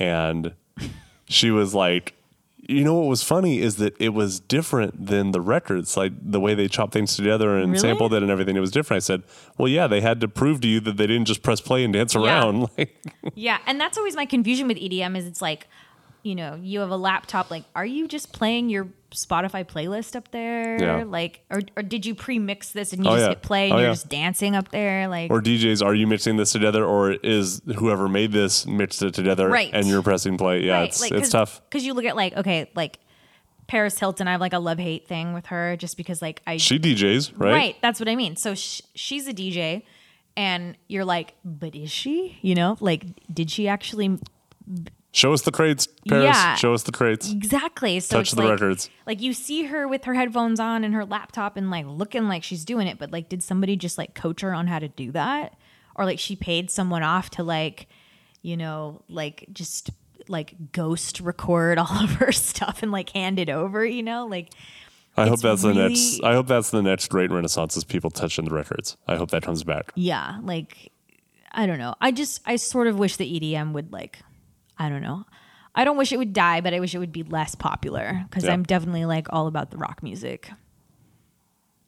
[0.00, 0.54] and
[1.28, 2.14] she was like,
[2.70, 6.40] "You know what was funny is that it was different than the records, like the
[6.40, 7.78] way they chopped things together and Really?
[7.80, 8.56] sampled it and everything.
[8.56, 9.22] It was different." I said,
[9.58, 11.92] "Well, yeah, they had to prove to you that they didn't just press play and
[11.92, 12.20] dance Yeah.
[12.22, 15.66] around." Like, Yeah, and that's always my confusion with EDM is it's like,
[16.22, 17.50] you know, you have a laptop.
[17.50, 20.80] Like, are you just playing your Spotify playlist up there?
[20.80, 21.04] Yeah.
[21.04, 23.28] Like, or, or did you pre-mix this and you Oh, just yeah.
[23.30, 23.92] hit play and Oh, you're yeah.
[23.92, 25.08] just dancing up there?
[25.08, 29.14] Like, or DJs, are you mixing this together, or is whoever made this mixed it
[29.14, 29.70] together Right.
[29.72, 30.62] and you're pressing play?
[30.64, 31.60] Yeah, it's it's tough.
[31.68, 32.98] Because you look at like, okay, like
[33.66, 36.56] Paris Hilton, I have like a love hate thing with her just because like I
[36.56, 37.52] She DJs, right?
[37.52, 38.36] right that's what I mean.
[38.36, 39.82] So sh- she's a DJ,
[40.36, 42.38] and you're like, but is she?
[42.42, 44.18] You know, like, did she actually
[45.12, 46.24] Show us the crates, Paris.
[46.24, 46.54] Yeah.
[46.54, 47.32] Show us the crates.
[47.32, 47.98] Exactly.
[47.98, 48.88] So Touch the like, records.
[49.06, 52.44] Like you see her with her headphones on and her laptop and like looking like
[52.44, 55.10] she's doing it, but like did somebody just like coach her on how to do
[55.12, 55.56] that?
[55.96, 57.88] Or like she paid someone off to like,
[58.42, 59.90] you know, like just
[60.28, 64.26] like ghost record all of her stuff and like hand it over, you know?
[64.26, 64.50] Like
[65.16, 66.22] I hope that's the next.
[66.22, 68.96] I hope that's the next great renaissance is people touching the records.
[69.08, 69.92] I hope that comes back.
[69.96, 70.92] yeah, like
[71.50, 71.96] I don't know.
[72.00, 74.20] I just I sort of wish the EDM would like
[74.80, 75.24] I don't know.
[75.74, 78.44] I don't wish it would die, but I wish it would be less popular because
[78.44, 78.52] Yeah.
[78.52, 80.50] I'm definitely like all about the rock music.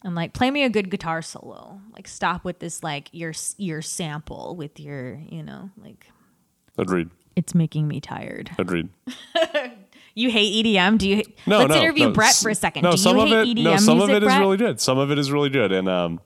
[0.05, 1.81] I'm like, play me a good guitar solo.
[1.93, 6.07] Like, stop with this like your your sample with your, you know, like
[6.77, 7.09] Agreed.
[7.35, 8.51] it's making me tired.
[8.59, 8.89] Agreed.
[10.15, 10.99] You hate EDM?
[10.99, 11.17] Do you?
[11.47, 11.59] No, no.
[11.61, 12.13] Let's no, interview no.
[12.13, 12.83] Brett for a second.
[12.83, 13.49] No, Do some of it.
[13.49, 14.41] EDM no, some music, of it is Brett?
[14.41, 14.79] really good.
[14.79, 16.21] Some of it is really good, and um,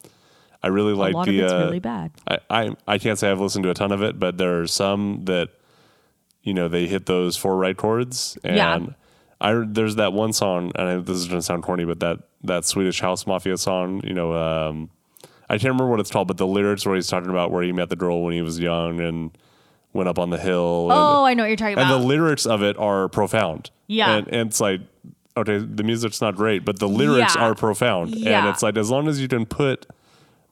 [0.60, 1.38] I really like the.
[1.38, 2.10] of it's uh, really bad.
[2.26, 4.66] I, I I can't say I've listened to a ton of it, but there are
[4.66, 5.50] some that,
[6.46, 8.78] you know, they hit those four right chords, and Yeah.
[9.40, 12.64] I there's that one song, and I, this is gonna sound corny, but that that
[12.64, 14.88] Swedish House Mafia song, you know, um,
[15.50, 17.72] I can't remember what it's called, but the lyrics where he's talking about where he
[17.72, 19.36] met the girl when he was young and
[19.92, 20.88] went up on the hill.
[20.90, 21.92] Oh, and, I know what you're talking about.
[21.92, 23.70] and the lyrics of it are profound.
[23.88, 24.16] Yeah.
[24.16, 24.80] and, and it's like
[25.36, 27.42] okay, the music's not great, but the lyrics Yeah.
[27.42, 28.38] are profound, yeah.
[28.38, 29.86] and it's like as long as you can put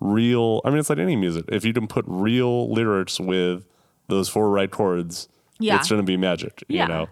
[0.00, 1.44] real, I mean, it's like any music.
[1.48, 3.64] If you can put real lyrics with
[4.08, 5.28] those four right chords,
[5.64, 5.76] Yeah.
[5.76, 6.62] it's gonna be magic.
[6.68, 6.82] Yeah.
[6.82, 7.06] You know.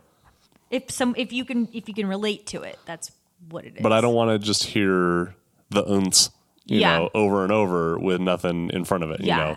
[0.70, 3.11] if some if you can if you can relate to it, that's
[3.51, 3.83] what it is.
[3.83, 5.35] But I don't want to just hear
[5.70, 6.31] the uns,
[6.66, 6.99] you Yeah.
[6.99, 9.20] know, over and over with nothing in front of it.
[9.23, 9.37] Yeah.
[9.39, 9.57] You know.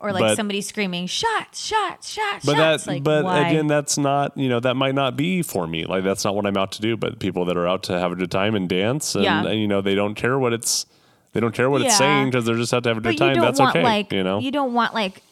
[0.00, 2.84] Or like But- somebody screaming shots, shots, shots, But shots.
[2.84, 3.48] that, like, but why?
[3.48, 5.84] again, that's not, you know, that might not be for me.
[5.84, 6.96] Like that's not what I'm out to do.
[6.96, 9.46] But people that are out to have a good time and dance, and, Yeah.
[9.46, 10.86] and, you know, they don't care what it's,
[11.32, 13.36] they don't care what it's saying because they're just out to have a good time.
[13.38, 13.84] That's want okay.
[13.84, 14.40] like you know.
[14.40, 15.22] you don't want like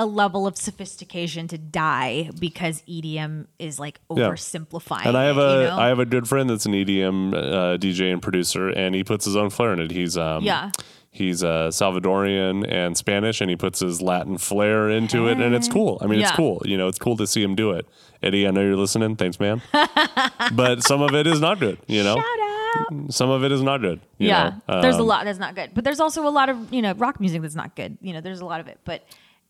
[0.00, 4.28] a level of sophistication to die because EDM is like Yeah.
[4.30, 5.04] oversimplifying.
[5.06, 7.76] and I have it, a, you I have a good friend that's an EDM uh,
[7.76, 9.90] DJ and producer, and he puts his own flair in it.
[9.90, 10.70] He's um, Yeah.
[11.12, 15.66] He's uh, Salvadorian and Spanish, and he puts his Latin flair into it, and it's
[15.68, 15.98] cool.
[16.00, 16.62] I mean, it's cool.
[16.64, 17.84] You know, it's cool to see him do it.
[18.22, 19.16] Eddie, I know you're listening.
[19.16, 19.60] Thanks, man.
[20.52, 21.78] but some of it is not good.
[21.88, 22.24] You know, Shout
[22.92, 23.12] out.
[23.12, 24.00] some of it is not good.
[24.18, 24.80] you yeah, know.
[24.82, 26.92] there's a Um, lot that's not good, but there's also a lot of you know
[26.94, 27.98] rock music that's not good.
[28.00, 29.02] You know, there's a lot of it, but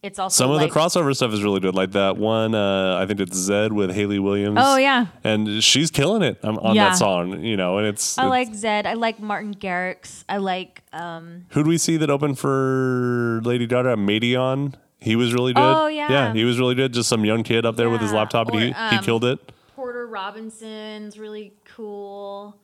[0.02, 2.54] it's also Some of the crossover stuff is really good, like that one.
[2.54, 4.58] Uh, I think it's Zedd with Hayley Williams.
[4.60, 5.06] Oh, yeah.
[5.24, 6.90] and she's killing it um, on Yeah.
[6.90, 7.42] that song.
[7.44, 8.50] You know, and it's, I it's- like
[8.84, 8.86] Zedd.
[8.88, 10.24] I like Martin Garrix.
[10.28, 13.96] I like um who do we see that opened for Lady Gaga?
[13.96, 14.74] Madeon.
[14.98, 15.62] He was really good.
[15.62, 16.10] Oh, yeah.
[16.12, 16.92] yeah, he was really good.
[16.92, 19.24] Just some young kid up there with his laptop, and or, he he um, killed
[19.24, 19.38] it.
[19.74, 22.56] Porter Robinson's really cool.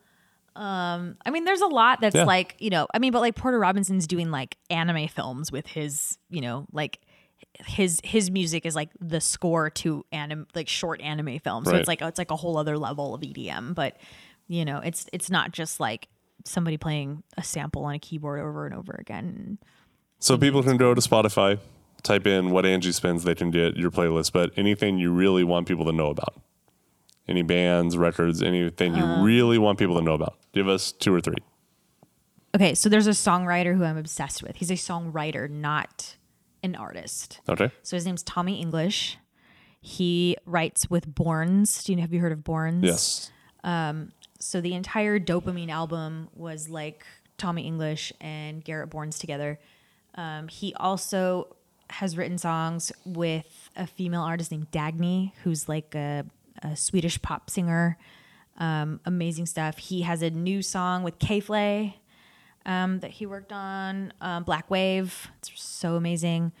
[0.55, 2.23] Um, I mean, there's a lot that's Yeah.
[2.25, 6.17] like, you know, I mean, but like Porter Robinson's doing like anime films with his,
[6.29, 6.99] you know, like
[7.65, 11.65] his his music is like the score to anim like short anime films.
[11.67, 11.79] So Right.
[11.79, 13.73] it's like it's like a whole other level of EDM.
[13.73, 13.97] But
[14.47, 16.07] you know, it's it's not just like
[16.45, 19.57] somebody playing a sample on a keyboard over and over again.
[20.19, 21.59] So people can go to Spotify,
[22.03, 24.31] type in what Angie spins, they can get your playlist.
[24.31, 26.39] But anything you really want people to know about,
[27.27, 29.23] any bands, records, anything you Uh.
[29.23, 31.35] really want people to know about, give us two or three.
[32.55, 34.55] Okay, so there's a songwriter who I'm obsessed with.
[34.55, 36.15] He's a songwriter, not
[36.63, 37.41] an artist.
[37.47, 37.71] Okay.
[37.83, 39.17] So his name's Tommy English.
[39.81, 41.83] He writes with Borns.
[41.83, 42.83] Do you have you heard of Borns?
[42.83, 43.31] Yes.
[44.39, 47.05] So the entire Dopamine album was like
[47.37, 49.59] Tommy English and Garrett Borns together.
[50.15, 51.55] Um, he also
[51.89, 56.25] has written songs with a female artist named Dagny, who's like a,
[56.63, 57.97] a Swedish pop singer.
[58.57, 59.77] Um, amazing stuff.
[59.77, 61.99] He has a new song with K.Flay
[62.67, 65.29] um, that he worked on, um, Black Wave.
[65.39, 66.51] It's so amazing.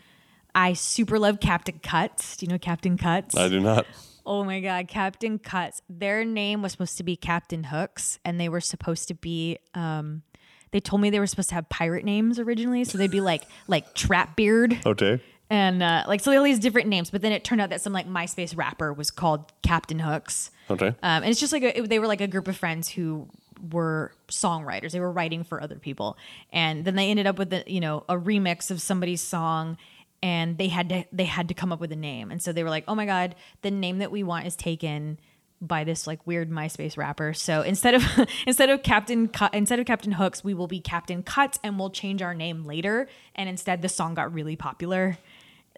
[0.55, 2.37] I super love Captain Cuts.
[2.37, 3.35] Do you know Captain Cuts?
[3.37, 3.85] I do not.
[4.25, 5.81] Oh my God, Captain Cuts.
[5.89, 9.59] Their name was supposed to be Captain Hooks, and they were supposed to be.
[9.75, 10.23] Um,
[10.71, 13.43] they told me they were supposed to have pirate names originally, so they'd be like
[13.67, 15.21] like Trap Beard Okay.
[15.49, 17.09] and uh, like so they all these different names.
[17.09, 20.51] But then it turned out that some like MySpace rapper was called Captain Hooks.
[20.69, 20.87] Okay.
[20.87, 23.29] Um, and it's just like a, it- they were like a group of friends who
[23.71, 24.91] were songwriters.
[24.91, 26.17] They were writing for other people,
[26.51, 29.77] and then they ended up with a, you know a remix of somebody's song,
[30.23, 32.31] and they had to they had to come up with a name.
[32.31, 35.19] And so they were like, oh my god, the name that we want is taken
[35.59, 37.33] by this like weird MySpace rapper.
[37.33, 38.03] So instead of
[38.47, 41.89] instead of Captain Cut instead of Captain Hooks, we will be Captain Cuts, and we'll
[41.89, 43.07] change our name later.
[43.35, 45.17] And instead, the song got really popular.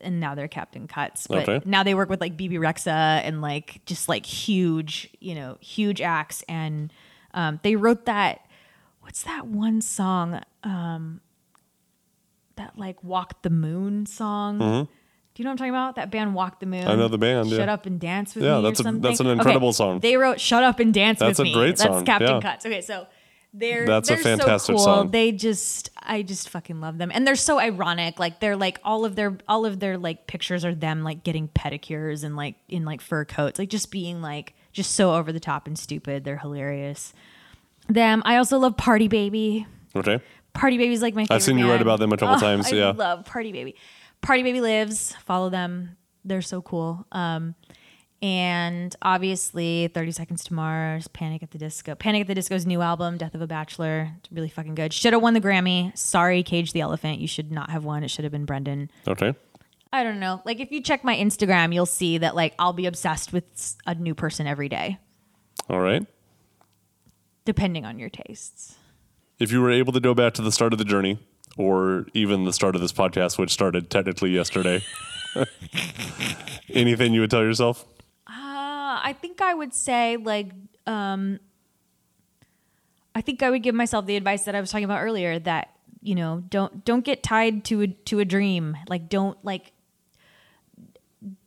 [0.01, 1.61] And now they're Captain Cuts, but Okay.
[1.65, 5.99] now they work with like Bebe Rexha and like just like huge, you know, huge
[5.99, 6.41] acts.
[6.47, 6.93] And
[7.34, 8.45] um, they wrote that.
[9.01, 10.41] What's that one song?
[10.64, 11.22] Um,
[12.56, 14.60] that like Walk the Moon song.
[14.60, 14.64] Do
[15.41, 15.95] you know what I'm talking about?
[15.95, 16.81] That band Walk the Moon.
[16.81, 16.89] Mm-hmm.
[16.91, 17.73] I know the band, Shut yeah.
[17.73, 18.64] up and dance with Yeah, me.
[18.64, 19.99] that's or a- that's an Okay, incredible song.
[19.99, 22.41] They wrote "Shut Up and Dance That's with a Me." great That's song, Captain yeah.
[22.41, 22.65] Cuts.
[22.65, 23.07] Okay, so
[23.53, 24.84] they're That's a they're fantastic so cool.
[24.84, 25.11] song.
[25.11, 28.19] They just I just fucking love them, and they're so ironic.
[28.19, 31.47] Like they're like all of their all of their like pictures are them like getting
[31.47, 35.39] pedicures and like in like fur coats, like just being like just so over the
[35.39, 36.23] top and stupid.
[36.23, 37.13] They're hilarious.
[37.87, 38.21] Them.
[38.25, 39.65] I also love Party Baby.
[39.95, 40.19] Okay.
[40.53, 41.35] Party Baby's like my favorite.
[41.35, 41.81] I've seen you write band.
[41.83, 42.89] about them a couple Oh, times, I yeah.
[42.95, 43.75] love Party Baby.
[44.21, 45.15] Party Baby lives.
[45.25, 45.95] Follow them.
[46.25, 47.05] They're so cool.
[47.11, 47.55] Um,
[48.21, 51.95] and obviously, 30 Seconds to Mars, Panic at the Disco.
[51.95, 54.11] Panic at the Disco's new album, Death of a Bachelor.
[54.19, 54.91] It's really fucking good.
[54.91, 55.97] Should have won the Grammy.
[55.97, 57.19] Sorry, Cage the Elephant.
[57.19, 58.03] You should not have won.
[58.03, 58.91] It should have been Brendon.
[59.07, 59.33] Okay.
[59.91, 60.41] I don't know.
[60.45, 63.95] Like, if you check my Instagram, you'll see that, like, I'll be obsessed with a
[63.95, 64.99] new person every day,
[65.69, 66.05] All right.
[67.45, 68.75] depending on your tastes.
[69.39, 71.17] If you were able to go back to the start of the journey,
[71.57, 74.83] or even the start of this podcast, which started technically yesterday,
[76.69, 77.85] anything you would tell yourself?
[78.27, 78.31] Uh,
[79.03, 80.51] I think I would say like
[80.85, 81.39] um,
[83.15, 85.73] I think I would give myself the advice that I was talking about earlier that
[86.01, 89.71] you know don't don't get tied to a to a dream like don't like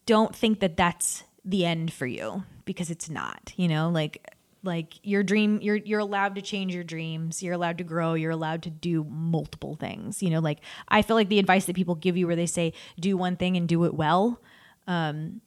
[0.06, 4.24] don't think that that's the end for you because it's not you know like
[4.64, 7.42] like your dream you're you're allowed to change your dreams.
[7.42, 8.14] You're allowed to grow.
[8.14, 10.58] You're allowed to do multiple things you know like
[10.88, 13.56] i feel like the advice that people give you where they say do one thing
[13.56, 14.40] and do it well
[14.86, 15.40] um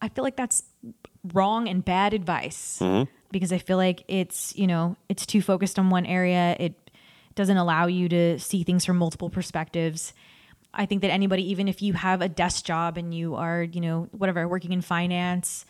[0.00, 0.62] i feel like that's
[1.32, 2.78] wrong and bad advice
[3.32, 6.56] because i feel like it's you know it's too focused on one area.
[6.58, 6.74] It
[7.34, 10.12] doesn't allow you to see things from multiple perspectives
[10.74, 13.80] I think that anybody, even if you have a desk job and you are, you
[13.80, 15.64] know, whatever, working in finance,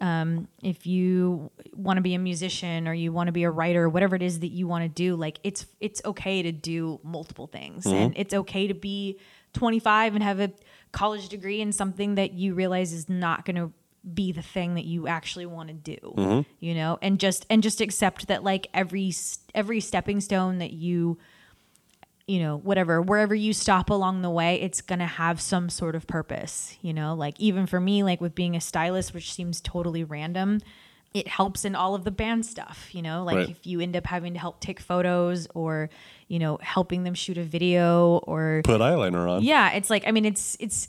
[0.00, 3.88] um, if you want to be a musician or you want to be a writer,
[3.88, 7.46] whatever it is that you want to do, like it's it's okay to do multiple
[7.46, 9.18] things, and it's okay to be
[9.52, 10.50] 25 and have a
[10.92, 13.72] college degree in something that you realize is not going to
[14.14, 17.82] be the thing that you actually want to do, you know, and just and just
[17.82, 19.12] accept that like every
[19.54, 21.18] every stepping stone that you
[22.30, 25.94] you know, whatever, wherever you stop along the way, it's going to have some sort
[25.96, 29.60] of purpose, you know, like even for me, like with being a stylist, which seems
[29.60, 30.60] totally random,
[31.12, 33.50] it helps in all of the band stuff, you know, like Right.
[33.50, 35.90] if you end up having to help take photos or,
[36.28, 39.42] you know, helping them shoot a video or, Put eyeliner on.
[39.42, 40.88] yeah, it's like, I mean, it's, it's,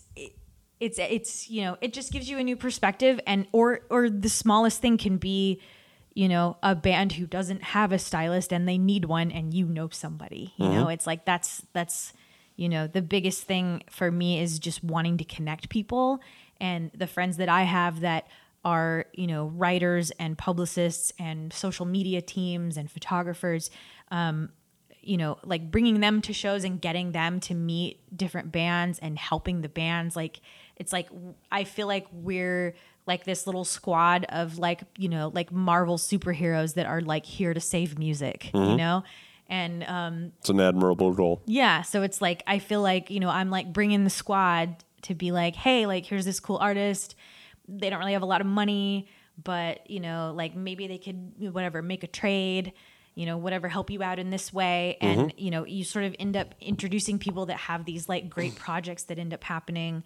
[0.80, 4.30] it's, it's, you know, it just gives you a new perspective and, or, or the
[4.30, 5.59] smallest thing can be,
[6.13, 9.65] you know, a band who doesn't have a stylist and they need one and you
[9.65, 12.13] know somebody, you know, it's like that's, that's,
[12.55, 16.19] you know, the biggest thing for me is just wanting to connect people
[16.59, 18.27] and the friends that I have that
[18.63, 23.71] are, you know, writers and publicists and social media teams and photographers,
[24.11, 24.49] um
[25.03, 29.17] you know, like bringing them to shows and getting them to meet different bands and
[29.17, 30.15] helping the bands.
[30.15, 30.41] Like,
[30.75, 31.09] it's like,
[31.51, 32.75] I feel like we're
[33.07, 37.53] like this little squad of like, you know, like Marvel superheroes that are like here
[37.53, 39.03] to save music, you know?
[39.48, 41.41] And, um, It's an admirable goal.
[41.45, 45.15] yeah, so it's like I feel like you know I'm like bringing the squad to
[45.15, 47.15] be like, hey, like here's this cool artist.
[47.68, 49.10] They don't really have a lot of money,
[49.44, 52.72] but you know, like maybe they could whatever make a trade,
[53.15, 56.15] you know, whatever help you out in this way, and you know, you sort of
[56.19, 60.03] end up introducing people that have these like great projects that end up happening,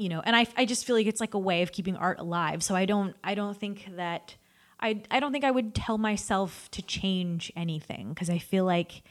[0.00, 2.18] you know, and I I just feel like it's like a way of keeping art
[2.18, 2.62] alive.
[2.62, 4.36] So I don't I don't think that.
[4.82, 9.02] I, I don't think I would tell myself to change anything because I feel like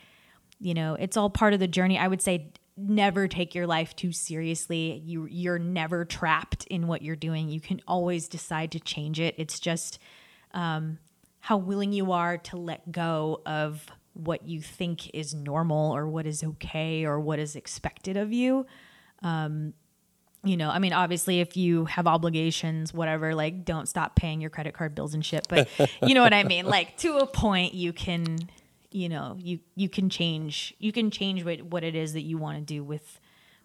[0.60, 3.96] you know it's all part of the journey i would say never take your life
[3.96, 8.80] too seriously you you're never trapped in what you're doing you can always decide to
[8.80, 10.00] change it it's just
[10.54, 10.98] um,
[11.42, 16.26] how willing you are to let go of what you think is normal or what
[16.26, 18.66] is okay or what is expected of you
[19.22, 19.74] um,
[20.44, 24.50] you know i mean obviously if you have obligations whatever like don't stop paying your
[24.50, 25.46] credit card bills and shit.
[25.50, 25.68] But
[26.02, 26.66] you know what i mean?
[26.66, 28.38] Like to a point you can
[28.92, 32.38] you know you you can change you can change what what it is that you
[32.38, 33.20] want to do with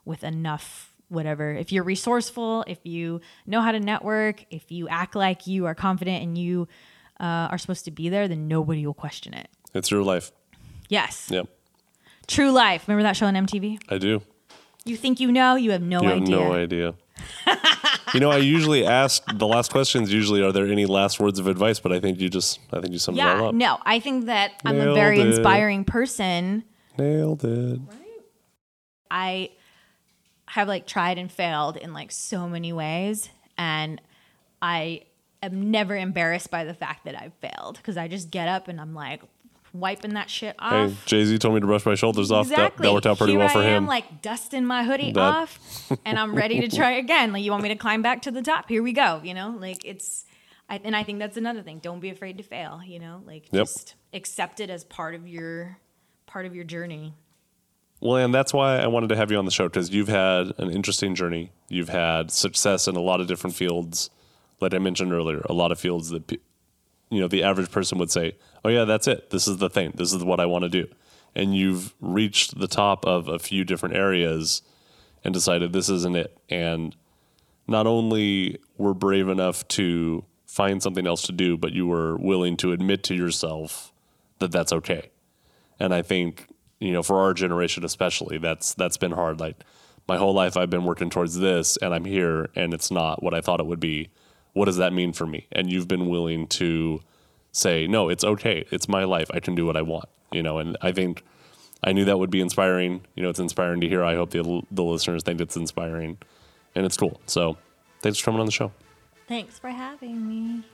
[0.05, 1.53] with enough whatever.
[1.53, 5.75] If you're resourceful if you know how to network if you act like you are
[5.75, 6.69] confident and you
[7.21, 9.49] uh, are supposed to be there then nobody will question it.
[9.73, 10.33] It's your life.
[10.89, 11.29] yes.
[11.31, 11.49] Yep.
[12.27, 12.89] true life.
[12.89, 14.23] Remember that show on mtv I do.
[14.85, 16.95] You think you know you have no You have idea no idea.
[18.13, 20.13] you know, I usually ask the last questions.
[20.13, 21.81] Usually, are there any last words of advice?
[21.81, 23.55] But I think you just, I think you summed it all yeah up.
[23.55, 25.27] no i think that i'm a very it.
[25.27, 26.65] inspiring person
[26.99, 27.81] Nailed it.
[29.11, 29.51] I
[30.47, 33.29] have like tried and failed in like so many ways
[33.59, 34.01] and
[34.63, 35.03] I
[35.43, 38.81] am never embarrassed by the fact that I've failed because I just get up and
[38.81, 39.23] I'm like
[39.75, 40.91] wiping that shit off.
[40.91, 42.49] Hey, Jay Z told me to brush my shoulders off.
[42.49, 42.87] That, Exactly.
[42.87, 43.67] that worked out pretty Here well for him.
[43.69, 47.33] I am, like dusting my hoodie That- off, and I'm ready to try again.
[47.33, 48.69] Like you want me to climb back to the top?
[48.69, 49.21] Here we go.
[49.23, 50.25] You know, like it's,
[50.71, 51.81] I, and I think that's another thing.
[51.81, 52.81] Don't be afraid to fail.
[52.87, 53.67] You know, like Yep.
[53.67, 55.77] just accept it as part of your
[56.27, 57.15] part of your journey.
[58.01, 60.53] Well, and that's why I wanted to have you on the show because you've had
[60.59, 61.53] an interesting journey.
[61.69, 64.11] You've had success in a lot of different fields,
[64.61, 66.39] like I mentioned earlier, a lot of fields that
[67.15, 69.31] you know the average person would say, "Oh yeah, that's it.
[69.31, 69.93] This is the thing.
[69.97, 70.89] This is what I want to do."
[71.35, 74.63] And you've reached the top of a few different areas
[75.25, 76.39] and decided this isn't it.
[76.49, 76.95] And
[77.67, 82.57] not only were brave enough to find something else to do, but you were willing
[82.59, 83.93] to admit to yourself
[84.39, 85.11] that that's okay.
[85.81, 86.47] And I think,
[86.79, 89.41] you know, for our generation especially, that's that's been hard.
[89.41, 89.65] Like
[90.07, 93.35] my whole life I've been working towards this and I'm here and it's not what
[93.35, 94.11] I thought it would be.
[94.55, 95.47] What does that mean for me?
[95.53, 97.01] And you've been willing to
[97.53, 98.65] say, "No, it's okay.
[98.71, 99.31] It's my life.
[99.33, 101.23] I can do what I want." You know, and I think
[101.85, 103.03] I knew that would be inspiring.
[103.15, 104.03] You know, it's inspiring to hear.
[104.03, 106.19] I hope the the listeners think it's inspiring.
[106.77, 107.21] And it's cool.
[107.27, 107.57] So,
[108.03, 108.73] thanks for coming on the show.
[109.29, 110.65] Thanks for having me.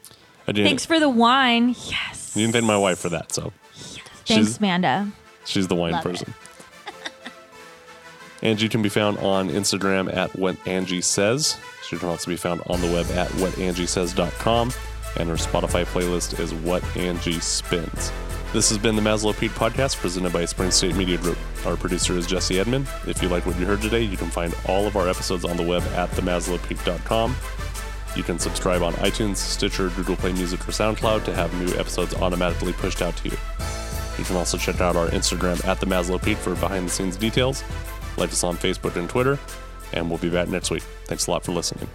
[0.48, 1.74] I didn't, Thanks for the wine.
[1.86, 2.32] Yes.
[2.34, 5.12] you didn't thank my wife for that, so Thanks, she's- Amanda.
[5.44, 6.32] She's the wine Love person.
[8.42, 11.58] Angie can be found on Instagram at what Angie says.
[11.90, 14.72] She can also be found on the web at whatangie.says.com.
[15.16, 18.12] And her Spotify playlist is What Angie Spins.
[18.52, 21.36] This has been the Maslow Peak podcast presented by Spring State Media Group.
[21.66, 22.86] Our producer is Jesse Edmond.
[23.08, 25.56] If you like what you heard today, you can find all of our episodes on
[25.56, 27.34] the web at themaslowpeak.com.
[28.14, 32.14] You can subscribe on iTunes, Stitcher, Google Play Music, or SoundCloud to have new episodes
[32.14, 33.36] automatically pushed out to you.
[34.16, 37.16] You can also check out our Instagram at the Maslow Peak for behind the scenes
[37.16, 37.64] details.
[38.16, 39.40] Like us on Facebook and Twitter,
[39.92, 40.82] and we'll be back next week.
[41.04, 41.88] Thanks a lot for listening.